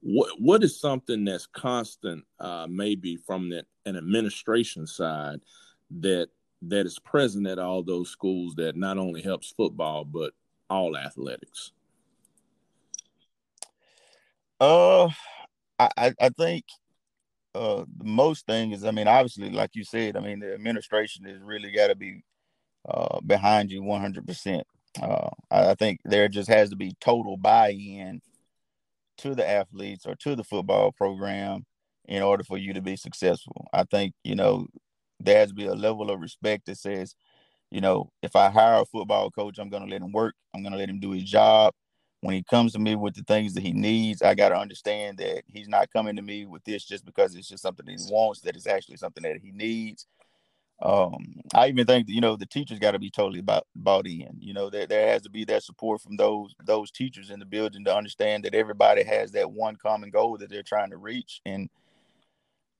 What 0.00 0.40
what 0.40 0.62
is 0.62 0.78
something 0.78 1.24
that's 1.24 1.46
constant, 1.46 2.24
uh, 2.38 2.68
maybe 2.70 3.16
from 3.16 3.48
the, 3.48 3.64
an 3.86 3.96
administration 3.96 4.86
side, 4.86 5.40
that 5.98 6.28
that 6.62 6.86
is 6.86 6.98
present 7.00 7.46
at 7.48 7.58
all 7.58 7.82
those 7.82 8.10
schools 8.10 8.54
that 8.56 8.76
not 8.76 8.96
only 8.96 9.20
helps 9.20 9.52
football 9.52 10.04
but 10.04 10.32
all 10.70 10.96
athletics? 10.96 11.72
Uh, 14.60 15.08
I 15.80 16.14
I 16.20 16.28
think 16.28 16.64
uh, 17.54 17.84
the 17.96 18.04
most 18.04 18.46
thing 18.46 18.72
is, 18.72 18.84
I 18.84 18.90
mean, 18.90 19.08
obviously, 19.08 19.50
like 19.50 19.70
you 19.74 19.84
said, 19.84 20.16
I 20.16 20.20
mean, 20.20 20.40
the 20.40 20.54
administration 20.54 21.24
has 21.26 21.40
really 21.40 21.70
got 21.70 21.88
to 21.88 21.94
be 21.94 22.24
uh, 22.88 23.20
behind 23.20 23.70
you 23.70 23.82
100%. 23.82 24.62
Uh, 25.00 25.28
I 25.50 25.74
think 25.74 26.00
there 26.04 26.28
just 26.28 26.48
has 26.48 26.70
to 26.70 26.76
be 26.76 26.94
total 27.00 27.36
buy 27.36 27.70
in 27.70 28.20
to 29.18 29.34
the 29.34 29.48
athletes 29.48 30.06
or 30.06 30.14
to 30.16 30.36
the 30.36 30.44
football 30.44 30.92
program 30.92 31.64
in 32.06 32.22
order 32.22 32.44
for 32.44 32.58
you 32.58 32.72
to 32.74 32.82
be 32.82 32.96
successful. 32.96 33.68
I 33.72 33.84
think, 33.84 34.14
you 34.24 34.34
know, 34.34 34.66
there 35.20 35.38
has 35.38 35.48
to 35.48 35.54
be 35.54 35.66
a 35.66 35.74
level 35.74 36.10
of 36.10 36.20
respect 36.20 36.66
that 36.66 36.78
says, 36.78 37.14
you 37.70 37.80
know, 37.80 38.10
if 38.22 38.36
I 38.36 38.50
hire 38.50 38.82
a 38.82 38.84
football 38.84 39.30
coach, 39.30 39.58
I'm 39.58 39.70
going 39.70 39.84
to 39.84 39.90
let 39.90 40.02
him 40.02 40.12
work, 40.12 40.34
I'm 40.54 40.62
going 40.62 40.72
to 40.72 40.78
let 40.78 40.90
him 40.90 41.00
do 41.00 41.12
his 41.12 41.24
job 41.24 41.72
when 42.24 42.34
he 42.34 42.42
comes 42.42 42.72
to 42.72 42.78
me 42.78 42.96
with 42.96 43.14
the 43.14 43.22
things 43.22 43.52
that 43.52 43.62
he 43.62 43.74
needs, 43.74 44.22
I 44.22 44.34
got 44.34 44.48
to 44.48 44.56
understand 44.56 45.18
that 45.18 45.42
he's 45.46 45.68
not 45.68 45.92
coming 45.92 46.16
to 46.16 46.22
me 46.22 46.46
with 46.46 46.64
this 46.64 46.82
just 46.82 47.04
because 47.04 47.34
it's 47.34 47.48
just 47.48 47.62
something 47.62 47.86
he 47.86 47.98
wants, 48.08 48.40
that 48.40 48.56
it's 48.56 48.66
actually 48.66 48.96
something 48.96 49.22
that 49.24 49.42
he 49.42 49.52
needs. 49.52 50.06
Um, 50.80 51.42
I 51.54 51.68
even 51.68 51.84
think 51.84 52.06
that, 52.06 52.14
you 52.14 52.22
know, 52.22 52.36
the 52.36 52.46
teachers 52.46 52.78
got 52.78 52.92
to 52.92 52.98
be 52.98 53.10
totally 53.10 53.40
about, 53.40 53.66
bought 53.76 54.06
in, 54.06 54.38
you 54.38 54.54
know, 54.54 54.70
there, 54.70 54.86
there 54.86 55.08
has 55.08 55.20
to 55.22 55.30
be 55.30 55.44
that 55.44 55.64
support 55.64 56.00
from 56.00 56.16
those, 56.16 56.54
those 56.64 56.90
teachers 56.90 57.28
in 57.28 57.40
the 57.40 57.44
building 57.44 57.84
to 57.84 57.94
understand 57.94 58.42
that 58.44 58.54
everybody 58.54 59.02
has 59.02 59.32
that 59.32 59.52
one 59.52 59.76
common 59.76 60.08
goal 60.08 60.38
that 60.38 60.48
they're 60.48 60.62
trying 60.62 60.90
to 60.90 60.96
reach. 60.96 61.42
And 61.44 61.68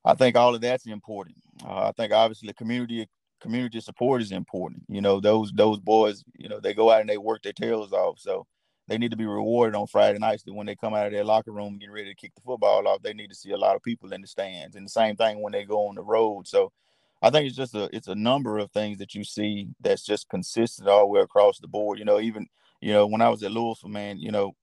I 0.06 0.14
think 0.14 0.36
all 0.36 0.54
of 0.54 0.62
that's 0.62 0.86
important. 0.86 1.36
Uh, 1.62 1.88
I 1.88 1.92
think 1.92 2.14
obviously 2.14 2.50
community, 2.54 3.10
community 3.42 3.80
support 3.80 4.22
is 4.22 4.32
important. 4.32 4.84
You 4.88 5.02
know, 5.02 5.20
those, 5.20 5.52
those 5.52 5.80
boys, 5.80 6.24
you 6.38 6.48
know, 6.48 6.60
they 6.60 6.72
go 6.72 6.90
out 6.90 7.02
and 7.02 7.10
they 7.10 7.18
work 7.18 7.42
their 7.42 7.52
tails 7.52 7.92
off. 7.92 8.18
So, 8.18 8.46
they 8.86 8.98
need 8.98 9.10
to 9.10 9.16
be 9.16 9.26
rewarded 9.26 9.74
on 9.74 9.86
Friday 9.86 10.18
nights 10.18 10.42
that 10.42 10.52
when 10.52 10.66
they 10.66 10.76
come 10.76 10.94
out 10.94 11.06
of 11.06 11.12
their 11.12 11.24
locker 11.24 11.52
room 11.52 11.78
getting 11.78 11.94
ready 11.94 12.10
to 12.10 12.14
kick 12.14 12.34
the 12.34 12.42
football 12.42 12.86
off, 12.86 13.02
they 13.02 13.14
need 13.14 13.30
to 13.30 13.36
see 13.36 13.52
a 13.52 13.56
lot 13.56 13.76
of 13.76 13.82
people 13.82 14.12
in 14.12 14.20
the 14.20 14.26
stands. 14.26 14.76
And 14.76 14.84
the 14.84 14.90
same 14.90 15.16
thing 15.16 15.40
when 15.40 15.52
they 15.52 15.64
go 15.64 15.88
on 15.88 15.94
the 15.94 16.02
road. 16.02 16.46
So 16.46 16.70
I 17.22 17.30
think 17.30 17.46
it's 17.46 17.56
just 17.56 17.74
a 17.74 17.88
it's 17.96 18.08
a 18.08 18.14
number 18.14 18.58
of 18.58 18.70
things 18.72 18.98
that 18.98 19.14
you 19.14 19.24
see 19.24 19.68
that's 19.80 20.04
just 20.04 20.28
consistent 20.28 20.88
all 20.88 21.00
the 21.00 21.06
way 21.06 21.20
across 21.20 21.58
the 21.58 21.68
board. 21.68 21.98
You 21.98 22.04
know, 22.04 22.20
even 22.20 22.46
you 22.82 22.92
know, 22.92 23.06
when 23.06 23.22
I 23.22 23.30
was 23.30 23.42
at 23.42 23.52
Louisville, 23.52 23.88
man, 23.88 24.18
you 24.18 24.30
know, 24.30 24.54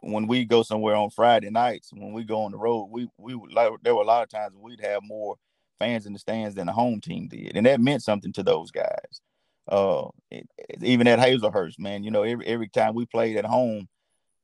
when 0.00 0.26
we 0.26 0.46
go 0.46 0.62
somewhere 0.62 0.96
on 0.96 1.10
Friday 1.10 1.50
nights, 1.50 1.90
when 1.92 2.12
we 2.12 2.24
go 2.24 2.42
on 2.42 2.52
the 2.52 2.58
road, 2.58 2.88
we 2.90 3.08
we 3.18 3.34
like 3.34 3.70
there 3.82 3.94
were 3.94 4.02
a 4.02 4.06
lot 4.06 4.22
of 4.22 4.30
times 4.30 4.54
we'd 4.56 4.80
have 4.80 5.02
more 5.02 5.36
fans 5.78 6.06
in 6.06 6.14
the 6.14 6.18
stands 6.18 6.54
than 6.54 6.68
the 6.68 6.72
home 6.72 7.02
team 7.02 7.28
did, 7.28 7.54
and 7.56 7.66
that 7.66 7.80
meant 7.80 8.02
something 8.02 8.32
to 8.32 8.42
those 8.42 8.70
guys 8.70 9.20
uh, 9.68 10.08
it, 10.30 10.46
even 10.82 11.06
at 11.06 11.18
Hazlehurst, 11.18 11.78
man, 11.78 12.04
you 12.04 12.10
know, 12.10 12.22
every 12.22 12.46
every 12.46 12.68
time 12.68 12.94
we 12.94 13.06
played 13.06 13.36
at 13.36 13.44
home, 13.44 13.88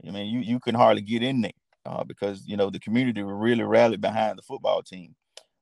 I 0.07 0.11
mean, 0.11 0.27
you 0.27 0.41
you 0.41 0.61
can 0.61 0.75
hardly 0.75 1.03
get 1.03 1.23
in 1.23 1.41
there 1.41 1.53
uh, 1.87 2.05
because 2.05 2.45
you 2.47 2.57
know 2.57 2.71
the 2.71 2.81
community 2.81 3.23
really 3.23 3.65
rallied 3.65 4.01
behind 4.01 4.39
the 4.39 4.43
football 4.43 4.83
team. 4.83 5.15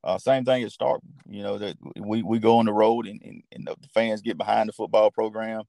Uh, 0.05 0.19
same 0.19 0.45
thing 0.45 0.62
at 0.62 0.71
Stark, 0.71 1.01
you 1.29 1.42
know, 1.42 1.59
that 1.59 1.77
we, 1.99 2.23
we 2.23 2.38
go 2.38 2.59
on 2.59 2.66
the 2.66 2.73
road 2.73 3.09
and, 3.09 3.21
and, 3.25 3.42
and 3.51 3.66
the 3.66 3.88
fans 3.92 4.23
get 4.23 4.38
behind 4.38 4.69
the 4.69 4.73
football 4.73 5.11
program. 5.11 5.62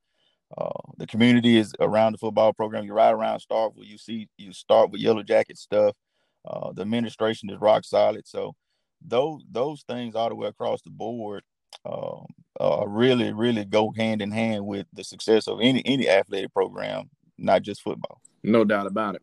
Uh, 0.55 0.69
the 0.97 1.07
community 1.07 1.57
is 1.57 1.73
around 1.79 2.11
the 2.11 2.19
football 2.19 2.53
program. 2.53 2.83
You 2.83 2.93
ride 2.93 3.15
around 3.15 3.41
Starkville, 3.41 3.85
you 3.85 3.97
see, 3.97 4.29
you 4.37 4.53
start 4.53 4.91
with 4.91 5.01
Yellow 5.01 5.23
Jacket 5.23 5.57
stuff. 5.57 5.95
Uh, 6.47 6.71
the 6.71 6.83
administration 6.83 7.49
is 7.49 7.59
rock 7.59 7.83
solid. 7.83 8.27
So 8.27 8.53
those 9.05 9.43
those 9.51 9.83
things 9.87 10.13
all 10.13 10.29
the 10.29 10.35
way 10.35 10.47
across 10.47 10.81
the 10.83 10.91
board 10.91 11.43
um, 11.85 12.25
uh, 12.59 12.85
really, 12.87 13.33
really 13.33 13.65
go 13.65 13.93
hand 13.95 14.21
in 14.21 14.31
hand 14.31 14.65
with 14.65 14.87
the 14.93 15.03
success 15.03 15.47
of 15.47 15.59
any 15.61 15.85
any 15.85 16.09
athletic 16.09 16.53
program, 16.53 17.09
not 17.37 17.61
just 17.61 17.81
football. 17.81 18.21
No 18.43 18.63
doubt 18.63 18.87
about 18.87 19.15
it. 19.15 19.21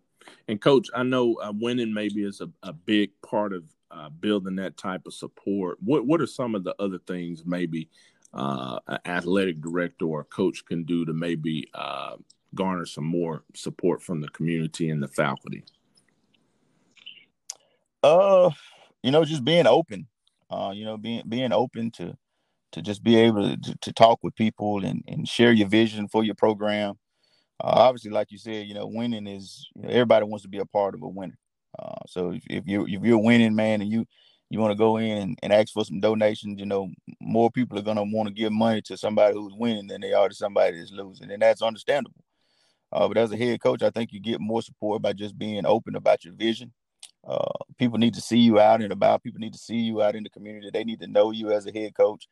And 0.49 0.61
coach, 0.61 0.89
I 0.95 1.03
know 1.03 1.35
uh, 1.35 1.53
winning 1.55 1.93
maybe 1.93 2.25
is 2.25 2.41
a, 2.41 2.49
a 2.63 2.73
big 2.73 3.11
part 3.23 3.53
of 3.53 3.65
uh, 3.91 4.09
building 4.09 4.57
that 4.57 4.77
type 4.77 5.03
of 5.07 5.15
support. 5.15 5.79
What 5.81 6.07
what 6.07 6.21
are 6.21 6.27
some 6.27 6.55
of 6.55 6.65
the 6.65 6.75
other 6.79 6.99
things 6.99 7.43
maybe 7.45 7.89
uh, 8.33 8.79
an 8.89 8.99
athletic 9.05 9.61
director 9.61 10.07
or 10.07 10.25
coach 10.25 10.65
can 10.65 10.85
do 10.85 11.05
to 11.05 11.13
maybe 11.13 11.69
uh, 11.75 12.17
garner 12.55 12.87
some 12.87 13.05
more 13.05 13.45
support 13.55 14.03
from 14.03 14.21
the 14.21 14.29
community 14.29 14.91
and 14.91 15.03
the 15.03 15.09
faculty? 15.09 15.65
Uh, 18.03 18.51
you 19.03 19.11
know, 19.11 19.25
just 19.25 19.45
being 19.45 19.67
open. 19.67 20.07
Uh, 20.51 20.73
you 20.75 20.85
know, 20.85 20.97
being 20.97 21.23
being 21.29 21.53
open 21.53 21.91
to 21.91 22.17
to 22.75 22.83
just 22.83 23.05
be 23.05 23.17
able 23.17 23.57
to, 23.57 23.77
to 23.81 23.93
talk 23.93 24.19
with 24.23 24.35
people 24.35 24.85
and, 24.85 25.05
and 25.07 25.29
share 25.29 25.53
your 25.53 25.69
vision 25.69 26.09
for 26.09 26.25
your 26.25 26.35
program. 26.35 26.95
Uh, 27.63 27.71
obviously, 27.77 28.11
like 28.11 28.33
you 28.33 28.39
said, 28.39 28.67
you 28.67 28.75
know, 28.75 28.87
winning 28.87 29.29
is 29.29 29.69
you 29.77 29.83
know, 29.83 29.89
everybody 29.89 30.27
wants 30.27 30.43
to 30.43 30.49
be 30.49 30.59
a 30.59 30.67
part 30.67 30.95
of 30.95 31.03
a 31.03 31.09
winner. 31.09 31.39
Uh, 31.79 32.03
so 32.09 32.33
if, 32.33 32.43
if 32.51 32.65
you 32.67 32.85
if 32.87 33.03
you're 33.03 33.17
a 33.17 33.23
winning 33.23 33.55
man 33.55 33.81
and 33.81 33.91
you 33.91 34.05
you 34.51 34.59
want 34.59 34.73
to 34.73 34.79
go 34.79 34.97
in 34.97 35.19
and, 35.19 35.39
and, 35.43 35.53
ask 35.53 35.73
for 35.73 35.85
some 35.85 36.01
donations, 36.01 36.59
you 36.61 36.67
know, 36.67 36.89
more 37.21 37.51
people 37.51 37.79
are 37.79 37.83
gonna 37.83 38.05
want 38.05 38.29
to 38.29 38.35
give 38.35 38.53
money 38.53 38.83
to 38.83 38.97
somebody 38.97 39.35
who's 39.35 39.55
winning 39.57 39.87
than 39.87 40.01
they 40.01 40.13
are 40.13 40.29
to 40.29 40.35
somebody 40.35 40.79
that's 40.79 40.93
losing, 40.93 41.31
and 41.31 41.43
that's 41.43 41.63
understandable. 41.63 42.25
Uh, 42.93 43.07
but 43.07 43.17
as 43.17 43.33
a 43.33 43.37
head 43.37 43.61
coach, 43.61 43.83
I 43.83 43.91
think 43.91 44.13
you 44.13 44.21
get 44.21 44.41
more 44.41 44.63
support 44.63 45.01
by 45.01 45.13
just 45.13 45.39
being 45.39 45.65
open 45.65 45.95
about 45.95 46.25
your 46.25 46.35
vision. 46.35 46.73
Uh, 47.27 47.51
people 47.79 47.99
need 47.99 48.15
to 48.15 48.21
see 48.21 48.39
you 48.39 48.59
out 48.59 48.83
and 48.83 48.93
about. 48.93 49.23
People 49.23 49.41
need 49.41 49.53
to 49.53 49.59
see 49.59 49.79
you 49.79 50.03
out 50.03 50.15
in 50.17 50.25
the 50.25 50.31
community. 50.31 50.71
They 50.73 50.85
need 50.85 51.01
to 51.01 51.07
know 51.07 51.31
you 51.31 51.53
as 51.53 51.67
a 51.67 51.73
head 51.73 51.95
coach. 51.95 52.29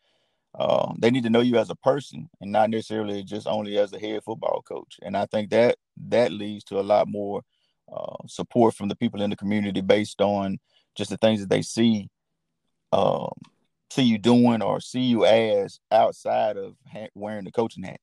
Um, 0.59 0.99
they 1.01 1.11
need 1.11 1.25
to 1.25 1.31
know 1.31 1.41
you 1.41 1.57
as 1.57 1.71
a 1.71 1.75
person 1.75 2.29
and 2.41 2.53
not 2.53 2.69
necessarily 2.71 3.23
just 3.23 3.47
only 3.47 3.79
as 3.79 3.93
a 3.93 3.99
head 3.99 4.23
football 4.25 4.63
coach. 4.67 4.99
And 5.03 5.17
I 5.17 5.27
think 5.27 5.51
that 5.51 5.79
that 6.09 6.31
leads 6.31 6.65
to 6.65 6.79
a 6.79 6.83
lot 6.83 7.09
more 7.09 7.43
uh, 7.91 8.17
support 8.27 8.75
from 8.75 8.89
the 8.89 8.97
people 8.97 9.23
in 9.23 9.31
the 9.31 9.37
community 9.37 9.81
based 9.81 10.21
on 10.21 10.59
just 10.95 11.11
the 11.11 11.17
things 11.17 11.41
that 11.41 11.49
they 11.49 11.63
see 11.63 12.11
um, 12.93 13.33
see 13.91 14.03
you 14.03 14.19
doing 14.19 14.63
or 14.63 14.81
see 14.81 15.01
you 15.01 15.25
as 15.25 15.81
outside 15.91 16.57
of 16.57 16.75
ha- 16.91 17.09
wearing 17.15 17.45
the 17.45 17.53
coaching 17.53 17.85
hat. 17.85 18.01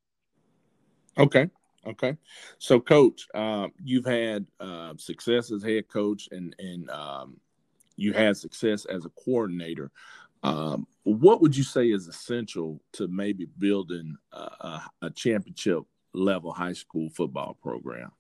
Okay. 1.18 1.50
Okay. 1.88 2.18
So, 2.58 2.80
coach, 2.80 3.28
uh, 3.34 3.68
you've 3.84 4.06
had 4.06 4.46
uh, 4.60 4.94
success 4.98 5.52
as 5.52 5.64
head 5.64 5.88
coach 5.88 6.28
and, 6.32 6.56
and 6.60 6.90
um, 6.90 7.38
you 7.96 8.14
had 8.14 8.38
success 8.38 8.86
as 8.86 9.06
a 9.06 9.10
coordinator. 9.10 9.92
Um, 10.44 10.88
what 11.04 11.42
would 11.42 11.56
you 11.56 11.64
say 11.64 11.88
is 11.88 12.08
essential 12.08 12.82
to 12.94 13.08
maybe 13.08 13.46
building 13.58 14.16
a, 14.32 14.38
a, 14.38 14.84
a 15.04 15.10
championship 15.10 15.84
level 16.14 16.52
high 16.52 16.74
school 16.74 17.10
football 17.10 17.58
program? 17.62 18.12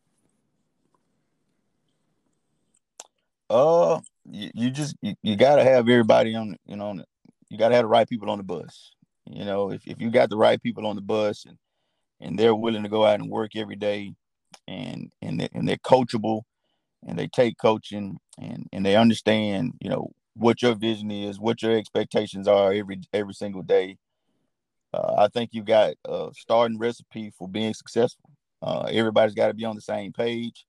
Uh, 3.49 3.99
you, 4.29 4.51
you 4.53 4.69
just 4.69 4.95
you, 5.01 5.15
you 5.23 5.35
got 5.35 5.55
to 5.55 5.63
have 5.63 5.89
everybody 5.89 6.35
on 6.35 6.55
you 6.65 6.75
know 6.75 7.03
you 7.49 7.57
got 7.57 7.69
to 7.69 7.75
have 7.75 7.83
the 7.83 7.89
right 7.89 8.07
people 8.07 8.29
on 8.29 8.37
the 8.37 8.43
bus. 8.43 8.91
You 9.25 9.45
know, 9.45 9.71
if, 9.71 9.87
if 9.87 9.99
you 10.01 10.11
got 10.11 10.29
the 10.29 10.37
right 10.37 10.61
people 10.61 10.85
on 10.85 10.95
the 10.95 11.01
bus 11.01 11.45
and 11.45 11.57
and 12.21 12.37
they're 12.37 12.55
willing 12.55 12.83
to 12.83 12.89
go 12.89 13.05
out 13.05 13.19
and 13.19 13.29
work 13.29 13.55
every 13.55 13.75
day, 13.75 14.13
and 14.67 15.11
and 15.21 15.39
they, 15.39 15.49
and 15.53 15.67
they're 15.67 15.77
coachable, 15.77 16.41
and 17.07 17.17
they 17.17 17.27
take 17.27 17.57
coaching 17.57 18.17
and 18.37 18.67
and 18.71 18.85
they 18.85 18.95
understand 18.95 19.73
you 19.79 19.89
know 19.89 20.11
what 20.39 20.61
your 20.61 20.75
vision 20.75 21.11
is, 21.11 21.39
what 21.39 21.61
your 21.61 21.75
expectations 21.77 22.47
are 22.47 22.73
every 22.73 22.99
every 23.13 23.33
single 23.33 23.61
day. 23.61 23.97
Uh, 24.93 25.15
I 25.19 25.27
think 25.27 25.51
you've 25.53 25.65
got 25.65 25.93
a 26.05 26.29
starting 26.35 26.79
recipe 26.79 27.31
for 27.37 27.47
being 27.47 27.73
successful. 27.73 28.31
Uh, 28.61 28.87
everybody's 28.91 29.35
got 29.35 29.47
to 29.47 29.53
be 29.53 29.65
on 29.65 29.75
the 29.75 29.81
same 29.81 30.11
page. 30.11 30.65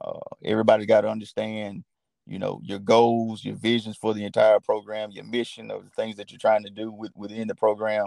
Uh, 0.00 0.18
everybody's 0.44 0.86
got 0.86 1.02
to 1.02 1.08
understand, 1.08 1.84
you 2.26 2.38
know, 2.38 2.60
your 2.64 2.80
goals, 2.80 3.44
your 3.44 3.54
visions 3.54 3.96
for 3.96 4.14
the 4.14 4.24
entire 4.24 4.58
program, 4.60 5.10
your 5.12 5.24
mission 5.24 5.70
of 5.70 5.84
the 5.84 5.90
things 5.90 6.16
that 6.16 6.30
you're 6.30 6.38
trying 6.38 6.64
to 6.64 6.70
do 6.70 6.90
with, 6.90 7.12
within 7.14 7.46
the 7.46 7.54
program. 7.54 8.06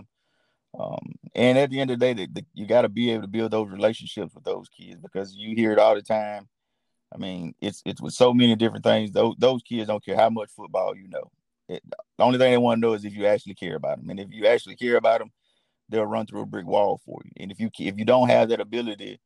Um, 0.77 1.13
and 1.33 1.57
at 1.57 1.69
the 1.69 1.79
end 1.79 1.91
of 1.91 1.99
the 1.99 2.05
day, 2.05 2.13
the, 2.13 2.27
the, 2.33 2.45
you 2.53 2.65
got 2.65 2.81
to 2.81 2.89
be 2.89 3.11
able 3.11 3.21
to 3.21 3.27
build 3.29 3.51
those 3.51 3.69
relationships 3.69 4.35
with 4.35 4.43
those 4.43 4.67
kids 4.69 4.99
because 5.01 5.33
you 5.33 5.55
hear 5.55 5.71
it 5.71 5.79
all 5.79 5.95
the 5.95 6.01
time. 6.01 6.49
I 7.13 7.17
mean, 7.17 7.55
it's 7.61 7.81
it's 7.85 8.01
with 8.01 8.13
so 8.13 8.33
many 8.33 8.55
different 8.55 8.83
things. 8.83 9.11
Those 9.11 9.35
those 9.37 9.63
kids 9.63 9.87
don't 9.87 10.03
care 10.03 10.15
how 10.15 10.29
much 10.29 10.49
football 10.51 10.95
you 10.95 11.07
know. 11.07 11.31
It, 11.67 11.81
the 12.17 12.23
only 12.23 12.37
thing 12.37 12.51
they 12.51 12.57
want 12.57 12.77
to 12.77 12.87
know 12.87 12.93
is 12.93 13.05
if 13.05 13.15
you 13.15 13.25
actually 13.25 13.55
care 13.55 13.75
about 13.75 13.97
them, 13.97 14.09
and 14.09 14.19
if 14.19 14.27
you 14.31 14.45
actually 14.47 14.75
care 14.75 14.97
about 14.97 15.19
them, 15.19 15.31
they'll 15.89 16.05
run 16.05 16.25
through 16.25 16.41
a 16.41 16.45
brick 16.45 16.65
wall 16.65 17.01
for 17.05 17.21
you. 17.23 17.31
And 17.37 17.51
if 17.51 17.59
you 17.59 17.69
if 17.79 17.97
you 17.97 18.05
don't 18.05 18.29
have 18.29 18.49
that 18.49 18.59
ability 18.59 19.19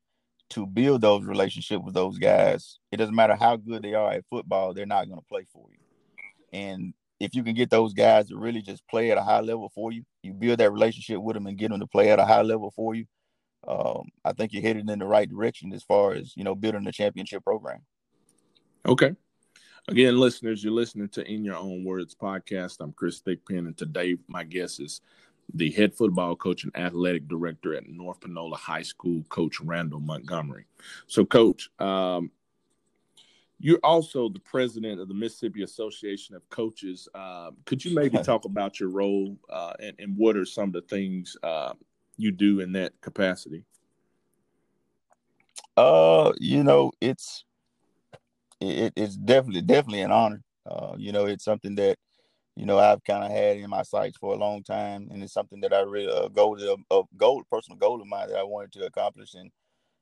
to 0.51 0.65
build 0.65 1.01
those 1.01 1.25
relationships 1.25 1.83
with 1.83 1.93
those 1.93 2.17
guys, 2.17 2.79
it 2.91 2.97
doesn't 2.97 3.15
matter 3.15 3.35
how 3.35 3.55
good 3.55 3.83
they 3.83 3.93
are 3.93 4.11
at 4.11 4.25
football, 4.29 4.73
they're 4.73 4.85
not 4.85 5.07
going 5.07 5.19
to 5.19 5.25
play 5.27 5.45
for 5.51 5.65
you. 5.71 5.79
And 6.51 6.93
if 7.19 7.35
you 7.35 7.43
can 7.43 7.53
get 7.53 7.69
those 7.69 7.93
guys 7.93 8.29
to 8.29 8.37
really 8.37 8.61
just 8.61 8.87
play 8.87 9.11
at 9.11 9.17
a 9.17 9.23
high 9.23 9.41
level 9.41 9.69
for 9.73 9.91
you, 9.91 10.03
you 10.23 10.33
build 10.33 10.59
that 10.59 10.71
relationship 10.71 11.19
with 11.19 11.35
them 11.35 11.47
and 11.47 11.57
get 11.57 11.69
them 11.69 11.79
to 11.79 11.87
play 11.87 12.09
at 12.09 12.19
a 12.19 12.25
high 12.25 12.41
level 12.41 12.71
for 12.71 12.95
you. 12.95 13.05
Um, 13.69 14.09
I 14.25 14.33
think 14.33 14.51
you're 14.51 14.63
headed 14.63 14.89
in 14.89 14.99
the 14.99 15.05
right 15.05 15.29
direction 15.29 15.71
as 15.73 15.83
far 15.83 16.13
as 16.13 16.35
you 16.35 16.43
know 16.43 16.55
building 16.55 16.87
a 16.87 16.91
championship 16.91 17.43
program. 17.43 17.81
Okay. 18.85 19.13
Again, 19.87 20.17
listeners, 20.19 20.63
you're 20.63 20.73
listening 20.73 21.09
to 21.09 21.31
In 21.31 21.43
Your 21.43 21.55
Own 21.55 21.83
Words 21.83 22.15
podcast. 22.15 22.77
I'm 22.79 22.91
Chris 22.91 23.21
Thigpen, 23.21 23.59
and 23.59 23.77
today 23.77 24.17
my 24.27 24.43
guest 24.43 24.79
is 24.79 25.01
the 25.53 25.71
head 25.71 25.95
football 25.95 26.35
coach 26.35 26.63
and 26.63 26.75
athletic 26.75 27.27
director 27.27 27.73
at 27.73 27.87
North 27.87 28.19
Panola 28.21 28.55
High 28.55 28.83
School, 28.83 29.23
Coach 29.29 29.59
Randal 29.61 29.99
Montgomery. 29.99 30.65
So, 31.07 31.25
Coach, 31.25 31.69
um, 31.79 32.31
you're 33.59 33.79
also 33.83 34.29
the 34.29 34.39
president 34.39 35.01
of 35.01 35.07
the 35.07 35.13
Mississippi 35.13 35.63
Association 35.63 36.35
of 36.35 36.47
Coaches. 36.49 37.07
Uh, 37.13 37.51
could 37.65 37.83
you 37.83 37.93
maybe 37.93 38.17
talk 38.23 38.45
about 38.45 38.79
your 38.79 38.89
role 38.89 39.37
uh, 39.49 39.73
and, 39.81 39.95
and, 39.99 40.17
what 40.17 40.37
are 40.37 40.45
some 40.45 40.69
of 40.69 40.73
the 40.73 40.81
things 40.81 41.35
uh, 41.43 41.73
you 42.19 42.31
do 42.31 42.59
in 42.59 42.73
that 42.73 42.93
capacity? 43.01 43.65
Uh, 45.77 46.33
you 46.39 46.63
know, 46.63 46.91
it's 46.99 47.45
it, 48.59 48.93
it's 48.95 49.15
definitely 49.15 49.61
definitely 49.61 50.01
an 50.01 50.11
honor. 50.11 50.41
Uh, 50.65 50.93
you 50.97 51.11
know, 51.11 51.25
it's 51.25 51.45
something 51.45 51.75
that 51.75 51.97
you 52.55 52.65
know 52.65 52.77
I've 52.77 53.03
kind 53.03 53.23
of 53.23 53.31
had 53.31 53.57
in 53.57 53.69
my 53.69 53.83
sights 53.83 54.17
for 54.17 54.33
a 54.33 54.37
long 54.37 54.63
time, 54.63 55.07
and 55.11 55.23
it's 55.23 55.33
something 55.33 55.61
that 55.61 55.73
I 55.73 55.81
really 55.81 56.11
a 56.11 56.29
goal 56.29 56.59
a, 56.91 57.01
goal 57.17 57.43
personal 57.49 57.77
goal 57.77 58.01
of 58.01 58.07
mine 58.07 58.29
that 58.29 58.37
I 58.37 58.43
wanted 58.43 58.73
to 58.73 58.85
accomplish. 58.85 59.33
And 59.33 59.51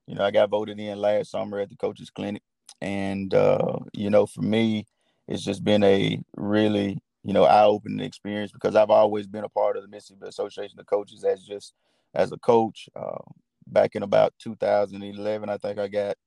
you 0.07 0.15
know, 0.15 0.23
I 0.23 0.31
got 0.31 0.49
voted 0.49 0.79
in 0.79 0.97
last 0.97 1.31
summer 1.31 1.59
at 1.59 1.69
the 1.69 1.75
coaches 1.75 2.09
clinic, 2.09 2.41
and 2.81 3.33
uh, 3.33 3.79
you 3.93 4.09
know, 4.09 4.25
for 4.25 4.41
me, 4.41 4.87
it's 5.27 5.43
just 5.43 5.63
been 5.63 5.83
a 5.83 6.19
really 6.35 6.99
you 7.23 7.33
know 7.33 7.43
eye-opening 7.43 7.99
experience 7.99 8.51
because 8.51 8.75
I've 8.75 8.89
always 8.89 9.27
been 9.27 9.43
a 9.43 9.49
part 9.49 9.77
of 9.77 9.83
the 9.83 9.89
Mississippi 9.89 10.27
Association 10.27 10.79
of 10.79 10.87
Coaches 10.87 11.23
as 11.23 11.43
just 11.43 11.73
as 12.17 12.31
a 12.33 12.37
coach. 12.37 12.89
Uh, 12.95 13.21
back 13.67 13.95
in 13.95 14.03
about 14.03 14.33
2011, 14.39 15.49
I 15.49 15.57
think 15.57 15.79
I 15.79 15.87
got 15.87 16.17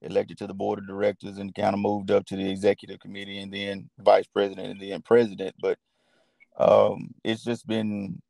elected 0.00 0.38
to 0.38 0.46
the 0.46 0.54
board 0.54 0.78
of 0.78 0.86
directors 0.86 1.36
and 1.36 1.54
kind 1.54 1.74
of 1.74 1.80
moved 1.80 2.10
up 2.10 2.24
to 2.26 2.36
the 2.36 2.50
executive 2.50 3.00
committee 3.00 3.38
and 3.38 3.52
then 3.52 3.90
vice 3.98 4.26
president 4.26 4.68
and 4.68 4.80
then 4.80 5.02
president. 5.02 5.54
But 5.60 5.78
um, 6.58 7.10
it's 7.24 7.44
just 7.44 7.66
been 7.66 8.22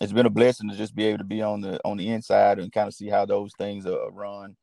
it's 0.00 0.12
been 0.12 0.26
a 0.26 0.30
blessing 0.30 0.68
to 0.70 0.76
just 0.76 0.96
be 0.96 1.04
able 1.04 1.18
to 1.18 1.24
be 1.24 1.42
on 1.42 1.60
the 1.60 1.78
on 1.84 1.96
the 1.96 2.08
inside 2.08 2.58
and 2.58 2.72
kind 2.72 2.88
of 2.88 2.94
see 2.94 3.08
how 3.08 3.26
those 3.26 3.52
things 3.58 3.86
are 3.86 4.10
run. 4.10 4.56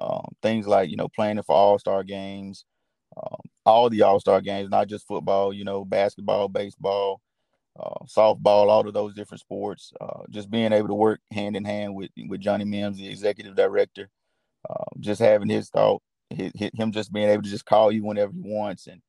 Um, 0.00 0.28
things 0.42 0.66
like 0.66 0.90
you 0.90 0.96
know 0.96 1.08
planning 1.08 1.42
for 1.42 1.56
all 1.56 1.78
star 1.78 2.04
games, 2.04 2.64
um, 3.16 3.40
all 3.66 3.90
the 3.90 4.02
all 4.02 4.20
star 4.20 4.40
games, 4.40 4.70
not 4.70 4.88
just 4.88 5.06
football. 5.06 5.52
You 5.52 5.64
know, 5.64 5.84
basketball, 5.84 6.48
baseball, 6.48 7.20
uh, 7.78 8.04
softball, 8.06 8.68
all 8.68 8.86
of 8.86 8.94
those 8.94 9.14
different 9.14 9.40
sports. 9.40 9.92
Uh, 10.00 10.22
just 10.30 10.50
being 10.50 10.72
able 10.72 10.88
to 10.88 10.94
work 10.94 11.20
hand 11.30 11.56
in 11.56 11.64
hand 11.64 11.94
with 11.94 12.10
with 12.26 12.40
Johnny 12.40 12.64
Mims, 12.64 12.98
the 12.98 13.08
executive 13.08 13.54
director, 13.54 14.08
uh, 14.68 14.84
just 15.00 15.20
having 15.20 15.48
his 15.48 15.70
thought, 15.70 16.02
his, 16.30 16.52
him 16.54 16.92
just 16.92 17.12
being 17.12 17.28
able 17.28 17.42
to 17.42 17.50
just 17.50 17.66
call 17.66 17.92
you 17.92 18.04
whenever 18.04 18.32
he 18.32 18.40
wants, 18.42 18.86
and 18.86 19.00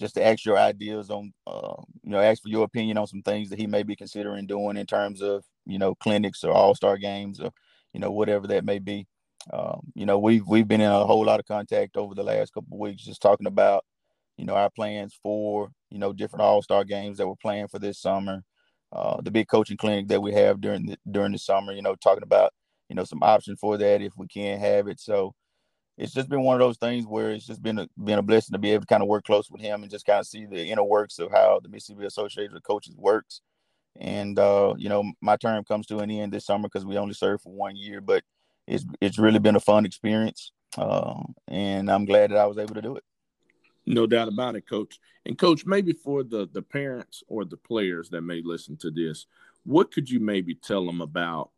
just 0.00 0.14
to 0.14 0.26
ask 0.26 0.44
your 0.46 0.58
ideas 0.58 1.10
on, 1.10 1.32
uh, 1.46 1.74
you 2.02 2.10
know, 2.10 2.20
ask 2.20 2.42
for 2.42 2.48
your 2.48 2.64
opinion 2.64 2.96
on 2.96 3.06
some 3.06 3.22
things 3.22 3.50
that 3.50 3.58
he 3.58 3.66
may 3.66 3.82
be 3.82 3.94
considering 3.94 4.46
doing 4.46 4.78
in 4.78 4.86
terms 4.86 5.20
of, 5.20 5.44
you 5.66 5.78
know, 5.78 5.94
clinics 5.94 6.42
or 6.42 6.52
all 6.52 6.74
star 6.74 6.96
games 6.96 7.38
or, 7.38 7.50
you 7.92 8.00
know, 8.00 8.10
whatever 8.10 8.46
that 8.46 8.64
may 8.64 8.78
be. 8.78 9.06
Um, 9.52 9.80
you 9.94 10.06
know, 10.06 10.18
we've 10.18 10.46
we've 10.46 10.66
been 10.66 10.80
in 10.80 10.90
a 10.90 11.04
whole 11.04 11.24
lot 11.24 11.38
of 11.38 11.46
contact 11.46 11.96
over 11.96 12.14
the 12.14 12.22
last 12.22 12.54
couple 12.54 12.78
weeks, 12.78 13.04
just 13.04 13.22
talking 13.22 13.46
about, 13.46 13.84
you 14.38 14.46
know, 14.46 14.54
our 14.54 14.70
plans 14.70 15.18
for, 15.22 15.70
you 15.90 15.98
know, 15.98 16.12
different 16.12 16.42
all 16.42 16.62
star 16.62 16.84
games 16.84 17.18
that 17.18 17.26
we're 17.26 17.34
playing 17.36 17.68
for 17.68 17.78
this 17.78 17.98
summer. 18.00 18.42
Uh, 18.92 19.20
the 19.22 19.30
big 19.30 19.48
coaching 19.48 19.76
clinic 19.76 20.08
that 20.08 20.20
we 20.20 20.32
have 20.32 20.60
during 20.60 20.86
the 20.86 20.98
during 21.10 21.32
the 21.32 21.38
summer, 21.38 21.72
you 21.72 21.82
know, 21.82 21.94
talking 21.94 22.22
about 22.22 22.52
you 22.88 22.96
know 22.96 23.04
some 23.04 23.22
options 23.22 23.58
for 23.60 23.78
that 23.78 24.02
if 24.02 24.12
we 24.16 24.26
can't 24.26 24.60
have 24.60 24.88
it. 24.88 24.98
So 25.00 25.34
it's 25.96 26.14
just 26.14 26.28
been 26.28 26.42
one 26.42 26.54
of 26.54 26.60
those 26.60 26.78
things 26.78 27.06
where 27.06 27.30
it's 27.30 27.46
just 27.46 27.62
been 27.62 27.78
a 27.78 27.88
been 28.02 28.18
a 28.18 28.22
blessing 28.22 28.52
to 28.52 28.58
be 28.58 28.70
able 28.70 28.82
to 28.82 28.86
kind 28.86 29.02
of 29.02 29.08
work 29.08 29.24
close 29.24 29.50
with 29.50 29.60
him 29.60 29.82
and 29.82 29.90
just 29.90 30.06
kind 30.06 30.20
of 30.20 30.26
see 30.26 30.46
the 30.46 30.64
inner 30.66 30.82
works 30.82 31.18
of 31.18 31.30
how 31.30 31.60
the 31.62 31.68
Mississippi 31.68 32.06
Association 32.06 32.56
of 32.56 32.62
Coaches 32.62 32.96
works. 32.96 33.42
And 33.98 34.38
uh, 34.38 34.74
you 34.78 34.88
know, 34.88 35.12
my 35.20 35.36
term 35.36 35.62
comes 35.64 35.86
to 35.88 35.98
an 35.98 36.10
end 36.10 36.32
this 36.32 36.46
summer 36.46 36.68
because 36.68 36.86
we 36.86 36.96
only 36.96 37.14
served 37.14 37.42
for 37.42 37.52
one 37.52 37.76
year, 37.76 38.00
but 38.00 38.24
it's 38.66 38.84
it's 39.00 39.18
really 39.18 39.38
been 39.40 39.56
a 39.56 39.60
fun 39.60 39.84
experience, 39.84 40.52
uh, 40.78 41.20
and 41.48 41.90
I'm 41.90 42.06
glad 42.06 42.30
that 42.30 42.38
I 42.38 42.46
was 42.46 42.58
able 42.58 42.74
to 42.74 42.82
do 42.82 42.96
it. 42.96 43.04
No 43.86 44.06
doubt 44.06 44.28
about 44.28 44.56
it, 44.56 44.68
Coach. 44.68 45.00
And 45.26 45.38
Coach, 45.38 45.66
maybe 45.66 45.92
for 45.92 46.22
the 46.22 46.48
the 46.52 46.62
parents 46.62 47.22
or 47.28 47.44
the 47.44 47.56
players 47.56 48.10
that 48.10 48.22
may 48.22 48.42
listen 48.44 48.76
to 48.78 48.90
this, 48.90 49.26
what 49.64 49.92
could 49.92 50.08
you 50.08 50.20
maybe 50.20 50.54
tell 50.54 50.84
them 50.84 51.00
about 51.00 51.50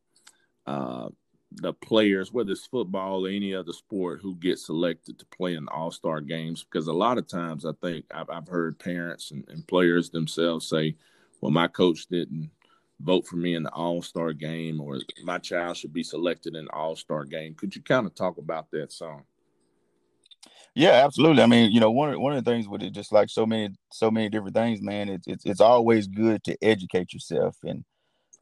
uh, 0.66 1.08
the 1.56 1.72
players, 1.72 2.32
whether 2.32 2.52
it's 2.52 2.66
football 2.66 3.26
or 3.26 3.28
any 3.28 3.54
other 3.54 3.72
sport, 3.72 4.20
who 4.20 4.34
get 4.36 4.58
selected 4.58 5.18
to 5.18 5.26
play 5.26 5.54
in 5.54 5.68
All 5.68 5.90
Star 5.90 6.20
games. 6.20 6.64
Because 6.64 6.86
a 6.86 6.92
lot 6.92 7.18
of 7.18 7.26
times, 7.26 7.66
I 7.66 7.72
think 7.80 8.06
I've, 8.14 8.30
I've 8.30 8.48
heard 8.48 8.78
parents 8.78 9.30
and, 9.30 9.44
and, 9.48 9.66
players 9.66 10.10
themselves 10.10 10.68
say, 10.68 10.96
"Well, 11.40 11.50
my 11.50 11.68
coach 11.68 12.06
didn't 12.06 12.50
vote 13.00 13.26
for 13.26 13.36
me 13.36 13.54
in 13.54 13.64
the 13.64 13.72
All 13.72 14.02
Star 14.02 14.32
game, 14.32 14.80
or 14.80 15.00
my 15.24 15.38
child 15.38 15.76
should 15.76 15.92
be 15.92 16.02
selected 16.02 16.54
in 16.54 16.68
All 16.68 16.96
Star 16.96 17.24
game." 17.24 17.54
Could 17.54 17.74
you 17.76 17.82
kind 17.82 18.06
of 18.06 18.14
talk 18.14 18.38
about 18.38 18.70
that 18.70 18.92
song? 18.92 19.24
Yeah, 20.74 21.02
absolutely. 21.04 21.42
I 21.42 21.46
mean, 21.46 21.70
you 21.70 21.80
know, 21.80 21.90
one 21.90 22.14
of 22.14 22.20
one 22.20 22.32
of 22.34 22.42
the 22.42 22.50
things 22.50 22.66
with 22.66 22.82
it, 22.82 22.92
just 22.92 23.12
like 23.12 23.28
so 23.28 23.44
many 23.44 23.74
so 23.92 24.10
many 24.10 24.28
different 24.30 24.54
things, 24.56 24.80
man, 24.80 25.08
it's 25.10 25.26
it's, 25.26 25.44
it's 25.44 25.60
always 25.60 26.06
good 26.06 26.42
to 26.44 26.56
educate 26.64 27.12
yourself 27.12 27.56
and 27.64 27.84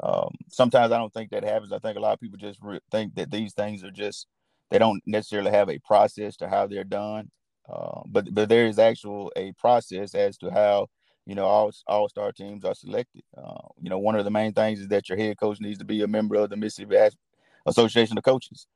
um, 0.03 0.35
sometimes 0.49 0.93
I 0.93 0.99
don't 0.99 1.13
think 1.15 1.31
that 1.31 1.45
happens. 1.45 1.73
I 1.73 1.79
think 1.81 1.97
a 1.99 2.01
lot 2.01 2.15
of 2.15 2.21
people 2.21 2.39
just 2.39 2.61
re- 2.63 2.81
think 2.93 3.15
that 3.17 3.31
these 3.31 3.55
things 3.55 3.85
are 3.85 3.91
just 3.93 4.27
they 4.71 4.79
don't 4.79 5.03
necessarily 5.07 5.51
have 5.53 5.71
a 5.71 5.79
process 5.81 6.37
to 6.39 6.49
how 6.49 6.67
they're 6.69 6.85
done. 6.85 7.31
Uh, 7.73 8.03
but 8.07 8.35
but 8.35 8.49
there 8.51 8.67
is 8.67 8.79
actual 8.79 9.33
a 9.37 9.53
process 9.55 10.15
as 10.15 10.39
to 10.39 10.51
how 10.51 10.89
you 11.27 11.35
know 11.37 11.47
all 11.47 11.73
all 11.89 12.09
star 12.09 12.33
teams 12.33 12.65
are 12.65 12.75
selected. 12.75 13.23
Uh, 13.37 13.69
you 13.81 13.91
know, 13.91 13.99
one 13.99 14.17
of 14.17 14.25
the 14.25 14.31
main 14.33 14.53
things 14.55 14.81
is 14.81 14.89
that 14.89 15.09
your 15.09 15.19
head 15.19 15.39
coach 15.41 15.61
needs 15.61 15.79
to 15.79 15.85
be 15.87 16.03
a 16.03 16.09
member 16.09 16.37
of 16.37 16.51
the 16.51 16.57
Mississippi 16.57 16.97
Association 17.67 18.19
of 18.19 18.25
Coaches. 18.25 18.67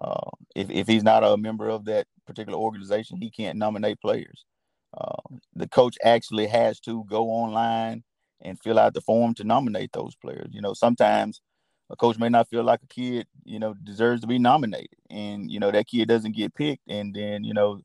Uh, 0.00 0.30
if 0.56 0.70
if 0.70 0.86
he's 0.86 1.04
not 1.04 1.24
a 1.24 1.36
member 1.36 1.68
of 1.68 1.84
that 1.84 2.06
particular 2.26 2.58
organization, 2.58 3.18
he 3.18 3.30
can't 3.30 3.58
nominate 3.58 4.00
players. 4.00 4.44
Uh, 4.96 5.36
the 5.54 5.68
coach 5.68 5.96
actually 6.04 6.46
has 6.46 6.78
to 6.80 7.04
go 7.08 7.30
online 7.30 8.04
and 8.42 8.60
fill 8.60 8.78
out 8.78 8.94
the 8.94 9.00
form 9.00 9.34
to 9.34 9.44
nominate 9.44 9.92
those 9.92 10.14
players. 10.16 10.48
You 10.50 10.60
know, 10.60 10.74
sometimes 10.74 11.40
a 11.90 11.96
coach 11.96 12.18
may 12.18 12.28
not 12.28 12.48
feel 12.48 12.64
like 12.64 12.80
a 12.82 12.86
kid, 12.86 13.26
you 13.44 13.58
know, 13.58 13.74
deserves 13.74 14.20
to 14.22 14.26
be 14.26 14.38
nominated, 14.38 14.98
and 15.10 15.50
you 15.50 15.60
know 15.60 15.70
that 15.70 15.86
kid 15.86 16.08
doesn't 16.08 16.36
get 16.36 16.54
picked, 16.54 16.82
and 16.88 17.14
then 17.14 17.44
you 17.44 17.54
know 17.54 17.80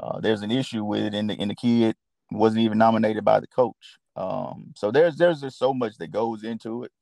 uh, 0.00 0.20
there's 0.20 0.42
an 0.42 0.50
issue 0.50 0.84
with 0.84 1.02
it, 1.02 1.14
and 1.14 1.30
the, 1.30 1.38
and 1.38 1.50
the 1.50 1.54
kid 1.54 1.96
wasn't 2.30 2.60
even 2.62 2.78
nominated 2.78 3.24
by 3.24 3.40
the 3.40 3.46
coach. 3.46 3.98
Um, 4.14 4.72
so 4.76 4.90
there's 4.90 5.16
there's 5.16 5.40
just 5.40 5.58
so 5.58 5.74
much 5.74 5.96
that 5.98 6.10
goes 6.10 6.42
into 6.42 6.84
it. 6.84 6.92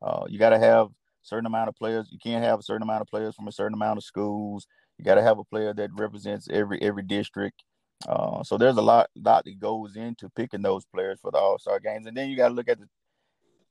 Uh, 0.00 0.24
you 0.28 0.38
got 0.38 0.50
to 0.50 0.58
have 0.58 0.88
certain 1.22 1.46
amount 1.46 1.68
of 1.68 1.76
players. 1.76 2.08
You 2.10 2.18
can't 2.18 2.44
have 2.44 2.60
a 2.60 2.62
certain 2.62 2.82
amount 2.82 3.02
of 3.02 3.08
players 3.08 3.34
from 3.34 3.48
a 3.48 3.52
certain 3.52 3.74
amount 3.74 3.98
of 3.98 4.04
schools. 4.04 4.66
You 5.02 5.06
got 5.06 5.16
to 5.16 5.22
have 5.22 5.40
a 5.40 5.44
player 5.44 5.74
that 5.74 5.90
represents 5.94 6.46
every 6.48 6.80
every 6.80 7.02
district. 7.02 7.64
Uh, 8.06 8.44
so 8.44 8.56
there's 8.56 8.76
a 8.76 8.82
lot 8.82 9.10
lot 9.16 9.44
that 9.44 9.58
goes 9.58 9.96
into 9.96 10.30
picking 10.30 10.62
those 10.62 10.84
players 10.94 11.18
for 11.20 11.32
the 11.32 11.38
All 11.38 11.58
Star 11.58 11.80
games, 11.80 12.06
and 12.06 12.16
then 12.16 12.30
you 12.30 12.36
got 12.36 12.50
to 12.50 12.54
look 12.54 12.68
at 12.68 12.78
the. 12.78 12.86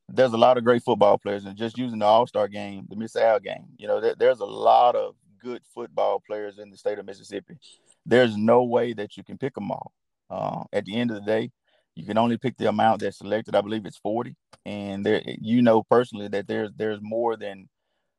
There's 0.10 0.34
a 0.34 0.38
lot 0.38 0.58
of 0.58 0.66
great 0.66 0.84
football 0.84 1.18
players, 1.18 1.46
and 1.46 1.56
just 1.56 1.78
using 1.78 2.00
the 2.00 2.06
All 2.06 2.28
Star 2.28 2.50
game, 2.50 2.86
the 2.90 2.98
Miss 2.98 3.16
Al 3.16 3.40
game, 3.40 3.68
you 3.78 3.88
know, 3.88 4.02
there, 4.02 4.14
there's 4.14 4.42
a 4.42 4.46
lot 4.46 4.98
of 4.98 5.16
good 5.42 5.62
football 5.74 6.22
players 6.28 6.60
in 6.60 6.70
the 6.70 6.76
state 6.76 7.00
of 7.00 7.06
Mississippi. 7.06 7.58
There's 8.06 8.36
no 8.36 8.66
way 8.66 8.92
that 8.92 9.16
you 9.16 9.24
can 9.24 9.38
pick 9.38 9.56
them 9.56 9.72
all. 9.72 9.94
Uh, 10.30 10.64
at 10.74 10.84
the 10.84 10.98
end 10.98 11.12
of 11.12 11.16
the 11.16 11.26
day, 11.26 11.50
you 11.96 12.06
can 12.06 12.18
only 12.18 12.38
pick 12.38 12.58
the 12.58 12.68
amount 12.68 13.00
that's 13.00 13.20
selected. 13.20 13.56
I 13.56 13.62
believe 13.62 13.86
it's 13.86 14.00
40. 14.00 14.36
And 14.66 15.06
there, 15.06 15.22
you 15.26 15.62
know 15.62 15.82
personally 15.84 16.28
that 16.28 16.48
there's 16.48 16.72
there's 16.76 17.00
more 17.02 17.38
than 17.38 17.70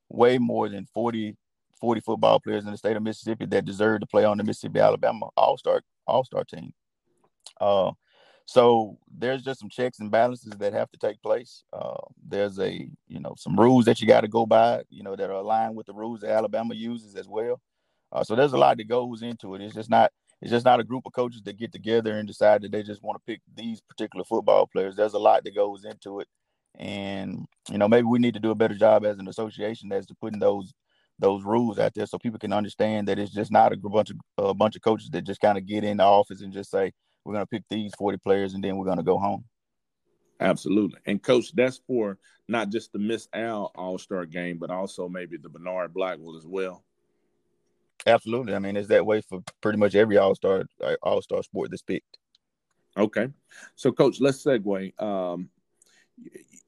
way 0.08 0.38
more 0.38 0.70
than 0.70 0.86
40 0.94 1.36
40 1.82 2.00
football 2.00 2.38
players 2.38 2.64
in 2.64 2.70
the 2.70 2.78
state 2.78 2.96
of 2.96 3.02
Mississippi 3.02 3.44
that 3.46 3.64
deserve 3.64 4.00
to 4.00 4.06
play 4.06 4.24
on 4.24 4.38
the 4.38 4.44
Mississippi 4.44 4.78
Alabama 4.78 5.28
All 5.36 5.58
Star 5.58 5.82
All 6.06 6.24
Star 6.24 6.44
team. 6.44 6.72
Uh, 7.60 7.90
so 8.46 8.98
there's 9.12 9.42
just 9.42 9.58
some 9.58 9.68
checks 9.68 9.98
and 9.98 10.08
balances 10.08 10.52
that 10.52 10.72
have 10.72 10.90
to 10.92 10.98
take 10.98 11.20
place. 11.22 11.64
Uh, 11.72 11.98
there's 12.24 12.60
a 12.60 12.88
you 13.08 13.18
know 13.18 13.34
some 13.36 13.58
rules 13.58 13.84
that 13.86 14.00
you 14.00 14.06
got 14.06 14.20
to 14.20 14.28
go 14.28 14.46
by, 14.46 14.82
you 14.90 15.02
know, 15.02 15.16
that 15.16 15.28
are 15.28 15.40
aligned 15.40 15.74
with 15.74 15.86
the 15.86 15.92
rules 15.92 16.20
that 16.20 16.30
Alabama 16.30 16.72
uses 16.72 17.16
as 17.16 17.28
well. 17.28 17.60
Uh, 18.12 18.22
so 18.22 18.36
there's 18.36 18.52
a 18.52 18.58
lot 18.58 18.76
that 18.76 18.88
goes 18.88 19.22
into 19.22 19.56
it. 19.56 19.60
It's 19.60 19.74
just 19.74 19.90
not 19.90 20.12
it's 20.40 20.52
just 20.52 20.64
not 20.64 20.78
a 20.78 20.84
group 20.84 21.04
of 21.04 21.12
coaches 21.12 21.42
that 21.42 21.58
get 21.58 21.72
together 21.72 22.16
and 22.16 22.28
decide 22.28 22.62
that 22.62 22.70
they 22.70 22.84
just 22.84 23.02
want 23.02 23.16
to 23.16 23.32
pick 23.32 23.40
these 23.56 23.80
particular 23.80 24.24
football 24.24 24.68
players. 24.68 24.94
There's 24.94 25.14
a 25.14 25.18
lot 25.18 25.42
that 25.42 25.54
goes 25.54 25.84
into 25.84 26.20
it, 26.20 26.28
and 26.78 27.44
you 27.68 27.78
know 27.78 27.88
maybe 27.88 28.06
we 28.06 28.20
need 28.20 28.34
to 28.34 28.40
do 28.40 28.52
a 28.52 28.54
better 28.54 28.76
job 28.76 29.04
as 29.04 29.18
an 29.18 29.26
association 29.26 29.90
as 29.90 30.06
to 30.06 30.14
putting 30.14 30.38
those 30.38 30.72
those 31.22 31.44
rules 31.44 31.78
out 31.78 31.94
there 31.94 32.04
so 32.04 32.18
people 32.18 32.38
can 32.38 32.52
understand 32.52 33.06
that 33.06 33.18
it's 33.18 33.32
just 33.32 33.52
not 33.52 33.72
a 33.72 33.76
bunch 33.76 34.10
of 34.10 34.16
a 34.38 34.52
bunch 34.52 34.74
of 34.74 34.82
coaches 34.82 35.08
that 35.10 35.22
just 35.22 35.40
kind 35.40 35.56
of 35.56 35.64
get 35.64 35.84
in 35.84 35.98
the 35.98 36.02
office 36.02 36.42
and 36.42 36.52
just 36.52 36.70
say 36.70 36.92
we're 37.24 37.32
going 37.32 37.44
to 37.44 37.48
pick 37.48 37.62
these 37.70 37.92
40 37.96 38.18
players 38.18 38.54
and 38.54 38.62
then 38.62 38.76
we're 38.76 38.84
going 38.84 38.98
to 38.98 39.04
go 39.04 39.18
home. 39.18 39.44
Absolutely. 40.40 40.98
And 41.06 41.22
coach, 41.22 41.54
that's 41.54 41.80
for 41.86 42.18
not 42.48 42.70
just 42.70 42.92
the 42.92 42.98
Miss 42.98 43.28
Al 43.32 43.70
All-Star 43.76 44.26
game, 44.26 44.58
but 44.58 44.72
also 44.72 45.08
maybe 45.08 45.36
the 45.36 45.48
Bernard 45.48 45.94
Blackwell 45.94 46.36
as 46.36 46.44
well. 46.44 46.82
Absolutely. 48.04 48.54
I 48.54 48.58
mean, 48.58 48.76
it's 48.76 48.88
that 48.88 49.06
way 49.06 49.20
for 49.20 49.44
pretty 49.60 49.78
much 49.78 49.94
every 49.94 50.18
All-Star 50.18 50.64
uh, 50.82 50.96
All-Star 51.04 51.44
sport 51.44 51.70
that's 51.70 51.82
picked. 51.82 52.18
Okay. 52.96 53.28
So 53.76 53.92
coach, 53.92 54.20
let's 54.20 54.44
segue. 54.44 55.00
Um, 55.00 55.50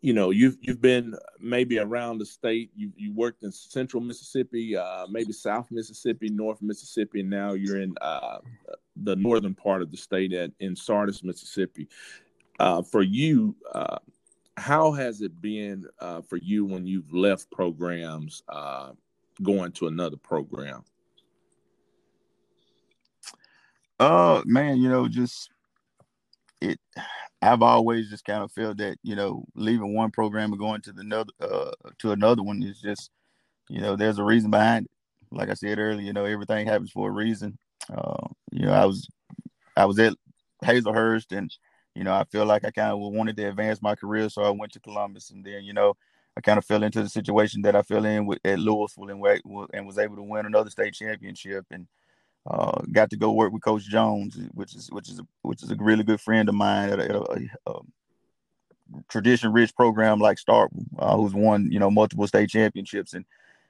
you 0.04 0.12
know 0.12 0.28
you've 0.28 0.58
you've 0.60 0.82
been 0.82 1.16
maybe 1.40 1.78
around 1.78 2.18
the 2.18 2.26
state. 2.26 2.70
You 2.76 2.92
you 2.94 3.14
worked 3.14 3.42
in 3.42 3.50
central 3.50 4.02
mississippi 4.02 4.76
uh, 4.76 5.06
maybe 5.08 5.32
south 5.32 5.70
mississippi 5.70 6.28
north 6.28 6.60
mississippi 6.60 7.20
and 7.20 7.30
now 7.30 7.54
you're 7.54 7.80
in 7.80 7.94
uh, 8.02 8.36
the 8.96 9.16
northern 9.16 9.54
part 9.54 9.80
of 9.80 9.90
the 9.90 9.96
state 9.96 10.34
at 10.34 10.50
in 10.60 10.76
sardis 10.76 11.24
mississippi. 11.24 11.88
Uh, 12.60 12.82
for 12.82 13.00
you 13.00 13.56
uh, 13.72 13.96
how 14.58 14.92
has 14.92 15.22
it 15.22 15.40
been 15.40 15.86
uh, 16.00 16.20
for 16.20 16.36
you 16.36 16.66
when 16.66 16.86
you've 16.86 17.14
left 17.14 17.50
programs 17.50 18.42
uh, 18.50 18.90
going 19.42 19.72
to 19.72 19.86
another 19.86 20.18
program? 20.18 20.84
Oh 23.98 24.42
man 24.44 24.76
you 24.76 24.90
know 24.90 25.08
just 25.08 25.48
it 26.60 26.78
I've 27.44 27.62
always 27.62 28.08
just 28.08 28.24
kind 28.24 28.42
of 28.42 28.50
felt 28.52 28.78
that 28.78 28.96
you 29.02 29.16
know 29.16 29.44
leaving 29.54 29.94
one 29.94 30.10
program 30.10 30.52
and 30.52 30.58
going 30.58 30.80
to 30.82 30.92
the 30.92 31.02
another 31.02 31.32
uh, 31.40 31.72
to 31.98 32.12
another 32.12 32.42
one 32.42 32.62
is 32.62 32.80
just 32.80 33.10
you 33.68 33.80
know 33.80 33.96
there's 33.96 34.18
a 34.18 34.24
reason 34.24 34.50
behind 34.50 34.86
it. 34.86 34.90
Like 35.30 35.50
I 35.50 35.54
said 35.54 35.78
earlier, 35.78 36.06
you 36.06 36.12
know 36.12 36.24
everything 36.24 36.66
happens 36.66 36.90
for 36.90 37.08
a 37.08 37.12
reason. 37.12 37.58
Uh, 37.92 38.28
you 38.50 38.66
know 38.66 38.72
I 38.72 38.86
was 38.86 39.08
I 39.76 39.84
was 39.84 39.98
at 39.98 40.14
Hazelhurst 40.64 41.36
and 41.36 41.54
you 41.94 42.04
know 42.04 42.14
I 42.14 42.24
feel 42.24 42.46
like 42.46 42.64
I 42.64 42.70
kind 42.70 42.92
of 42.92 42.98
wanted 42.98 43.36
to 43.36 43.48
advance 43.48 43.82
my 43.82 43.94
career, 43.94 44.28
so 44.28 44.42
I 44.42 44.50
went 44.50 44.72
to 44.72 44.80
Columbus 44.80 45.30
and 45.30 45.44
then 45.44 45.64
you 45.64 45.74
know 45.74 45.96
I 46.36 46.40
kind 46.40 46.58
of 46.58 46.64
fell 46.64 46.82
into 46.82 47.02
the 47.02 47.08
situation 47.08 47.62
that 47.62 47.76
I 47.76 47.82
fell 47.82 48.04
in 48.06 48.26
with 48.26 48.38
at 48.44 48.58
Louisville 48.58 49.10
and, 49.10 49.68
and 49.72 49.86
was 49.86 49.98
able 49.98 50.16
to 50.16 50.22
win 50.22 50.46
another 50.46 50.70
state 50.70 50.94
championship 50.94 51.66
and 51.70 51.86
uh, 52.46 52.82
got 52.92 53.10
to 53.10 53.16
go 53.16 53.32
work 53.32 53.52
with 53.52 53.62
Coach 53.62 53.84
Jones, 53.84 54.38
which 54.52 54.74
is 54.74 54.90
which 54.90 55.08
is 55.08 55.20
which 55.42 55.62
is 55.62 55.70
a 55.70 55.76
really 55.76 56.04
good 56.04 56.20
friend 56.20 56.48
of 56.48 56.54
mine 56.54 56.90
at 56.90 57.00
a, 57.00 57.18
a, 57.18 57.38
a, 57.66 57.70
a 57.70 57.80
tradition-rich 59.08 59.74
program 59.74 60.18
like 60.18 60.38
Starkville, 60.38 60.84
uh, 60.98 61.16
who's 61.16 61.34
won 61.34 61.70
you 61.70 61.78
know 61.78 61.90
multiple 61.90 62.26
state 62.26 62.50
championships, 62.50 63.14
and 63.14 63.24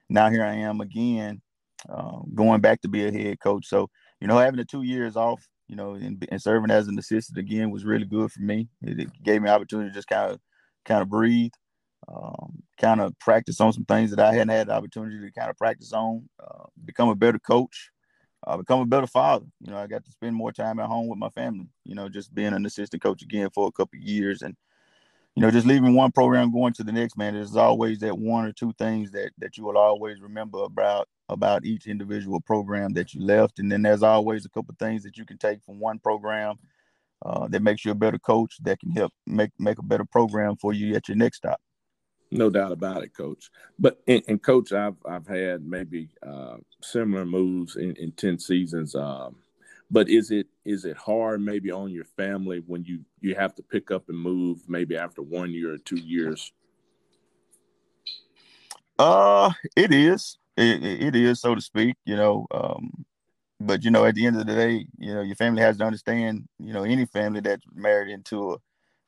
now 0.08 0.28
here 0.28 0.44
I 0.44 0.54
am 0.54 0.80
again, 0.80 1.40
uh, 1.88 2.18
going 2.34 2.60
back 2.60 2.80
to 2.82 2.88
be 2.88 3.06
a 3.06 3.12
head 3.12 3.38
coach. 3.40 3.66
So 3.66 3.90
you 4.20 4.26
know, 4.26 4.38
having 4.38 4.58
the 4.58 4.64
two 4.64 4.82
years 4.82 5.16
off, 5.16 5.46
you 5.68 5.76
know, 5.76 5.94
and, 5.94 6.26
and 6.32 6.42
serving 6.42 6.70
as 6.70 6.88
an 6.88 6.98
assistant 6.98 7.38
again 7.38 7.70
was 7.70 7.84
really 7.84 8.06
good 8.06 8.32
for 8.32 8.40
me. 8.40 8.68
It, 8.82 9.00
it 9.00 9.22
gave 9.22 9.40
me 9.40 9.50
opportunity 9.50 9.90
to 9.90 9.94
just 9.94 10.08
kind 10.08 10.32
of 10.32 10.40
kind 10.84 11.00
of 11.00 11.08
breathe, 11.08 11.52
um, 12.08 12.60
kind 12.80 13.00
of 13.00 13.16
practice 13.20 13.60
on 13.60 13.72
some 13.72 13.84
things 13.84 14.10
that 14.10 14.18
I 14.18 14.32
hadn't 14.32 14.48
had 14.48 14.66
the 14.66 14.72
opportunity 14.72 15.20
to 15.20 15.30
kind 15.30 15.48
of 15.48 15.56
practice 15.56 15.92
on, 15.92 16.28
uh, 16.42 16.64
become 16.84 17.08
a 17.08 17.14
better 17.14 17.38
coach 17.38 17.92
uh, 18.46 18.56
become 18.56 18.80
a 18.80 18.86
better 18.86 19.06
father. 19.06 19.46
You 19.60 19.72
know, 19.72 19.78
I 19.78 19.86
got 19.86 20.04
to 20.04 20.10
spend 20.10 20.36
more 20.36 20.52
time 20.52 20.78
at 20.78 20.86
home 20.86 21.08
with 21.08 21.18
my 21.18 21.30
family. 21.30 21.68
You 21.84 21.94
know, 21.94 22.08
just 22.08 22.34
being 22.34 22.52
an 22.52 22.66
assistant 22.66 23.02
coach 23.02 23.22
again 23.22 23.48
for 23.54 23.66
a 23.66 23.72
couple 23.72 23.98
years, 23.98 24.42
and 24.42 24.56
you 25.34 25.42
know, 25.42 25.50
just 25.50 25.66
leaving 25.66 25.94
one 25.94 26.12
program 26.12 26.52
going 26.52 26.72
to 26.74 26.84
the 26.84 26.92
next. 26.92 27.16
Man, 27.16 27.34
there's 27.34 27.56
always 27.56 27.98
that 28.00 28.18
one 28.18 28.44
or 28.44 28.52
two 28.52 28.72
things 28.78 29.10
that 29.12 29.30
that 29.38 29.56
you 29.56 29.64
will 29.64 29.78
always 29.78 30.20
remember 30.20 30.62
about 30.62 31.08
about 31.28 31.64
each 31.64 31.86
individual 31.86 32.40
program 32.40 32.92
that 32.92 33.14
you 33.14 33.24
left, 33.24 33.58
and 33.58 33.70
then 33.70 33.82
there's 33.82 34.02
always 34.02 34.44
a 34.44 34.50
couple 34.50 34.74
things 34.78 35.02
that 35.02 35.16
you 35.16 35.24
can 35.24 35.38
take 35.38 35.62
from 35.64 35.80
one 35.80 35.98
program 35.98 36.56
uh, 37.24 37.48
that 37.48 37.62
makes 37.62 37.84
you 37.84 37.90
a 37.90 37.96
better 37.96 38.18
coach 38.18 38.56
that 38.62 38.78
can 38.78 38.90
help 38.90 39.12
make 39.26 39.50
make 39.58 39.78
a 39.78 39.82
better 39.82 40.04
program 40.04 40.56
for 40.56 40.72
you 40.72 40.94
at 40.94 41.08
your 41.08 41.16
next 41.16 41.38
stop. 41.38 41.60
No 42.34 42.50
doubt 42.50 42.72
about 42.72 43.04
it, 43.04 43.16
Coach. 43.16 43.48
But 43.78 44.02
and, 44.08 44.20
and 44.26 44.42
Coach, 44.42 44.72
I've 44.72 44.96
I've 45.06 45.26
had 45.26 45.64
maybe 45.64 46.08
uh, 46.20 46.56
similar 46.82 47.24
moves 47.24 47.76
in, 47.76 47.94
in 47.94 48.10
ten 48.10 48.40
seasons. 48.40 48.96
Um, 48.96 49.36
but 49.88 50.08
is 50.08 50.32
it 50.32 50.48
is 50.64 50.84
it 50.84 50.96
hard 50.96 51.40
maybe 51.40 51.70
on 51.70 51.92
your 51.92 52.04
family 52.04 52.60
when 52.66 52.82
you 52.82 53.04
you 53.20 53.36
have 53.36 53.54
to 53.54 53.62
pick 53.62 53.92
up 53.92 54.08
and 54.08 54.18
move 54.18 54.68
maybe 54.68 54.96
after 54.96 55.22
one 55.22 55.52
year 55.52 55.74
or 55.74 55.78
two 55.78 56.00
years? 56.00 56.52
Uh, 58.98 59.52
it 59.76 59.94
is. 59.94 60.36
It, 60.56 60.82
it 60.82 61.14
is, 61.14 61.40
so 61.40 61.54
to 61.54 61.60
speak. 61.60 61.94
You 62.04 62.16
know, 62.16 62.46
um, 62.50 63.04
but 63.60 63.84
you 63.84 63.92
know, 63.92 64.06
at 64.06 64.16
the 64.16 64.26
end 64.26 64.40
of 64.40 64.44
the 64.44 64.54
day, 64.54 64.86
you 64.98 65.14
know, 65.14 65.22
your 65.22 65.36
family 65.36 65.62
has 65.62 65.76
to 65.76 65.84
understand. 65.84 66.48
You 66.58 66.72
know, 66.72 66.82
any 66.82 67.06
family 67.06 67.42
that's 67.42 67.62
married 67.72 68.10
into 68.12 68.54
a 68.54 68.56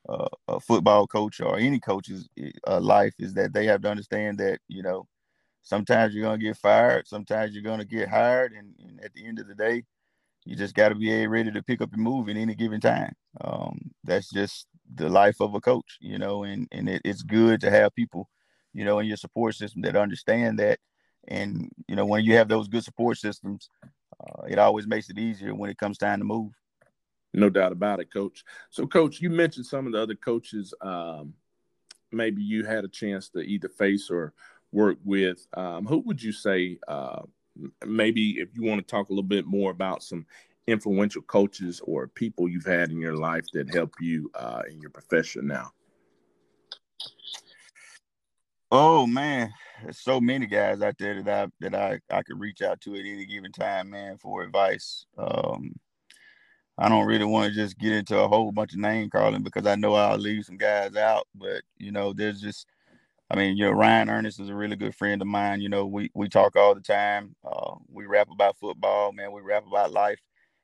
uh, 0.07 0.27
a 0.47 0.59
football 0.59 1.07
coach 1.07 1.41
or 1.41 1.57
any 1.57 1.79
coach's 1.79 2.27
uh, 2.67 2.79
life 2.79 3.13
is 3.19 3.33
that 3.33 3.53
they 3.53 3.65
have 3.65 3.81
to 3.81 3.89
understand 3.89 4.37
that 4.37 4.59
you 4.67 4.81
know 4.81 5.07
sometimes 5.63 6.13
you're 6.13 6.23
gonna 6.23 6.37
get 6.37 6.57
fired, 6.57 7.07
sometimes 7.07 7.53
you're 7.53 7.63
gonna 7.63 7.85
get 7.85 8.09
hired, 8.09 8.53
and, 8.53 8.73
and 8.79 9.03
at 9.03 9.13
the 9.13 9.25
end 9.25 9.39
of 9.39 9.47
the 9.47 9.55
day, 9.55 9.83
you 10.45 10.55
just 10.55 10.75
got 10.75 10.89
to 10.89 10.95
be 10.95 11.27
ready 11.27 11.51
to 11.51 11.61
pick 11.61 11.81
up 11.81 11.91
and 11.93 12.01
move 12.01 12.29
in 12.29 12.37
any 12.37 12.55
given 12.55 12.79
time. 12.79 13.13
Um, 13.41 13.91
that's 14.03 14.29
just 14.29 14.67
the 14.95 15.09
life 15.09 15.41
of 15.41 15.53
a 15.53 15.59
coach, 15.59 15.97
you 15.99 16.17
know, 16.17 16.43
and 16.43 16.67
and 16.71 16.87
it, 16.87 17.01
it's 17.03 17.21
good 17.21 17.59
to 17.61 17.69
have 17.69 17.93
people, 17.95 18.29
you 18.73 18.85
know, 18.85 18.99
in 18.99 19.07
your 19.07 19.17
support 19.17 19.55
system 19.55 19.81
that 19.81 19.97
understand 19.97 20.57
that, 20.59 20.79
and 21.27 21.69
you 21.87 21.95
know, 21.95 22.05
when 22.05 22.23
you 22.23 22.35
have 22.35 22.47
those 22.47 22.69
good 22.69 22.83
support 22.83 23.17
systems, 23.17 23.69
uh, 24.21 24.43
it 24.49 24.57
always 24.57 24.87
makes 24.87 25.09
it 25.09 25.17
easier 25.19 25.53
when 25.53 25.69
it 25.69 25.77
comes 25.77 25.97
time 25.97 26.19
to 26.19 26.25
move. 26.25 26.53
No 27.37 27.51
doubt 27.51 27.71
about 27.71 27.99
it, 27.99 28.11
Coach. 28.11 28.43
So, 28.71 28.87
Coach, 28.87 29.21
you 29.21 29.29
mentioned 29.29 29.67
some 29.67 29.85
of 29.85 29.93
the 29.93 30.01
other 30.01 30.15
coaches. 30.15 30.73
Um, 30.81 31.35
maybe 32.11 32.41
you 32.41 32.65
had 32.65 32.83
a 32.83 32.87
chance 32.87 33.29
to 33.29 33.41
either 33.41 33.69
face 33.69 34.09
or 34.09 34.33
work 34.71 34.97
with. 35.05 35.45
Um, 35.55 35.85
who 35.85 35.99
would 35.99 36.21
you 36.21 36.31
say? 36.31 36.79
Uh, 36.87 37.21
maybe 37.85 38.39
if 38.39 38.49
you 38.55 38.63
want 38.63 38.79
to 38.79 38.91
talk 38.91 39.09
a 39.09 39.11
little 39.11 39.21
bit 39.21 39.45
more 39.45 39.69
about 39.69 40.01
some 40.01 40.25
influential 40.65 41.21
coaches 41.21 41.79
or 41.85 42.07
people 42.07 42.49
you've 42.49 42.65
had 42.65 42.89
in 42.89 42.99
your 42.99 43.15
life 43.15 43.45
that 43.53 43.71
help 43.71 43.93
you 44.01 44.31
uh, 44.33 44.63
in 44.67 44.81
your 44.81 44.89
profession 44.89 45.45
now. 45.45 45.71
Oh 48.71 49.05
man, 49.05 49.53
there's 49.83 49.99
so 49.99 50.19
many 50.19 50.47
guys 50.47 50.81
out 50.81 50.97
there 50.97 51.21
that 51.21 51.45
I 51.45 51.51
that 51.59 51.75
I 51.75 51.99
I 52.09 52.23
could 52.23 52.39
reach 52.39 52.63
out 52.63 52.81
to 52.81 52.95
at 52.95 53.05
any 53.05 53.27
given 53.27 53.51
time, 53.51 53.91
man, 53.91 54.17
for 54.17 54.41
advice. 54.41 55.05
Um, 55.19 55.75
I 56.77 56.89
don't 56.89 57.07
really 57.07 57.25
want 57.25 57.49
to 57.49 57.55
just 57.55 57.77
get 57.79 57.93
into 57.93 58.19
a 58.19 58.27
whole 58.27 58.51
bunch 58.51 58.73
of 58.73 58.79
name 58.79 59.09
calling 59.09 59.43
because 59.43 59.65
I 59.65 59.75
know 59.75 59.95
I'll 59.95 60.17
leave 60.17 60.45
some 60.45 60.57
guys 60.57 60.95
out. 60.95 61.27
But 61.33 61.63
you 61.77 61.91
know, 61.91 62.13
there's 62.13 62.39
just, 62.39 62.67
I 63.31 63.35
mean, 63.35 63.57
you 63.57 63.65
know, 63.65 63.71
Ryan 63.71 64.09
Ernest 64.09 64.39
is 64.39 64.49
a 64.49 64.55
really 64.55 64.75
good 64.75 64.95
friend 64.95 65.21
of 65.21 65.27
mine. 65.27 65.61
You 65.61 65.69
know, 65.69 65.85
we 65.85 66.11
we 66.13 66.29
talk 66.29 66.55
all 66.55 66.75
the 66.75 66.81
time. 66.81 67.35
Uh, 67.43 67.75
we 67.91 68.05
rap 68.05 68.27
about 68.31 68.57
football, 68.57 69.11
man. 69.11 69.31
We 69.31 69.41
rap 69.41 69.65
about 69.67 69.91
life. 69.91 70.19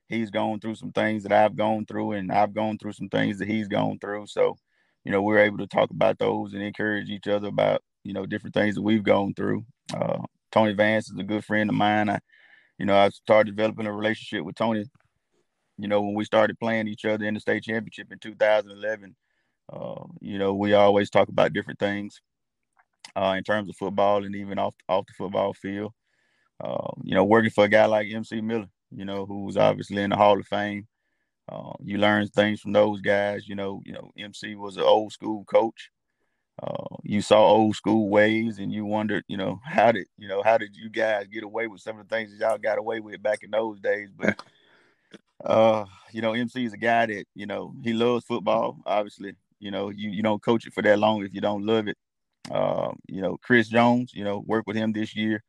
He's 0.07 0.29
gone 0.29 0.59
through 0.59 0.75
some 0.75 0.91
things 0.91 1.23
that 1.23 1.31
I've 1.31 1.55
gone 1.55 1.85
through, 1.85 2.11
and 2.13 2.31
I've 2.31 2.53
gone 2.53 2.77
through 2.77 2.93
some 2.93 3.09
things 3.09 3.39
that 3.39 3.47
he's 3.47 3.67
gone 3.67 3.97
through. 3.99 4.27
So, 4.27 4.57
you 5.05 5.11
know, 5.11 5.21
we're 5.21 5.39
able 5.39 5.57
to 5.59 5.67
talk 5.67 5.89
about 5.89 6.19
those 6.19 6.53
and 6.53 6.61
encourage 6.61 7.09
each 7.09 7.27
other 7.27 7.47
about 7.47 7.81
you 8.03 8.13
know 8.13 8.25
different 8.27 8.53
things 8.53 8.75
that 8.75 8.81
we've 8.83 9.03
gone 9.03 9.33
through. 9.33 9.65
Uh, 9.95 10.19
Tony 10.51 10.73
Vance 10.73 11.09
is 11.09 11.17
a 11.17 11.23
good 11.23 11.43
friend 11.43 11.69
of 11.71 11.75
mine. 11.75 12.09
I, 12.09 12.19
you 12.77 12.85
know, 12.85 12.95
I 12.95 13.09
started 13.09 13.55
developing 13.55 13.87
a 13.87 13.93
relationship 13.93 14.45
with 14.45 14.55
Tony 14.55 14.85
you 15.77 15.87
know, 15.87 16.01
when 16.01 16.13
we 16.13 16.25
started 16.25 16.59
playing 16.59 16.87
each 16.87 17.05
other 17.05 17.25
in 17.25 17.33
the 17.33 17.39
state 17.39 17.63
championship 17.63 18.11
in 18.11 18.19
2011, 18.19 19.15
uh, 19.71 20.03
you 20.21 20.37
know, 20.37 20.53
we 20.53 20.73
always 20.73 21.09
talk 21.09 21.29
about 21.29 21.53
different 21.53 21.79
things 21.79 22.21
uh, 23.15 23.35
in 23.37 23.43
terms 23.43 23.69
of 23.69 23.75
football 23.75 24.23
and 24.23 24.35
even 24.35 24.59
off 24.59 24.75
off 24.87 25.05
the 25.07 25.13
football 25.13 25.53
field. 25.53 25.93
Uh, 26.63 26.91
you 27.03 27.15
know, 27.15 27.23
working 27.23 27.49
for 27.49 27.65
a 27.65 27.69
guy 27.69 27.85
like 27.85 28.07
MC 28.11 28.41
Miller, 28.41 28.67
you 28.91 29.05
know, 29.05 29.25
who's 29.25 29.57
obviously 29.57 30.01
in 30.01 30.11
the 30.11 30.15
Hall 30.15 30.39
of 30.39 30.47
Fame. 30.47 30.87
Uh, 31.51 31.73
you 31.81 31.97
learn 31.97 32.27
things 32.27 32.61
from 32.61 32.71
those 32.71 33.01
guys. 33.01 33.47
You 33.47 33.55
know, 33.55 33.81
you 33.85 33.93
know, 33.93 34.11
MC 34.17 34.55
was 34.55 34.77
an 34.77 34.83
old 34.83 35.11
school 35.11 35.43
coach. 35.45 35.89
You 37.05 37.21
saw 37.21 37.41
old 37.45 37.75
school 37.75 38.09
ways, 38.09 38.59
and 38.59 38.71
you 38.71 38.85
wondered, 38.85 39.25
you 39.27 39.35
know, 39.35 39.59
how 39.65 39.91
did 39.91 40.07
you 40.17 40.29
know 40.29 40.41
how 40.41 40.57
did 40.57 40.75
you 40.75 40.89
guys 40.89 41.27
get 41.27 41.43
away 41.43 41.67
with 41.67 41.81
some 41.81 41.99
of 41.99 42.07
the 42.07 42.15
things 42.15 42.31
that 42.31 42.39
y'all 42.39 42.57
got 42.57 42.77
away 42.77 43.01
with 43.01 43.21
back 43.21 43.43
in 43.43 43.51
those 43.51 43.79
days? 43.81 44.09
But 44.15 44.41
uh, 45.45 45.85
you 46.11 46.21
know, 46.21 46.33
MC 46.33 46.65
is 46.65 46.73
a 46.73 46.77
guy 46.77 47.05
that 47.05 47.25
you 47.35 47.45
know 47.45 47.73
he 47.83 47.93
loves 47.93 48.25
football. 48.25 48.79
Obviously, 48.85 49.33
you 49.59 49.71
know, 49.71 49.89
you 49.89 50.09
you 50.09 50.23
don't 50.23 50.41
coach 50.41 50.65
it 50.65 50.73
for 50.73 50.81
that 50.83 50.99
long 50.99 51.23
if 51.23 51.33
you 51.33 51.41
don't 51.41 51.65
love 51.65 51.87
it. 51.87 51.97
Uh, 52.51 52.91
you 53.07 53.21
know, 53.21 53.37
Chris 53.41 53.67
Jones, 53.67 54.11
you 54.13 54.23
know, 54.23 54.43
worked 54.45 54.67
with 54.67 54.75
him 54.75 54.91
this 54.91 55.15
year. 55.15 55.43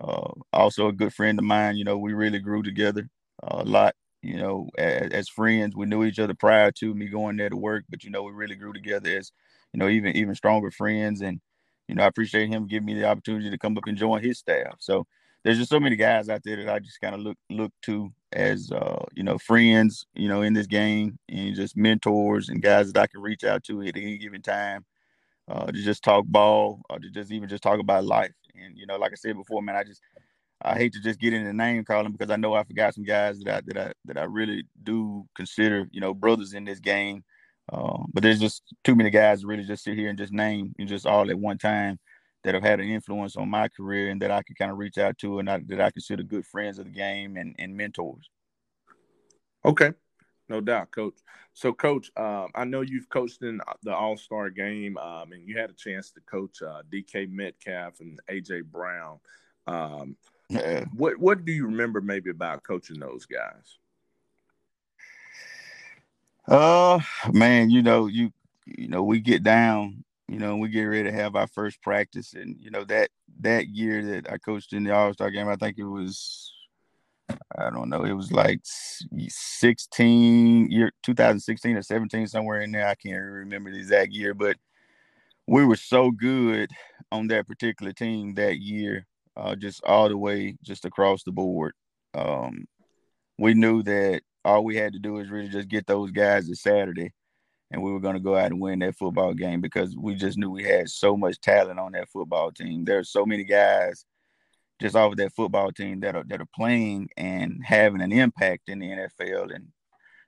Uh, 0.00 0.32
also 0.52 0.88
a 0.88 0.92
good 0.92 1.12
friend 1.12 1.38
of 1.38 1.44
mine. 1.44 1.76
You 1.76 1.84
know, 1.84 1.98
we 1.98 2.12
really 2.12 2.38
grew 2.38 2.62
together 2.62 3.08
a 3.42 3.64
lot. 3.64 3.94
You 4.22 4.36
know, 4.36 4.68
as, 4.78 5.10
as, 5.12 5.28
friends, 5.28 5.74
we 5.74 5.86
knew 5.86 6.04
each 6.04 6.18
other 6.18 6.34
prior 6.34 6.70
to 6.72 6.94
me 6.94 7.08
going 7.08 7.36
there 7.36 7.48
to 7.48 7.56
work, 7.56 7.84
but 7.88 8.04
you 8.04 8.10
know, 8.10 8.22
we 8.22 8.32
really 8.32 8.54
grew 8.54 8.72
together 8.72 9.16
as 9.16 9.32
you 9.72 9.78
know, 9.78 9.88
even 9.88 10.16
even 10.16 10.34
stronger 10.34 10.70
friends. 10.70 11.22
And 11.22 11.40
you 11.88 11.94
know, 11.94 12.04
I 12.04 12.06
appreciate 12.06 12.48
him 12.48 12.66
giving 12.66 12.86
me 12.86 12.94
the 12.94 13.08
opportunity 13.08 13.50
to 13.50 13.58
come 13.58 13.76
up 13.78 13.86
and 13.86 13.96
join 13.96 14.22
his 14.22 14.38
staff. 14.38 14.76
So 14.78 15.06
there's 15.42 15.58
just 15.58 15.70
so 15.70 15.80
many 15.80 15.96
guys 15.96 16.28
out 16.28 16.42
there 16.44 16.56
that 16.56 16.68
I 16.68 16.78
just 16.78 17.00
kind 17.00 17.14
of 17.14 17.20
look 17.20 17.38
look 17.48 17.72
to 17.82 18.12
as 18.32 18.70
uh, 18.70 19.04
you 19.14 19.22
know 19.22 19.38
friends, 19.38 20.06
you 20.14 20.28
know, 20.28 20.42
in 20.42 20.52
this 20.52 20.66
game 20.66 21.18
and 21.28 21.54
just 21.54 21.76
mentors 21.76 22.48
and 22.48 22.62
guys 22.62 22.92
that 22.92 23.00
I 23.00 23.06
can 23.06 23.20
reach 23.20 23.44
out 23.44 23.64
to 23.64 23.82
at 23.82 23.96
any 23.96 24.18
given 24.18 24.42
time 24.42 24.84
uh, 25.48 25.66
to 25.66 25.82
just 25.82 26.02
talk 26.02 26.26
ball 26.26 26.82
or 26.90 26.98
to 26.98 27.10
just 27.10 27.32
even 27.32 27.48
just 27.48 27.62
talk 27.62 27.80
about 27.80 28.04
life. 28.04 28.32
And 28.54 28.76
you 28.76 28.86
know, 28.86 28.96
like 28.96 29.12
I 29.12 29.16
said 29.16 29.36
before, 29.36 29.62
man, 29.62 29.76
I 29.76 29.84
just 29.84 30.02
I 30.62 30.74
hate 30.74 30.92
to 30.92 31.00
just 31.00 31.18
get 31.18 31.32
into 31.32 31.52
name 31.52 31.84
calling 31.84 32.12
because 32.12 32.30
I 32.30 32.36
know 32.36 32.54
I 32.54 32.64
forgot 32.64 32.94
some 32.94 33.04
guys 33.04 33.38
that 33.40 33.56
I 33.56 33.60
that 33.66 33.78
I 33.78 33.92
that 34.06 34.18
I 34.18 34.24
really 34.24 34.64
do 34.82 35.26
consider 35.34 35.88
you 35.90 36.00
know 36.00 36.14
brothers 36.14 36.52
in 36.52 36.64
this 36.64 36.80
game. 36.80 37.24
Uh, 37.72 38.02
but 38.12 38.22
there's 38.22 38.40
just 38.40 38.62
too 38.82 38.96
many 38.96 39.10
guys 39.10 39.44
really 39.44 39.62
just 39.62 39.84
sit 39.84 39.96
here 39.96 40.08
and 40.08 40.18
just 40.18 40.32
name 40.32 40.74
and 40.78 40.88
just 40.88 41.06
all 41.06 41.30
at 41.30 41.38
one 41.38 41.56
time 41.56 42.00
that 42.44 42.54
have 42.54 42.62
had 42.62 42.80
an 42.80 42.88
influence 42.88 43.36
on 43.36 43.48
my 43.48 43.68
career 43.68 44.10
and 44.10 44.20
that 44.22 44.30
I 44.30 44.42
can 44.42 44.54
kind 44.54 44.70
of 44.70 44.78
reach 44.78 44.98
out 44.98 45.18
to 45.18 45.38
and 45.38 45.50
I, 45.50 45.60
that 45.66 45.80
I 45.80 45.90
consider 45.90 46.22
good 46.22 46.46
friends 46.46 46.78
of 46.78 46.86
the 46.86 46.90
game 46.90 47.36
and, 47.36 47.54
and 47.58 47.76
mentors. 47.76 48.30
Okay, 49.64 49.92
no 50.48 50.60
doubt, 50.60 50.90
Coach. 50.90 51.14
So, 51.52 51.72
Coach, 51.72 52.10
um, 52.16 52.48
I 52.54 52.64
know 52.64 52.80
you've 52.80 53.08
coached 53.08 53.42
in 53.42 53.60
the 53.82 53.94
All 53.94 54.16
Star 54.16 54.50
game, 54.50 54.96
um, 54.96 55.32
and 55.32 55.46
you 55.46 55.58
had 55.58 55.70
a 55.70 55.74
chance 55.74 56.10
to 56.12 56.20
coach 56.22 56.62
uh, 56.62 56.82
DK 56.92 57.30
Metcalf 57.30 58.00
and 58.00 58.18
AJ 58.30 58.64
Brown. 58.64 59.20
Um, 59.66 60.16
yeah. 60.48 60.84
What 60.94 61.18
What 61.18 61.44
do 61.44 61.52
you 61.52 61.66
remember 61.66 62.00
maybe 62.00 62.30
about 62.30 62.62
coaching 62.62 62.98
those 62.98 63.26
guys? 63.26 63.78
Uh, 66.48 66.98
man, 67.32 67.70
you 67.70 67.82
know, 67.82 68.06
you 68.06 68.32
you 68.66 68.88
know, 68.88 69.02
we 69.02 69.20
get 69.20 69.42
down, 69.42 70.04
you 70.30 70.38
know, 70.38 70.56
we 70.56 70.68
get 70.68 70.84
ready 70.84 71.10
to 71.10 71.12
have 71.12 71.34
our 71.34 71.48
first 71.48 71.82
practice, 71.82 72.34
and 72.34 72.56
you 72.60 72.70
know 72.70 72.84
that 72.84 73.10
that 73.40 73.68
year 73.68 74.04
that 74.04 74.30
I 74.30 74.38
coached 74.38 74.72
in 74.72 74.84
the 74.84 74.94
All 74.94 75.12
Star 75.12 75.30
game, 75.30 75.48
I 75.48 75.56
think 75.56 75.76
it 75.76 75.84
was 75.84 76.52
I 77.58 77.70
don't 77.70 77.88
know. 77.88 78.04
It 78.04 78.12
was 78.12 78.30
like 78.30 78.60
16 78.62 80.70
year 80.70 80.92
2016 81.02 81.76
or 81.76 81.82
17 81.82 82.28
somewhere 82.28 82.60
in 82.60 82.70
there. 82.70 82.86
I 82.86 82.94
can't 82.94 83.20
remember 83.20 83.72
the 83.72 83.78
exact 83.78 84.12
year, 84.12 84.34
but 84.34 84.56
we 85.48 85.64
were 85.64 85.76
so 85.76 86.12
good 86.12 86.70
on 87.10 87.26
that 87.28 87.48
particular 87.48 87.92
team 87.92 88.34
that 88.34 88.60
year, 88.60 89.06
uh, 89.36 89.56
just 89.56 89.82
all 89.84 90.08
the 90.08 90.16
way, 90.16 90.56
just 90.62 90.84
across 90.84 91.24
the 91.24 91.32
board. 91.32 91.72
Um, 92.14 92.66
we 93.36 93.54
knew 93.54 93.82
that 93.82 94.22
all 94.44 94.64
we 94.64 94.76
had 94.76 94.92
to 94.92 95.00
do 95.00 95.18
is 95.18 95.28
really 95.28 95.48
just 95.48 95.68
get 95.68 95.88
those 95.88 96.12
guys 96.12 96.48
to 96.48 96.54
Saturday, 96.54 97.12
and 97.70 97.82
we 97.82 97.92
were 97.92 98.00
going 98.00 98.14
to 98.14 98.20
go 98.20 98.36
out 98.36 98.50
and 98.50 98.60
win 98.60 98.80
that 98.80 98.96
football 98.96 99.32
game 99.32 99.60
because 99.60 99.96
we 99.96 100.14
just 100.14 100.36
knew 100.36 100.50
we 100.50 100.64
had 100.64 100.88
so 100.88 101.16
much 101.16 101.40
talent 101.40 101.78
on 101.78 101.92
that 101.92 102.08
football 102.08 102.50
team. 102.50 102.84
There's 102.84 103.10
so 103.10 103.24
many 103.24 103.44
guys 103.44 104.04
just 104.80 104.96
off 104.96 105.12
of 105.12 105.18
that 105.18 105.34
football 105.34 105.70
team 105.70 106.00
that 106.00 106.16
are 106.16 106.24
that 106.24 106.40
are 106.40 106.48
playing 106.54 107.10
and 107.16 107.60
having 107.64 108.00
an 108.00 108.12
impact 108.12 108.68
in 108.68 108.78
the 108.78 108.86
NFL. 108.86 109.54
And 109.54 109.68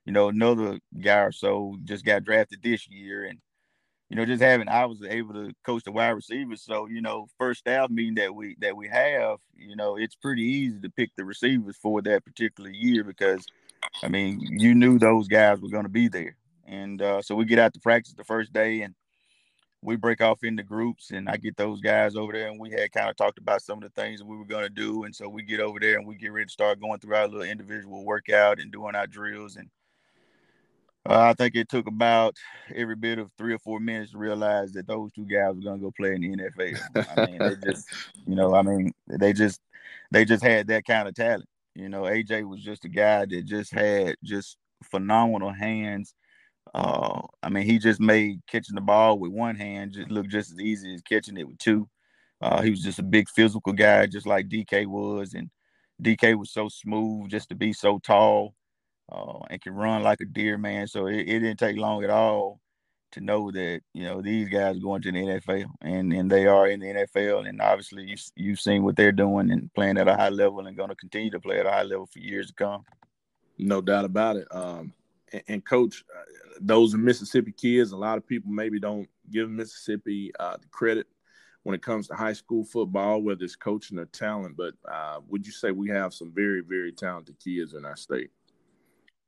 you 0.05 0.13
know, 0.13 0.29
another 0.29 0.79
guy 1.01 1.21
or 1.21 1.33
so 1.33 1.77
just 1.85 2.05
got 2.05 2.25
drafted 2.25 2.63
this 2.63 2.89
year, 2.89 3.25
and 3.25 3.39
you 4.11 4.17
know, 4.17 4.27
just 4.27 4.43
having 4.43 4.69
I 4.69 4.85
was 4.85 5.03
able 5.03 5.35
to 5.35 5.53
coach 5.65 5.85
the 5.85 5.93
wide 5.93 6.11
receivers. 6.11 6.63
So 6.63 6.87
you 6.87 7.01
know, 7.01 7.27
first 7.39 7.61
staff 7.61 7.91
meeting 7.91 8.17
that 8.17 8.35
we 8.35 8.57
that 8.61 8.77
we 8.77 8.89
have, 8.89 9.39
you 9.57 9.75
know, 9.75 9.97
it's 9.97 10.15
pretty 10.15 10.43
easy 10.43 10.81
to 10.81 10.91
pick 10.91 11.11
the 11.17 11.25
receivers 11.25 11.77
for 11.81 12.03
that 12.03 12.25
particular 12.25 12.71
year 12.71 13.05
because, 13.05 13.45
I 14.03 14.09
mean, 14.09 14.41
you 14.41 14.75
knew 14.75 14.99
those 14.99 15.29
guys 15.29 15.61
were 15.61 15.71
going 15.71 15.85
to 15.85 15.89
be 15.89 16.09
there, 16.09 16.37
and 16.67 17.03
uh, 17.03 17.23
so 17.23 17.35
we 17.35 17.45
get 17.45 17.59
out 17.59 17.75
to 17.75 17.81
practice 17.81 18.15
the 18.15 18.25
first 18.25 18.53
day 18.53 18.83
and 18.83 18.95
we 19.83 19.97
break 19.97 20.21
off 20.21 20.45
into 20.45 20.63
groups 20.63 21.11
and 21.11 21.29
I 21.29 21.37
get 21.37 21.57
those 21.57 21.81
guys 21.81 22.15
over 22.15 22.33
there 22.33 22.49
and 22.49 22.61
we 22.61 22.71
had 22.71 22.93
kind 22.93 23.11
of 23.11 23.17
talked 23.17 23.39
about 23.39 23.63
some 23.63 23.83
of 23.83 23.85
the 23.85 24.01
things 24.01 24.21
that 24.21 24.27
we 24.27 24.37
were 24.37 24.45
going 24.45 24.63
to 24.63 24.69
do. 24.71 25.05
And 25.05 25.15
so 25.15 25.29
we 25.29 25.43
get 25.43 25.59
over 25.59 25.81
there 25.81 25.99
and 25.99 26.07
we 26.07 26.15
get 26.15 26.33
ready 26.33 26.47
to 26.47 26.53
start 26.53 26.81
going 26.81 27.01
through 27.01 27.17
our 27.17 27.27
little 27.27 27.43
individual 27.43 28.05
workout 28.05 28.61
and 28.61 28.71
doing 28.71 28.95
our 28.95 29.09
drills. 29.09 29.57
And 29.57 29.69
uh, 31.05 31.21
I 31.31 31.35
think 31.35 31.57
it 31.57 31.69
took 31.69 31.89
about 31.89 32.37
every 32.73 32.95
bit 32.95 33.19
of 33.19 33.33
three 33.37 33.55
or 33.55 33.59
four 33.59 33.81
minutes 33.81 34.13
to 34.13 34.19
realize 34.19 34.71
that 34.73 34.87
those 34.87 35.13
two 35.13 35.27
guys 35.27 35.57
were 35.57 35.63
going 35.63 35.81
to 35.81 35.85
go 35.85 35.91
play 35.91 36.15
in 36.15 36.21
the 36.21 36.29
NFL. 36.29 37.19
I 37.19 37.27
mean, 37.27 37.39
they 37.39 37.73
just, 37.73 37.89
you 38.27 38.37
know, 38.37 38.55
I 38.55 38.63
mean, 38.63 38.93
they 39.09 39.33
just, 39.33 39.61
they 40.13 40.25
just 40.25 40.45
had 40.45 40.69
that 40.69 40.85
kind 40.85 41.09
of 41.09 41.15
talent. 41.15 41.49
You 41.75 41.89
know, 41.89 42.03
AJ 42.03 42.49
was 42.49 42.63
just 42.63 42.85
a 42.85 42.89
guy 42.89 43.27
that 43.27 43.47
just 43.47 43.73
had 43.73 44.15
just 44.23 44.59
phenomenal 44.85 45.53
hands 45.53 46.15
uh, 46.75 47.21
I 47.43 47.49
mean, 47.49 47.65
he 47.65 47.79
just 47.79 48.01
made 48.01 48.41
catching 48.47 48.75
the 48.75 48.81
ball 48.81 49.19
with 49.19 49.33
one 49.33 49.57
hand 49.57 49.93
just 49.93 50.11
look 50.11 50.29
just 50.29 50.53
as 50.53 50.61
easy 50.61 50.95
as 50.95 51.03
catching 51.03 51.37
it 51.37 51.47
with 51.47 51.59
two. 51.59 51.89
Uh, 52.41 52.63
he 52.63 52.71
was 52.71 52.83
just 52.83 52.99
a 52.99 53.05
big 53.05 53.29
physical 53.29 53.73
guy, 53.73 54.07
just 54.07 54.27
like 54.27 54.49
DK 54.49 54.87
was, 54.87 55.35
and 55.35 55.51
DK 56.03 56.37
was 56.37 56.51
so 56.51 56.69
smooth 56.69 57.31
just 57.31 57.49
to 57.51 57.55
be 57.55 57.73
so 57.73 57.99
tall 57.99 58.55
uh, 59.11 59.39
and 59.51 59.61
can 59.61 59.75
run 59.75 60.03
like 60.03 60.21
a 60.21 60.25
deer, 60.25 60.59
man. 60.59 60.87
So 60.89 61.07
it, 61.07 61.21
it, 61.21 61.41
didn't 61.41 61.59
take 61.59 61.77
long 61.77 62.03
at 62.03 62.11
all 62.11 62.61
to 63.13 63.21
know 63.21 63.51
that 63.51 63.83
you 63.93 64.05
know 64.05 64.23
these 64.23 64.49
guys 64.49 64.79
going 64.79 65.03
to 65.03 65.13
the 65.13 65.19
NFL, 65.19 65.67
and 65.83 66.13
and 66.13 66.31
they 66.31 66.47
are 66.47 66.67
in 66.67 66.81
the 66.81 66.87
NFL, 66.87 67.49
and 67.49 67.61
obviously 67.61 68.05
you 68.05 68.17
you've 68.35 68.61
seen 68.61 68.83
what 68.83 68.97
they're 68.97 69.13
doing 69.13 69.51
and 69.51 69.73
playing 69.75 69.99
at 69.99 70.09
a 70.09 70.17
high 70.17 70.31
level, 70.31 70.67
and 70.67 70.77
going 70.77 70.89
to 70.89 70.97
continue 70.97 71.31
to 71.31 71.41
play 71.41 71.61
at 71.61 71.67
a 71.67 71.71
high 71.71 71.83
level 71.83 72.07
for 72.07 72.19
years 72.19 72.49
to 72.49 72.55
come. 72.55 72.85
No 73.59 73.81
doubt 73.81 74.07
about 74.07 74.37
it. 74.37 74.49
Um, 74.51 74.95
and, 75.33 75.43
and 75.49 75.65
coach, 75.65 76.05
uh, 76.15 76.23
those 76.61 76.95
are 76.95 76.99
Mississippi 76.99 77.53
kids. 77.53 77.93
A 77.93 77.97
lot 77.97 78.19
of 78.19 78.27
people 78.27 78.51
maybe 78.51 78.79
don't 78.79 79.09
give 79.31 79.51
Mississippi 79.51 80.33
uh, 80.39 80.57
the 80.57 80.69
credit 80.69 81.07
when 81.63 81.75
it 81.75 81.83
comes 81.83 82.09
to 82.09 82.15
high 82.15 82.33
school 82.33 82.65
football, 82.65 83.23
whether 83.23 83.45
it's 83.45 83.57
coaching 83.57 83.99
or 83.99 84.07
talent. 84.07 84.57
But 84.57 84.75
uh, 84.91 85.21
would 85.29 85.47
you 85.47 85.53
say 85.53 85.71
we 85.71 85.89
have 85.89 86.13
some 86.13 86.33
very, 86.35 86.61
very 86.61 86.93
talented 86.93 87.37
kids 87.43 87.75
in 87.75 87.85
our 87.85 87.97
state? 87.97 88.31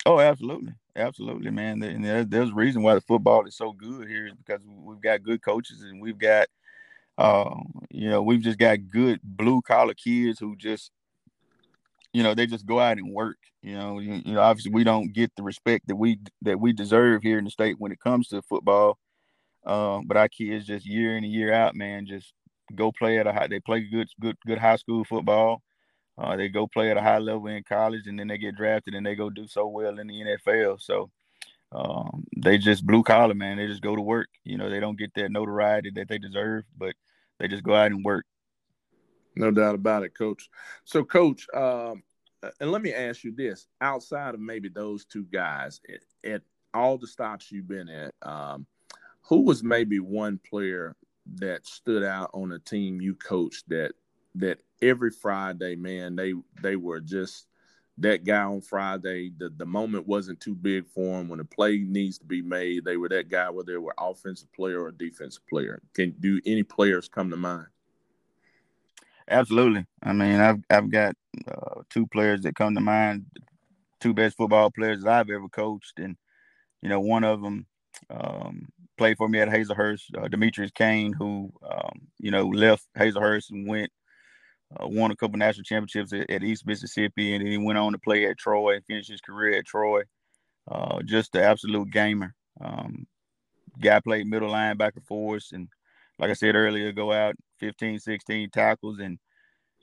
Oh, 0.06 0.20
absolutely, 0.20 0.74
absolutely, 0.96 1.50
man. 1.50 1.82
And 1.82 2.30
there's 2.30 2.50
a 2.50 2.54
reason 2.54 2.82
why 2.82 2.94
the 2.94 3.00
football 3.00 3.46
is 3.46 3.56
so 3.56 3.72
good 3.72 4.06
here 4.06 4.26
is 4.26 4.34
because 4.34 4.60
we've 4.66 5.00
got 5.00 5.22
good 5.22 5.42
coaches 5.42 5.82
and 5.82 6.00
we've 6.00 6.18
got, 6.18 6.48
uh, 7.16 7.54
you 7.90 8.10
know, 8.10 8.22
we've 8.22 8.42
just 8.42 8.58
got 8.58 8.90
good 8.90 9.20
blue 9.22 9.62
collar 9.62 9.94
kids 9.94 10.38
who 10.38 10.56
just 10.56 10.90
you 12.14 12.22
know 12.22 12.34
they 12.34 12.46
just 12.46 12.64
go 12.64 12.80
out 12.80 12.96
and 12.96 13.12
work 13.12 13.36
you 13.60 13.76
know 13.76 13.98
you, 13.98 14.22
you, 14.24 14.34
know 14.34 14.40
obviously 14.40 14.72
we 14.72 14.84
don't 14.84 15.12
get 15.12 15.34
the 15.36 15.42
respect 15.42 15.86
that 15.88 15.96
we 15.96 16.18
that 16.40 16.58
we 16.58 16.72
deserve 16.72 17.22
here 17.22 17.38
in 17.38 17.44
the 17.44 17.50
state 17.50 17.76
when 17.78 17.92
it 17.92 18.00
comes 18.00 18.28
to 18.28 18.40
football. 18.42 18.98
Um, 19.66 20.06
but 20.06 20.18
our 20.18 20.28
kids 20.28 20.66
just 20.66 20.86
year 20.86 21.16
in 21.16 21.24
and 21.24 21.32
year 21.32 21.52
out 21.52 21.74
man 21.74 22.06
just 22.06 22.34
go 22.74 22.92
play 22.92 23.18
at 23.18 23.26
a 23.26 23.32
high 23.32 23.46
they 23.46 23.60
play 23.60 23.80
good 23.80 24.08
good 24.20 24.36
good 24.46 24.58
high 24.58 24.76
school 24.76 25.04
football. 25.04 25.62
Uh, 26.16 26.36
they 26.36 26.48
go 26.48 26.66
play 26.66 26.90
at 26.90 26.96
a 26.96 27.02
high 27.02 27.18
level 27.18 27.46
in 27.48 27.64
college 27.64 28.06
and 28.06 28.18
then 28.18 28.28
they 28.28 28.38
get 28.38 28.54
drafted 28.54 28.94
and 28.94 29.04
they 29.04 29.16
go 29.16 29.28
do 29.28 29.48
so 29.48 29.66
well 29.66 29.98
in 29.98 30.06
the 30.06 30.14
NFL 30.14 30.80
so 30.80 31.10
um, 31.72 32.24
they 32.36 32.56
just 32.56 32.86
blue 32.86 33.02
collar 33.02 33.34
man. 33.34 33.56
They 33.56 33.66
just 33.66 33.82
go 33.82 33.96
to 33.96 34.02
work. 34.02 34.28
You 34.44 34.58
know 34.58 34.68
they 34.68 34.78
don't 34.78 34.98
get 34.98 35.14
that 35.14 35.32
notoriety 35.32 35.90
that 35.94 36.08
they 36.08 36.18
deserve 36.18 36.64
but 36.76 36.94
they 37.40 37.48
just 37.48 37.64
go 37.64 37.74
out 37.74 37.90
and 37.90 38.04
work 38.04 38.26
no 39.36 39.50
doubt 39.50 39.74
about 39.74 40.02
it, 40.04 40.16
Coach. 40.16 40.48
So, 40.84 41.04
Coach, 41.04 41.46
um, 41.54 42.02
and 42.60 42.70
let 42.70 42.82
me 42.82 42.92
ask 42.92 43.24
you 43.24 43.34
this: 43.34 43.66
outside 43.80 44.34
of 44.34 44.40
maybe 44.40 44.68
those 44.68 45.04
two 45.04 45.24
guys, 45.32 45.80
at, 45.88 46.30
at 46.30 46.42
all 46.72 46.98
the 46.98 47.06
stops 47.06 47.50
you've 47.50 47.68
been 47.68 47.88
at, 47.88 48.14
um, 48.22 48.66
who 49.22 49.42
was 49.42 49.62
maybe 49.62 50.00
one 50.00 50.38
player 50.48 50.96
that 51.36 51.66
stood 51.66 52.04
out 52.04 52.30
on 52.34 52.52
a 52.52 52.58
team 52.58 53.00
you 53.00 53.14
coached 53.14 53.68
that 53.68 53.92
that 54.34 54.58
every 54.82 55.10
Friday, 55.10 55.76
man, 55.76 56.16
they 56.16 56.34
they 56.62 56.76
were 56.76 57.00
just 57.00 57.46
that 57.98 58.24
guy 58.24 58.42
on 58.42 58.60
Friday. 58.60 59.32
The 59.36 59.50
the 59.50 59.66
moment 59.66 60.06
wasn't 60.06 60.40
too 60.40 60.54
big 60.54 60.88
for 60.88 61.20
him. 61.20 61.28
When 61.28 61.40
a 61.40 61.44
play 61.44 61.78
needs 61.78 62.18
to 62.18 62.24
be 62.24 62.42
made, 62.42 62.84
they 62.84 62.96
were 62.96 63.08
that 63.10 63.28
guy, 63.28 63.48
whether 63.50 63.72
they 63.72 63.78
were 63.78 63.94
offensive 63.98 64.52
player 64.52 64.82
or 64.82 64.90
defensive 64.90 65.46
player. 65.46 65.80
Can 65.94 66.14
do 66.20 66.40
any 66.44 66.62
players 66.62 67.08
come 67.08 67.30
to 67.30 67.36
mind? 67.36 67.66
Absolutely. 69.28 69.86
I 70.02 70.12
mean, 70.12 70.40
I've 70.40 70.60
I've 70.70 70.90
got 70.90 71.14
uh, 71.48 71.82
two 71.90 72.06
players 72.06 72.42
that 72.42 72.54
come 72.54 72.74
to 72.74 72.80
mind. 72.80 73.26
two 74.00 74.12
best 74.14 74.36
football 74.36 74.70
players 74.70 75.02
that 75.02 75.12
I've 75.12 75.30
ever 75.30 75.48
coached, 75.48 75.98
and 75.98 76.16
you 76.82 76.88
know, 76.88 77.00
one 77.00 77.24
of 77.24 77.40
them 77.40 77.66
um, 78.10 78.68
played 78.98 79.16
for 79.16 79.28
me 79.28 79.40
at 79.40 79.48
Hazlehurst, 79.48 80.02
uh, 80.18 80.28
Demetrius 80.28 80.72
Kane, 80.72 81.12
who 81.12 81.50
um, 81.68 82.08
you 82.18 82.30
know 82.30 82.46
left 82.46 82.86
Hazlehurst 82.98 83.50
and 83.50 83.66
went 83.66 83.90
uh, 84.78 84.86
won 84.86 85.10
a 85.10 85.16
couple 85.16 85.38
national 85.38 85.64
championships 85.64 86.12
at, 86.12 86.28
at, 86.30 86.42
East 86.42 86.66
Mississippi, 86.66 87.34
and 87.34 87.44
then 87.44 87.52
he 87.52 87.58
went 87.58 87.78
on 87.78 87.92
to 87.92 87.98
play 87.98 88.26
at 88.26 88.38
Troy 88.38 88.74
and 88.74 88.84
finish 88.84 89.08
his 89.08 89.20
career 89.20 89.58
at 89.58 89.66
Troy. 89.66 90.02
Uh, 90.70 91.00
just 91.02 91.32
the 91.32 91.42
absolute 91.42 91.90
gamer. 91.90 92.34
Um, 92.60 93.06
guy 93.80 94.00
played 94.00 94.26
middle 94.26 94.50
linebacker 94.50 95.04
for 95.06 95.36
us, 95.36 95.52
and 95.52 95.68
like 96.18 96.30
I 96.30 96.34
said 96.34 96.54
earlier, 96.54 96.92
go 96.92 97.12
out 97.12 97.34
15, 97.60 97.98
16 97.98 98.50
tackles, 98.50 98.98
and 99.00 99.18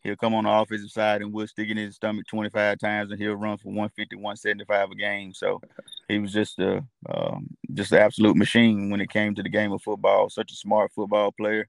he'll 0.04 0.16
come 0.16 0.34
on 0.34 0.46
the 0.46 0.52
offensive 0.52 0.90
side 0.90 1.22
and 1.22 1.32
we'll 1.32 1.48
stick 1.48 1.70
in 1.70 1.78
his 1.78 1.96
stomach 1.96 2.26
25 2.28 2.80
times, 2.80 3.12
and 3.12 3.20
he'll 3.20 3.36
run 3.36 3.58
for 3.58 3.70
150, 3.70 4.16
175 4.16 4.92
a 4.92 4.96
game. 4.96 5.34
So 5.34 5.62
he 6.08 6.20
was 6.20 6.34
just 6.34 6.60
a 6.60 6.84
um, 7.10 7.48
just 7.74 7.92
an 7.92 8.00
absolute 8.00 8.36
machine 8.36 8.90
when 8.90 9.02
it 9.02 9.10
came 9.10 9.36
to 9.36 9.44
the 9.44 9.50
game 9.50 9.72
of 9.72 9.82
football. 9.82 10.30
Such 10.30 10.52
a 10.52 10.56
smart 10.56 10.92
football 10.94 11.32
player. 11.32 11.68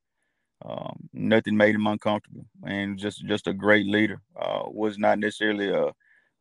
Um, 0.64 1.08
nothing 1.12 1.56
made 1.56 1.74
him 1.74 1.86
uncomfortable, 1.86 2.46
and 2.64 2.98
just 2.98 3.24
just 3.26 3.48
a 3.48 3.52
great 3.52 3.86
leader. 3.86 4.20
Uh, 4.36 4.62
was 4.66 4.98
not 4.98 5.18
necessarily 5.18 5.70
a, 5.70 5.90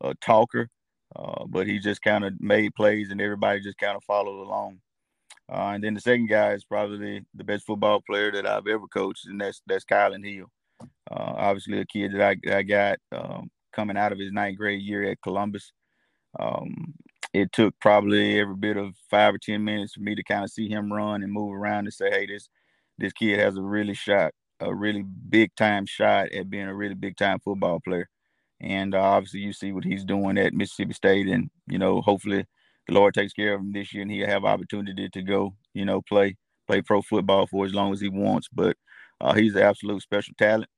a 0.00 0.14
talker, 0.20 0.68
uh, 1.16 1.44
but 1.46 1.66
he 1.66 1.78
just 1.78 2.02
kind 2.02 2.24
of 2.24 2.40
made 2.40 2.74
plays, 2.74 3.10
and 3.10 3.20
everybody 3.20 3.60
just 3.60 3.78
kind 3.78 3.96
of 3.96 4.04
followed 4.04 4.42
along. 4.42 4.80
Uh, 5.50 5.72
and 5.74 5.84
then 5.84 5.94
the 5.94 6.00
second 6.00 6.28
guy 6.28 6.52
is 6.52 6.64
probably 6.64 7.24
the 7.34 7.44
best 7.44 7.66
football 7.66 8.00
player 8.06 8.32
that 8.32 8.46
I've 8.46 8.66
ever 8.66 8.86
coached, 8.86 9.26
and 9.26 9.40
that's 9.40 9.62
that's 9.66 9.84
Kylin 9.84 10.24
Hill. 10.24 10.46
Uh, 11.10 11.34
obviously, 11.36 11.80
a 11.80 11.86
kid 11.86 12.12
that 12.14 12.22
I, 12.22 12.36
that 12.44 12.56
I 12.56 12.62
got 12.62 12.98
um, 13.12 13.50
coming 13.72 13.96
out 13.96 14.12
of 14.12 14.18
his 14.18 14.32
ninth 14.32 14.58
grade 14.58 14.82
year 14.82 15.04
at 15.04 15.20
Columbus. 15.22 15.72
Um, 16.38 16.94
it 17.34 17.52
took 17.52 17.74
probably 17.80 18.38
every 18.38 18.56
bit 18.56 18.76
of 18.76 18.94
five 19.10 19.34
or 19.34 19.38
ten 19.38 19.64
minutes 19.64 19.94
for 19.94 20.00
me 20.00 20.14
to 20.14 20.22
kind 20.22 20.44
of 20.44 20.50
see 20.50 20.68
him 20.68 20.92
run 20.92 21.22
and 21.22 21.32
move 21.32 21.52
around 21.52 21.84
and 21.84 21.92
say, 21.92 22.10
"Hey, 22.10 22.26
this 22.26 22.48
this 22.98 23.12
kid 23.12 23.38
has 23.38 23.56
a 23.56 23.62
really 23.62 23.94
shot, 23.94 24.32
a 24.60 24.74
really 24.74 25.02
big 25.02 25.54
time 25.56 25.86
shot 25.86 26.30
at 26.32 26.50
being 26.50 26.66
a 26.66 26.74
really 26.74 26.94
big 26.94 27.16
time 27.16 27.38
football 27.40 27.80
player. 27.80 28.08
And 28.60 28.94
uh, 28.94 29.00
obviously, 29.00 29.40
you 29.40 29.52
see 29.52 29.72
what 29.72 29.84
he's 29.84 30.04
doing 30.04 30.38
at 30.38 30.54
Mississippi 30.54 30.92
State, 30.94 31.26
and 31.26 31.50
you 31.66 31.78
know, 31.78 32.00
hopefully, 32.00 32.46
the 32.88 32.94
Lord 32.94 33.14
takes 33.14 33.32
care 33.32 33.54
of 33.54 33.60
him 33.60 33.72
this 33.72 33.92
year, 33.92 34.02
and 34.02 34.10
he'll 34.10 34.26
have 34.26 34.44
opportunity 34.44 35.08
to 35.08 35.22
go, 35.22 35.54
you 35.74 35.84
know, 35.84 36.02
play 36.02 36.36
play 36.66 36.82
pro 36.82 37.02
football 37.02 37.46
for 37.46 37.64
as 37.64 37.74
long 37.74 37.92
as 37.92 38.00
he 38.00 38.08
wants. 38.08 38.48
But 38.52 38.76
uh, 39.20 39.34
he's 39.34 39.54
an 39.54 39.62
absolute 39.62 40.02
special 40.02 40.34
talent. 40.38 40.68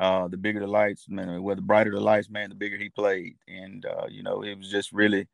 Uh, 0.00 0.26
the 0.26 0.36
bigger 0.36 0.60
the 0.60 0.66
lights, 0.66 1.06
man, 1.08 1.42
where 1.42 1.54
the 1.54 1.62
brighter 1.62 1.92
the 1.92 2.00
lights, 2.00 2.28
man, 2.28 2.48
the 2.48 2.54
bigger 2.54 2.76
he 2.76 2.88
played. 2.88 3.36
And 3.46 3.86
uh, 3.86 4.06
you 4.08 4.22
know, 4.22 4.42
it 4.42 4.58
was 4.58 4.70
just 4.70 4.92
really 4.92 5.28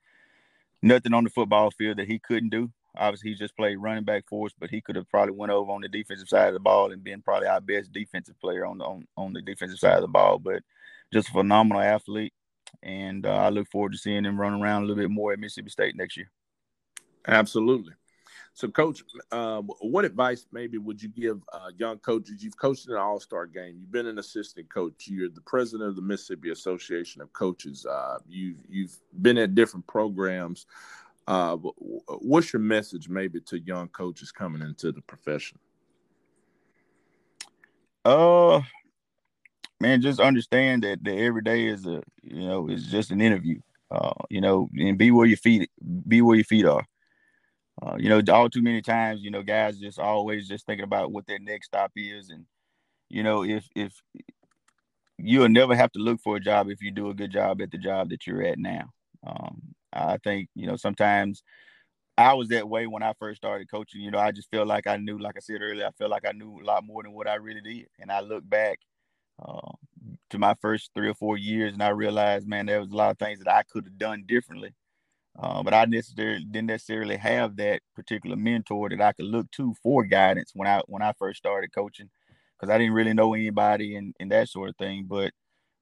nothing 0.83 1.15
on 1.15 1.25
the 1.25 1.31
football 1.31 1.71
field 1.71 1.99
that 1.99 2.09
he 2.09 2.19
couldn't 2.19 2.51
do. 2.51 2.71
Obviously, 2.97 3.31
he 3.31 3.37
just 3.37 3.57
played 3.57 3.77
running 3.77 4.05
back 4.05 4.25
for 4.29 4.47
us, 4.47 4.53
but 4.59 4.69
he 4.69 4.81
could 4.81 4.97
have 4.97 5.09
probably 5.09 5.35
went 5.35 5.53
over 5.53 5.71
on 5.71 5.81
the 5.81 5.89
defensive 5.89 6.29
side 6.29 6.49
of 6.49 6.55
the 6.55 6.61
ball 6.61 6.91
and 6.93 7.05
been 7.05 7.23
probably 7.23 7.47
our 7.47 7.61
best 7.61 7.93
defensive 7.93 8.39
player 8.41 8.67
on 8.67 8.79
the 8.79 8.85
on, 8.85 9.07
on 9.17 9.33
the 9.33 9.41
defensive 9.41 9.79
side 9.79 9.97
of 9.97 10.03
the 10.03 10.09
ball. 10.09 10.39
But 10.39 10.63
just 11.13 11.29
a 11.29 11.33
phenomenal 11.33 11.83
athlete, 11.83 12.35
and 12.83 13.27
uh, 13.27 13.35
I 13.35 13.49
look 13.51 13.69
forward 13.69 13.93
to 13.93 13.99
seeing 13.99 14.25
him 14.25 14.41
run 14.41 14.61
around 14.61 14.83
a 14.83 14.87
little 14.87 15.03
bit 15.03 15.11
more 15.11 15.33
at 15.33 15.39
Mississippi 15.39 15.71
State 15.71 15.97
next 15.97 16.17
year. 16.17 16.31
Absolutely. 17.27 17.93
So, 18.53 18.69
Coach, 18.69 19.05
uh, 19.31 19.63
what 19.81 20.05
advice 20.05 20.47
maybe 20.53 20.77
would 20.77 21.01
you 21.01 21.09
give 21.09 21.41
uh, 21.53 21.71
young 21.79 21.99
coaches? 21.99 22.43
You've 22.43 22.57
coached 22.57 22.89
in 22.89 22.95
an 22.95 23.01
All 23.01 23.21
Star 23.21 23.47
game. 23.47 23.77
You've 23.79 23.93
been 23.93 24.07
an 24.07 24.19
assistant 24.19 24.69
coach. 24.73 25.07
You're 25.07 25.29
the 25.29 25.41
president 25.43 25.89
of 25.89 25.97
the 25.97 26.03
Mississippi 26.03 26.51
Association 26.51 27.23
of 27.23 27.33
Coaches. 27.33 27.87
Uh, 27.87 28.19
you've 28.29 28.59
you've 28.69 28.97
been 29.23 29.39
at 29.39 29.55
different 29.55 29.87
programs. 29.87 30.67
Uh, 31.27 31.57
what's 31.57 32.53
your 32.53 32.61
message 32.61 33.09
maybe 33.09 33.41
to 33.41 33.61
young 33.61 33.89
coaches 33.89 34.33
coming 34.33 34.63
into 34.63 34.91
the 34.91 35.03
profession? 35.03 35.59
Uh, 38.05 38.61
man, 39.81 40.03
just 40.03 40.21
understand 40.21 40.83
that, 40.85 41.03
that 41.05 41.17
every 41.17 41.43
day 41.43 41.67
is 41.67 41.87
a 41.87 42.03
you 42.23 42.47
know 42.47 42.69
is 42.69 42.87
just 42.87 43.11
an 43.11 43.21
interview. 43.21 43.61
Uh, 43.91 44.13
you 44.29 44.41
know, 44.41 44.69
and 44.79 44.99
be 44.99 45.11
where 45.11 45.27
your 45.27 45.37
feet 45.37 45.69
be 46.07 46.23
where 46.23 46.37
your 46.37 46.45
feet 46.45 46.65
are. 46.65 46.87
Uh, 47.83 47.97
you 47.99 48.09
know, 48.09 48.23
all 48.33 48.49
too 48.51 48.63
many 48.63 48.83
times, 48.83 49.23
you 49.23 49.31
know, 49.31 49.43
guys 49.43 49.79
just 49.79 49.99
always 49.99 50.47
just 50.47 50.67
thinking 50.67 50.85
about 50.85 51.13
what 51.13 51.27
their 51.27 51.39
next 51.39 51.67
stop 51.67 51.91
is, 51.97 52.31
and 52.31 52.47
you 53.09 53.23
know, 53.23 53.43
if 53.45 53.69
if 53.75 54.01
you'll 55.23 55.49
never 55.49 55.75
have 55.75 55.93
to 55.93 55.99
look 55.99 56.21
for 56.21 56.37
a 56.37 56.41
job 56.41 56.71
if 56.71 56.83
you 56.83 56.91
do 56.91 57.11
a 57.11 57.15
good 57.15 57.31
job 57.31 57.61
at 57.61 57.71
the 57.71 57.79
job 57.79 58.11
that 58.11 58.27
you're 58.27 58.43
at 58.43 58.59
now. 58.59 58.85
Um, 59.27 59.61
I 59.93 60.19
think, 60.19 60.49
you 60.55 60.67
know, 60.67 60.77
sometimes 60.77 61.43
I 62.17 62.35
was 62.35 62.49
that 62.49 62.69
way 62.69 62.87
when 62.87 63.03
I 63.03 63.13
first 63.19 63.39
started 63.39 63.71
coaching. 63.71 64.01
You 64.01 64.11
know, 64.11 64.19
I 64.19 64.33
just 64.33 64.51
felt 64.51 64.69
like 64.69 64.87
I 64.87 64.97
knew, 64.97 65.19
like 65.19 65.37
I 65.37 65.41
said 65.41 65.63
earlier, 65.63 65.87
I 65.87 65.91
felt 65.93 66.11
like 66.11 66.27
I 66.27 66.33
knew 66.33 66.61
a 66.61 66.65
lot 66.65 66.85
more 66.85 67.03
than 67.03 67.13
what 67.13 67.29
I 67.29 67.35
really 67.35 67.61
did. 67.61 67.89
And 67.99 68.11
I 68.11 68.21
look 68.21 68.49
back 68.49 68.79
uh, 69.41 69.73
to 70.31 70.39
my 70.39 70.55
first 70.61 70.91
three 70.95 71.09
or 71.09 71.15
four 71.15 71.37
years 71.37 71.73
and 71.73 71.83
I 71.83 71.91
realized, 71.91 72.47
man, 72.47 72.67
there 72.67 72.81
was 72.81 72.91
a 72.91 72.97
lot 72.97 73.11
of 73.11 73.19
things 73.19 73.41
that 73.41 73.53
I 73.53 73.63
could 73.63 73.85
have 73.85 73.99
done 73.99 74.25
differently. 74.27 74.75
Uh, 75.39 75.63
but 75.63 75.73
I 75.73 75.85
necessarily 75.85 76.45
didn't 76.45 76.67
necessarily 76.67 77.17
have 77.17 77.57
that 77.57 77.81
particular 77.95 78.37
mentor 78.37 78.89
that 78.91 79.01
I 79.01 79.13
could 79.13 79.27
look 79.27 79.51
to 79.53 79.75
for 79.83 80.05
guidance 80.05 80.51
when 80.55 80.69
I 80.69 80.83
when 80.87 81.03
I 81.03 81.13
first 81.19 81.39
started 81.39 81.73
coaching, 81.73 82.11
because 82.59 82.73
I 82.73 82.79
didn't 82.79 82.95
really 82.95 83.15
know 83.15 83.35
anybody 83.35 83.97
and, 83.97 84.15
and 84.19 84.31
that 84.33 84.49
sort 84.49 84.71
of 84.71 84.77
thing. 84.77 85.07
But 85.09 85.33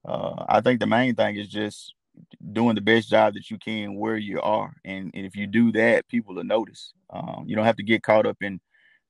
uh, 0.04 0.44
I 0.48 0.60
think 0.60 0.80
the 0.80 0.86
main 0.86 1.14
thing 1.14 1.36
is 1.36 1.48
just 1.48 1.94
doing 2.52 2.74
the 2.74 2.80
best 2.80 3.08
job 3.08 3.34
that 3.34 3.50
you 3.50 3.58
can 3.58 3.96
where 3.96 4.16
you 4.16 4.40
are. 4.40 4.72
And, 4.84 5.10
and 5.14 5.26
if 5.26 5.34
you 5.34 5.46
do 5.46 5.72
that, 5.72 6.08
people 6.08 6.34
will 6.34 6.44
notice. 6.44 6.92
Um, 7.10 7.44
you 7.46 7.56
don't 7.56 7.64
have 7.64 7.76
to 7.76 7.82
get 7.82 8.02
caught 8.02 8.26
up 8.26 8.36
in 8.42 8.60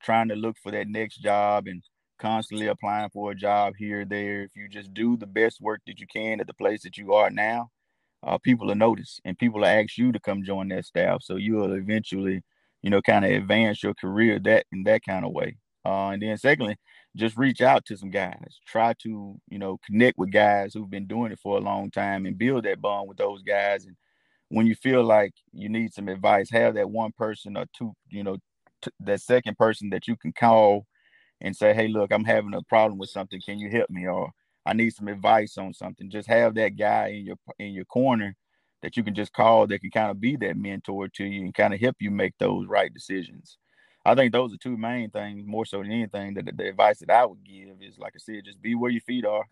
trying 0.03 0.28
to 0.28 0.34
look 0.34 0.57
for 0.62 0.70
that 0.72 0.88
next 0.88 1.18
job 1.18 1.66
and 1.66 1.82
constantly 2.19 2.66
applying 2.66 3.11
for 3.11 3.31
a 3.31 3.35
job 3.35 3.75
here 3.79 4.05
there. 4.05 4.43
If 4.43 4.57
you 4.57 4.69
just 4.69 4.93
do 4.95 5.16
the 5.16 5.27
best 5.27 5.61
work 5.61 5.81
that 5.87 6.01
you 6.01 6.07
can 6.07 6.41
at 6.41 6.47
the 6.47 6.55
place 6.55 6.83
that 6.83 6.99
you 6.99 7.14
are 7.14 7.31
now, 7.31 7.71
uh, 8.23 8.39
people 8.39 8.66
will 8.66 8.75
notice 8.75 9.21
and 9.25 9.39
people 9.39 9.61
will 9.61 9.66
ask 9.66 9.97
you 9.97 10.12
to 10.12 10.21
come 10.21 10.43
join 10.45 10.69
that 10.69 10.85
staff. 10.85 11.23
So 11.23 11.37
you 11.37 11.55
will 11.55 11.73
eventually, 11.73 12.43
you 12.83 12.91
know, 12.91 13.01
kind 13.01 13.25
of 13.25 13.31
advance 13.31 13.83
your 13.83 13.95
career 13.95 14.39
that 14.41 14.66
in 14.73 14.85
that 14.85 15.03
kind 15.05 15.25
of 15.25 15.33
way. 15.33 15.57
Uh, 15.85 16.11
and 16.11 16.23
then 16.23 16.37
secondly, 16.37 16.77
just 17.16 17.37
reach 17.37 17.61
out 17.61 17.85
to 17.87 17.97
some 17.97 18.11
guys. 18.11 18.61
Try 18.66 18.95
to, 19.03 19.41
you 19.49 19.59
know, 19.59 19.79
connect 19.87 20.19
with 20.19 20.33
guys 20.33 20.75
who've 20.75 20.91
been 20.91 21.07
doing 21.07 21.33
it 21.33 21.39
for 21.39 21.57
a 21.57 21.61
long 21.61 21.91
time 21.91 22.27
and 22.27 22.37
build 22.37 22.64
that 22.64 22.81
bond 22.81 23.09
with 23.09 23.16
those 23.16 23.43
guys. 23.43 23.87
And 23.87 23.97
when 24.49 24.66
you 24.66 24.75
feel 24.75 25.03
like 25.03 25.33
you 25.53 25.69
need 25.69 25.95
some 25.95 26.09
advice, 26.09 26.51
have 26.51 26.75
that 26.75 26.91
one 26.91 27.12
person 27.12 27.57
or 27.57 27.66
two, 27.77 27.95
you 28.11 28.23
know, 28.23 28.37
t- 28.83 28.91
that 29.01 29.21
second 29.21 29.57
person 29.57 29.91
that 29.91 30.07
you 30.07 30.16
can 30.16 30.33
call 30.33 30.87
and 31.41 31.57
say, 31.57 31.74
"Hey, 31.74 31.89
look, 31.89 32.12
I'm 32.12 32.24
having 32.24 32.55
a 32.55 32.62
problem 32.62 32.99
with 32.99 33.11
something. 33.11 33.41
Can 33.41 33.59
you 33.59 33.70
help 33.70 33.91
me?" 33.91 34.07
Or 34.07 34.30
I 34.66 34.72
need 34.74 34.91
some 34.91 35.09
advice 35.09 35.59
on 35.59 35.72
something. 35.74 36.11
Just 36.11 36.28
have 36.28 36.55
that 36.57 36.76
guy 36.76 37.09
in 37.09 37.24
your 37.26 37.36
in 37.59 37.72
your 37.72 37.84
corner 37.86 38.36
that 38.82 38.97
you 38.97 39.03
can 39.03 39.14
just 39.14 39.32
call 39.32 39.66
that 39.66 39.80
can 39.80 39.91
kind 39.91 40.11
of 40.11 40.20
be 40.20 40.36
that 40.36 40.57
mentor 40.57 41.09
to 41.09 41.24
you 41.24 41.43
and 41.43 41.55
kind 41.55 41.74
of 41.74 41.80
help 41.80 41.97
you 42.01 42.11
make 42.11 42.34
those 42.39 42.66
right 42.66 42.93
decisions. 42.93 43.59
I 44.05 44.14
think 44.14 44.32
those 44.32 44.55
are 44.55 44.59
two 44.59 44.76
main 44.76 45.11
things 45.11 45.47
more 45.47 45.66
so 45.66 45.82
than 45.82 45.93
anything. 45.93 46.34
That 46.34 46.47
the, 46.47 46.53
the 46.53 46.68
advice 46.68 47.01
that 47.01 47.11
I 47.11 47.24
would 47.26 47.45
give 47.45 47.82
is, 47.82 47.99
like 47.99 48.14
I 48.14 48.18
said, 48.18 48.45
just 48.45 48.62
be 48.62 48.74
where 48.74 48.91
your 48.91 49.01
feet 49.03 49.26
are, 49.26 49.45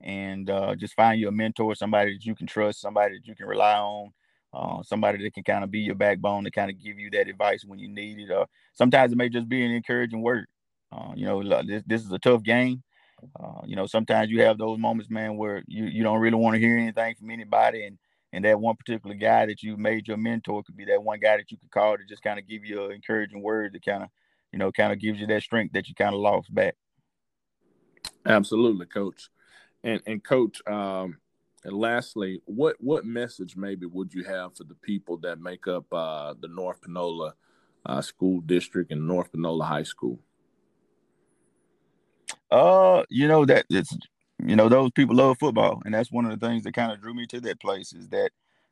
and 0.00 0.48
uh, 0.48 0.74
just 0.74 0.94
find 0.94 1.20
you 1.20 1.28
a 1.28 1.32
mentor, 1.32 1.74
somebody 1.74 2.14
that 2.14 2.24
you 2.24 2.34
can 2.34 2.46
trust, 2.46 2.80
somebody 2.80 3.16
that 3.18 3.26
you 3.26 3.34
can 3.34 3.46
rely 3.46 3.76
on, 3.76 4.10
uh, 4.52 4.82
somebody 4.82 5.22
that 5.22 5.34
can 5.34 5.44
kind 5.44 5.62
of 5.62 5.70
be 5.70 5.80
your 5.80 5.94
backbone 5.94 6.44
to 6.44 6.50
kind 6.50 6.70
of 6.70 6.82
give 6.82 6.98
you 6.98 7.10
that 7.10 7.28
advice 7.28 7.64
when 7.64 7.78
you 7.78 7.88
need 7.88 8.18
it. 8.18 8.30
Or 8.30 8.46
sometimes 8.72 9.12
it 9.12 9.16
may 9.16 9.28
just 9.28 9.48
be 9.48 9.64
an 9.64 9.70
encouraging 9.70 10.22
word. 10.22 10.46
Uh, 10.92 11.12
you 11.14 11.26
know, 11.26 11.62
this 11.62 11.82
this 11.86 12.02
is 12.04 12.12
a 12.12 12.18
tough 12.18 12.42
game. 12.42 12.82
Uh, 13.38 13.60
you 13.66 13.76
know, 13.76 13.86
sometimes 13.86 14.30
you 14.30 14.42
have 14.42 14.58
those 14.58 14.78
moments, 14.78 15.10
man, 15.10 15.36
where 15.36 15.62
you 15.66 15.84
you 15.84 16.02
don't 16.02 16.20
really 16.20 16.36
want 16.36 16.54
to 16.54 16.60
hear 16.60 16.76
anything 16.76 17.14
from 17.14 17.30
anybody, 17.30 17.84
and 17.84 17.98
and 18.32 18.44
that 18.44 18.60
one 18.60 18.76
particular 18.76 19.14
guy 19.14 19.46
that 19.46 19.62
you 19.62 19.76
made 19.76 20.06
your 20.06 20.16
mentor 20.16 20.62
could 20.62 20.76
be 20.76 20.84
that 20.86 21.02
one 21.02 21.18
guy 21.18 21.36
that 21.36 21.50
you 21.50 21.58
could 21.58 21.70
call 21.70 21.96
to 21.96 22.04
just 22.04 22.22
kind 22.22 22.38
of 22.38 22.46
give 22.46 22.64
you 22.64 22.84
an 22.84 22.92
encouraging 22.92 23.42
word 23.42 23.72
that 23.72 23.84
kind 23.84 24.04
of, 24.04 24.08
you 24.52 24.58
know, 24.58 24.70
kind 24.70 24.92
of 24.92 25.00
gives 25.00 25.20
you 25.20 25.26
that 25.26 25.42
strength 25.42 25.72
that 25.72 25.88
you 25.88 25.94
kind 25.94 26.14
of 26.14 26.20
lost 26.20 26.52
back. 26.54 26.74
Absolutely, 28.26 28.86
coach. 28.86 29.30
And 29.82 30.00
and 30.06 30.22
coach, 30.22 30.60
um, 30.66 31.18
and 31.64 31.74
lastly, 31.74 32.40
what 32.44 32.76
what 32.80 33.04
message 33.04 33.56
maybe 33.56 33.86
would 33.86 34.14
you 34.14 34.24
have 34.24 34.56
for 34.56 34.64
the 34.64 34.74
people 34.74 35.16
that 35.18 35.40
make 35.40 35.66
up 35.66 35.86
uh, 35.92 36.34
the 36.38 36.48
North 36.48 36.80
Panola 36.82 37.34
uh, 37.86 38.00
School 38.00 38.40
District 38.40 38.92
and 38.92 39.06
North 39.06 39.32
Panola 39.32 39.64
High 39.64 39.82
School? 39.82 40.20
Uh, 42.50 43.04
you 43.10 43.28
know 43.28 43.44
that 43.44 43.66
it's 43.70 43.96
you 44.44 44.56
know 44.56 44.68
those 44.68 44.90
people 44.92 45.14
love 45.16 45.36
football 45.38 45.80
and 45.84 45.94
that's 45.94 46.10
one 46.10 46.24
of 46.26 46.38
the 46.38 46.46
things 46.46 46.64
that 46.64 46.74
kind 46.74 46.90
of 46.92 47.00
drew 47.00 47.14
me 47.14 47.26
to 47.26 47.40
that 47.40 47.60
place 47.60 47.92
is 47.92 48.08
that 48.08 48.30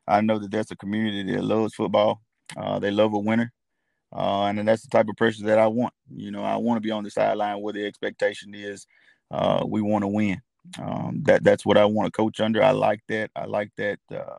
i 0.09 0.21
know 0.21 0.39
that 0.39 0.51
that's 0.51 0.71
a 0.73 0.77
community 0.77 1.33
that 1.33 1.45
loves 1.45 1.75
football. 1.75 2.21
Uh, 2.57 2.79
they 2.79 2.91
love 2.91 3.13
a 3.13 3.19
winner. 3.19 3.53
Uh, 4.17 4.45
and 4.45 4.67
that's 4.69 4.83
the 4.83 4.89
type 4.89 5.09
of 5.09 5.17
pressure 5.17 5.45
that 5.45 5.59
i 5.59 5.67
want. 5.67 5.95
You 6.15 6.31
know 6.31 6.43
i 6.45 6.57
want 6.57 6.79
to 6.79 6.83
be 6.83 6.91
on 6.93 7.05
the 7.05 7.11
sideline 7.11 7.61
where 7.63 7.75
the 7.75 7.87
expectation 7.87 8.55
is 8.55 8.87
uh, 9.31 9.65
we 9.67 9.83
want 9.83 10.03
to 10.03 10.09
win. 10.09 10.41
Um, 10.81 11.23
that 11.25 11.45
that's 11.45 11.67
what 11.67 11.79
i 11.79 11.85
want 11.85 12.07
to 12.09 12.17
coach 12.17 12.41
under. 12.41 12.63
I 12.63 12.73
like 12.73 13.03
that. 13.09 13.31
I 13.37 13.47
like 13.47 13.71
that 13.79 14.01
uh, 14.15 14.39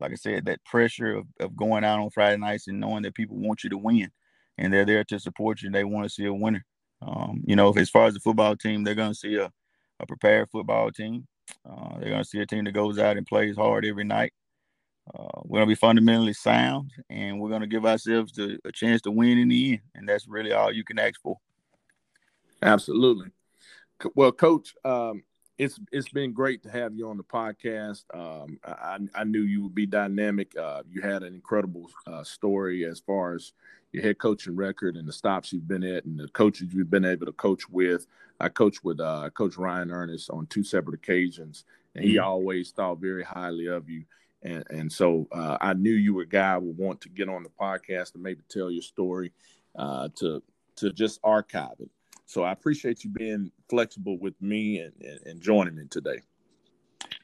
like 0.00 0.12
I 0.12 0.16
said, 0.16 0.46
that 0.46 0.64
pressure 0.64 1.16
of, 1.16 1.26
of 1.40 1.56
going 1.56 1.84
out 1.84 2.00
on 2.00 2.10
Friday 2.10 2.36
nights 2.38 2.68
and 2.68 2.80
knowing 2.80 3.02
that 3.02 3.14
people 3.14 3.36
want 3.36 3.64
you 3.64 3.70
to 3.70 3.78
win 3.78 4.10
and 4.58 4.72
they're 4.72 4.86
there 4.86 5.04
to 5.04 5.20
support 5.20 5.62
you 5.62 5.66
and 5.68 5.74
they 5.74 5.84
want 5.84 6.04
to 6.06 6.10
see 6.10 6.24
a 6.26 6.32
winner. 6.32 6.64
Um, 7.02 7.42
you 7.46 7.56
know, 7.56 7.72
as 7.72 7.90
far 7.90 8.06
as 8.06 8.14
the 8.14 8.20
football 8.20 8.56
team, 8.56 8.84
they're 8.84 8.94
going 8.94 9.12
to 9.12 9.18
see 9.18 9.36
a, 9.36 9.50
a 9.98 10.06
prepared 10.06 10.50
football 10.50 10.90
team. 10.90 11.26
Uh, 11.68 11.98
they're 11.98 12.10
going 12.10 12.22
to 12.22 12.28
see 12.28 12.40
a 12.40 12.46
team 12.46 12.64
that 12.64 12.72
goes 12.72 12.98
out 12.98 13.16
and 13.16 13.26
plays 13.26 13.56
hard 13.56 13.84
every 13.84 14.04
night. 14.04 14.32
Uh, 15.12 15.40
we're 15.44 15.58
going 15.58 15.68
to 15.68 15.74
be 15.74 15.78
fundamentally 15.78 16.32
sound 16.32 16.92
and 17.08 17.40
we're 17.40 17.48
going 17.48 17.62
to 17.62 17.66
give 17.66 17.84
ourselves 17.84 18.32
the, 18.32 18.58
a 18.64 18.70
chance 18.70 19.00
to 19.02 19.10
win 19.10 19.38
in 19.38 19.48
the 19.48 19.72
end. 19.72 19.80
And 19.94 20.08
that's 20.08 20.28
really 20.28 20.52
all 20.52 20.72
you 20.72 20.84
can 20.84 20.98
ask 20.98 21.20
for. 21.20 21.38
Absolutely. 22.62 23.30
Well, 24.14 24.32
coach, 24.32 24.74
um, 24.84 25.24
it's 25.60 25.78
it's 25.92 26.08
been 26.08 26.32
great 26.32 26.62
to 26.62 26.70
have 26.70 26.94
you 26.94 27.06
on 27.10 27.18
the 27.18 27.22
podcast. 27.22 28.04
Um, 28.14 28.58
I, 28.64 28.98
I 29.14 29.24
knew 29.24 29.42
you 29.42 29.62
would 29.64 29.74
be 29.74 29.84
dynamic. 29.84 30.56
Uh, 30.56 30.82
you 30.90 31.02
had 31.02 31.22
an 31.22 31.34
incredible 31.34 31.90
uh, 32.06 32.24
story 32.24 32.86
as 32.86 33.00
far 33.00 33.34
as 33.34 33.52
your 33.92 34.02
head 34.02 34.18
coaching 34.18 34.56
record 34.56 34.96
and 34.96 35.06
the 35.06 35.12
stops 35.12 35.52
you've 35.52 35.68
been 35.68 35.84
at 35.84 36.06
and 36.06 36.18
the 36.18 36.28
coaches 36.28 36.72
you've 36.72 36.90
been 36.90 37.04
able 37.04 37.26
to 37.26 37.32
coach 37.32 37.68
with. 37.68 38.06
I 38.40 38.48
coached 38.48 38.84
with 38.84 39.00
uh, 39.00 39.28
Coach 39.34 39.58
Ryan 39.58 39.90
Ernest 39.90 40.30
on 40.30 40.46
two 40.46 40.64
separate 40.64 40.94
occasions, 40.94 41.64
and 41.94 42.06
he 42.06 42.14
mm-hmm. 42.14 42.26
always 42.26 42.70
thought 42.70 42.98
very 42.98 43.22
highly 43.22 43.66
of 43.66 43.90
you. 43.90 44.04
And 44.42 44.64
and 44.70 44.90
so 44.90 45.28
uh, 45.30 45.58
I 45.60 45.74
knew 45.74 45.92
you 45.92 46.14
were 46.14 46.22
a 46.22 46.26
guy 46.26 46.54
who 46.54 46.68
would 46.68 46.78
want 46.78 47.02
to 47.02 47.10
get 47.10 47.28
on 47.28 47.42
the 47.42 47.50
podcast 47.50 48.14
and 48.14 48.22
maybe 48.22 48.40
tell 48.48 48.70
your 48.70 48.80
story 48.80 49.30
uh, 49.76 50.08
to 50.16 50.42
to 50.76 50.90
just 50.90 51.20
archive 51.22 51.76
it. 51.80 51.90
So 52.30 52.44
I 52.44 52.52
appreciate 52.52 53.02
you 53.02 53.10
being 53.10 53.50
flexible 53.68 54.16
with 54.16 54.40
me 54.40 54.78
and, 54.78 54.92
and, 55.00 55.18
and, 55.26 55.40
joining 55.40 55.74
me 55.74 55.86
today. 55.90 56.20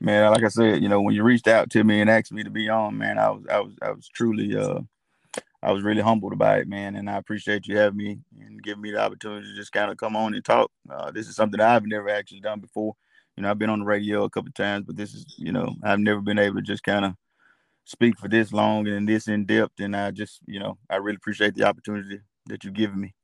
Man, 0.01 0.29
like 0.33 0.43
I 0.43 0.49
said, 0.49 0.83
you 0.83 0.89
know, 0.89 1.01
when 1.01 1.15
you 1.15 1.23
reached 1.23 1.47
out 1.47 1.71
to 1.71 1.85
me 1.85 2.01
and 2.01 2.11
asked 2.11 2.33
me 2.33 2.43
to 2.43 2.51
be 2.51 2.69
on, 2.69 2.99
man, 2.99 3.17
I 3.17 3.31
was 3.31 3.45
I 3.49 3.61
was 3.61 3.73
I 3.81 3.91
was 3.93 4.09
truly 4.09 4.57
uh 4.57 4.81
I 5.63 5.71
was 5.71 5.85
really 5.85 6.03
humbled 6.03 6.37
by 6.37 6.59
it, 6.59 6.67
man, 6.67 6.97
and 6.97 7.09
I 7.09 7.19
appreciate 7.19 7.69
you 7.69 7.77
having 7.77 7.97
me 7.97 8.19
and 8.41 8.61
giving 8.61 8.83
me 8.83 8.91
the 8.91 8.99
opportunity 8.99 9.47
to 9.47 9.55
just 9.55 9.71
kind 9.71 9.93
of 9.93 9.97
come 9.97 10.17
on 10.17 10.35
and 10.35 10.45
talk. 10.45 10.73
Uh, 10.91 11.13
this 11.13 11.29
is 11.29 11.37
something 11.37 11.61
I've 11.61 11.87
never 11.87 12.09
actually 12.09 12.41
done 12.41 12.59
before. 12.59 12.97
You 13.37 13.45
know, 13.45 13.51
I've 13.51 13.61
been 13.61 13.71
on 13.71 13.79
the 13.79 13.87
radio 13.87 14.25
a 14.25 14.31
couple 14.31 14.51
times, 14.51 14.87
but 14.87 14.97
this 14.97 15.15
is, 15.15 15.25
you 15.39 15.53
know, 15.53 15.77
I've 15.85 16.01
never 16.01 16.21
been 16.21 16.41
able 16.41 16.57
to 16.57 16.63
just 16.63 16.83
kind 16.83 17.05
of 17.05 17.15
speak 17.85 18.19
for 18.19 18.27
this 18.27 18.53
long 18.53 18.89
and 18.89 19.09
this 19.09 19.29
in 19.29 19.47
depth. 19.47 19.79
And 19.79 19.95
I 19.95 20.11
just, 20.11 20.41
you 20.47 20.59
know, 20.59 20.79
I 20.91 20.97
really 20.97 21.17
appreciate 21.17 21.55
the 21.55 21.63
opportunity 21.63 22.19
that 22.47 22.65
you've 22.65 22.75
given 22.75 23.01
me. 23.01 23.15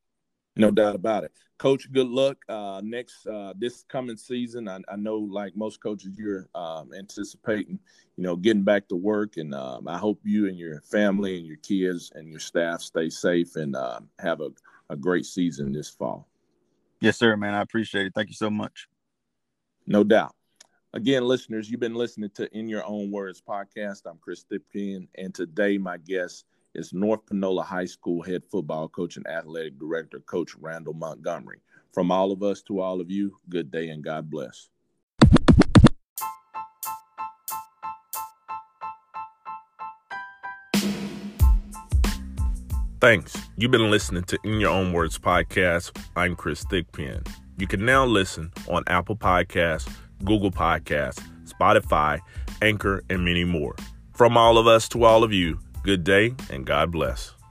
No 0.54 0.70
doubt 0.70 0.94
about 0.94 1.24
it, 1.24 1.32
Coach. 1.58 1.90
Good 1.90 2.08
luck 2.08 2.36
uh, 2.48 2.82
next 2.84 3.26
uh, 3.26 3.54
this 3.56 3.84
coming 3.88 4.18
season. 4.18 4.68
I, 4.68 4.80
I, 4.88 4.96
know, 4.96 5.16
like 5.16 5.56
most 5.56 5.82
coaches, 5.82 6.18
you're 6.18 6.48
um, 6.54 6.90
anticipating, 6.96 7.78
you 8.16 8.22
know, 8.22 8.36
getting 8.36 8.62
back 8.62 8.86
to 8.88 8.96
work, 8.96 9.38
and 9.38 9.54
um, 9.54 9.88
I 9.88 9.96
hope 9.96 10.20
you 10.24 10.48
and 10.48 10.58
your 10.58 10.82
family 10.82 11.38
and 11.38 11.46
your 11.46 11.56
kids 11.56 12.12
and 12.14 12.28
your 12.28 12.40
staff 12.40 12.82
stay 12.82 13.08
safe 13.08 13.56
and 13.56 13.74
uh, 13.74 14.00
have 14.18 14.42
a, 14.42 14.50
a 14.90 14.96
great 14.96 15.24
season 15.24 15.72
this 15.72 15.88
fall. 15.88 16.28
Yes, 17.00 17.16
sir, 17.16 17.34
man. 17.36 17.54
I 17.54 17.62
appreciate 17.62 18.06
it. 18.06 18.12
Thank 18.14 18.28
you 18.28 18.34
so 18.34 18.50
much. 18.50 18.88
No 19.86 20.04
doubt. 20.04 20.34
Again, 20.92 21.24
listeners, 21.24 21.70
you've 21.70 21.80
been 21.80 21.94
listening 21.94 22.30
to 22.34 22.54
In 22.56 22.68
Your 22.68 22.84
Own 22.84 23.10
Words 23.10 23.40
podcast. 23.40 24.02
I'm 24.04 24.18
Chris 24.18 24.44
Thigpen, 24.44 25.08
and 25.14 25.34
today 25.34 25.78
my 25.78 25.96
guest 25.96 26.44
is 26.74 26.92
North 26.92 27.26
Panola 27.26 27.62
High 27.62 27.84
School 27.84 28.22
head 28.22 28.42
football 28.50 28.88
coach 28.88 29.16
and 29.16 29.26
athletic 29.26 29.78
director, 29.78 30.20
Coach 30.20 30.54
Randal 30.58 30.94
Montgomery. 30.94 31.60
From 31.92 32.10
all 32.10 32.32
of 32.32 32.42
us 32.42 32.62
to 32.62 32.80
all 32.80 33.00
of 33.00 33.10
you, 33.10 33.36
good 33.48 33.70
day 33.70 33.88
and 33.90 34.02
God 34.02 34.30
bless. 34.30 34.68
Thanks. 43.00 43.36
You've 43.56 43.72
been 43.72 43.90
listening 43.90 44.22
to 44.24 44.38
In 44.44 44.60
Your 44.60 44.70
Own 44.70 44.92
Words 44.92 45.18
podcast. 45.18 45.90
I'm 46.16 46.36
Chris 46.36 46.64
Thigpen. 46.64 47.26
You 47.58 47.66
can 47.66 47.84
now 47.84 48.06
listen 48.06 48.52
on 48.68 48.84
Apple 48.86 49.16
Podcasts, 49.16 49.92
Google 50.24 50.52
Podcasts, 50.52 51.20
Spotify, 51.44 52.20
Anchor, 52.62 53.02
and 53.10 53.24
many 53.24 53.44
more. 53.44 53.74
From 54.14 54.36
all 54.36 54.56
of 54.56 54.68
us 54.68 54.88
to 54.90 55.04
all 55.04 55.24
of 55.24 55.32
you, 55.32 55.58
Good 55.82 56.04
day 56.04 56.34
and 56.48 56.64
God 56.64 56.92
bless. 56.92 57.41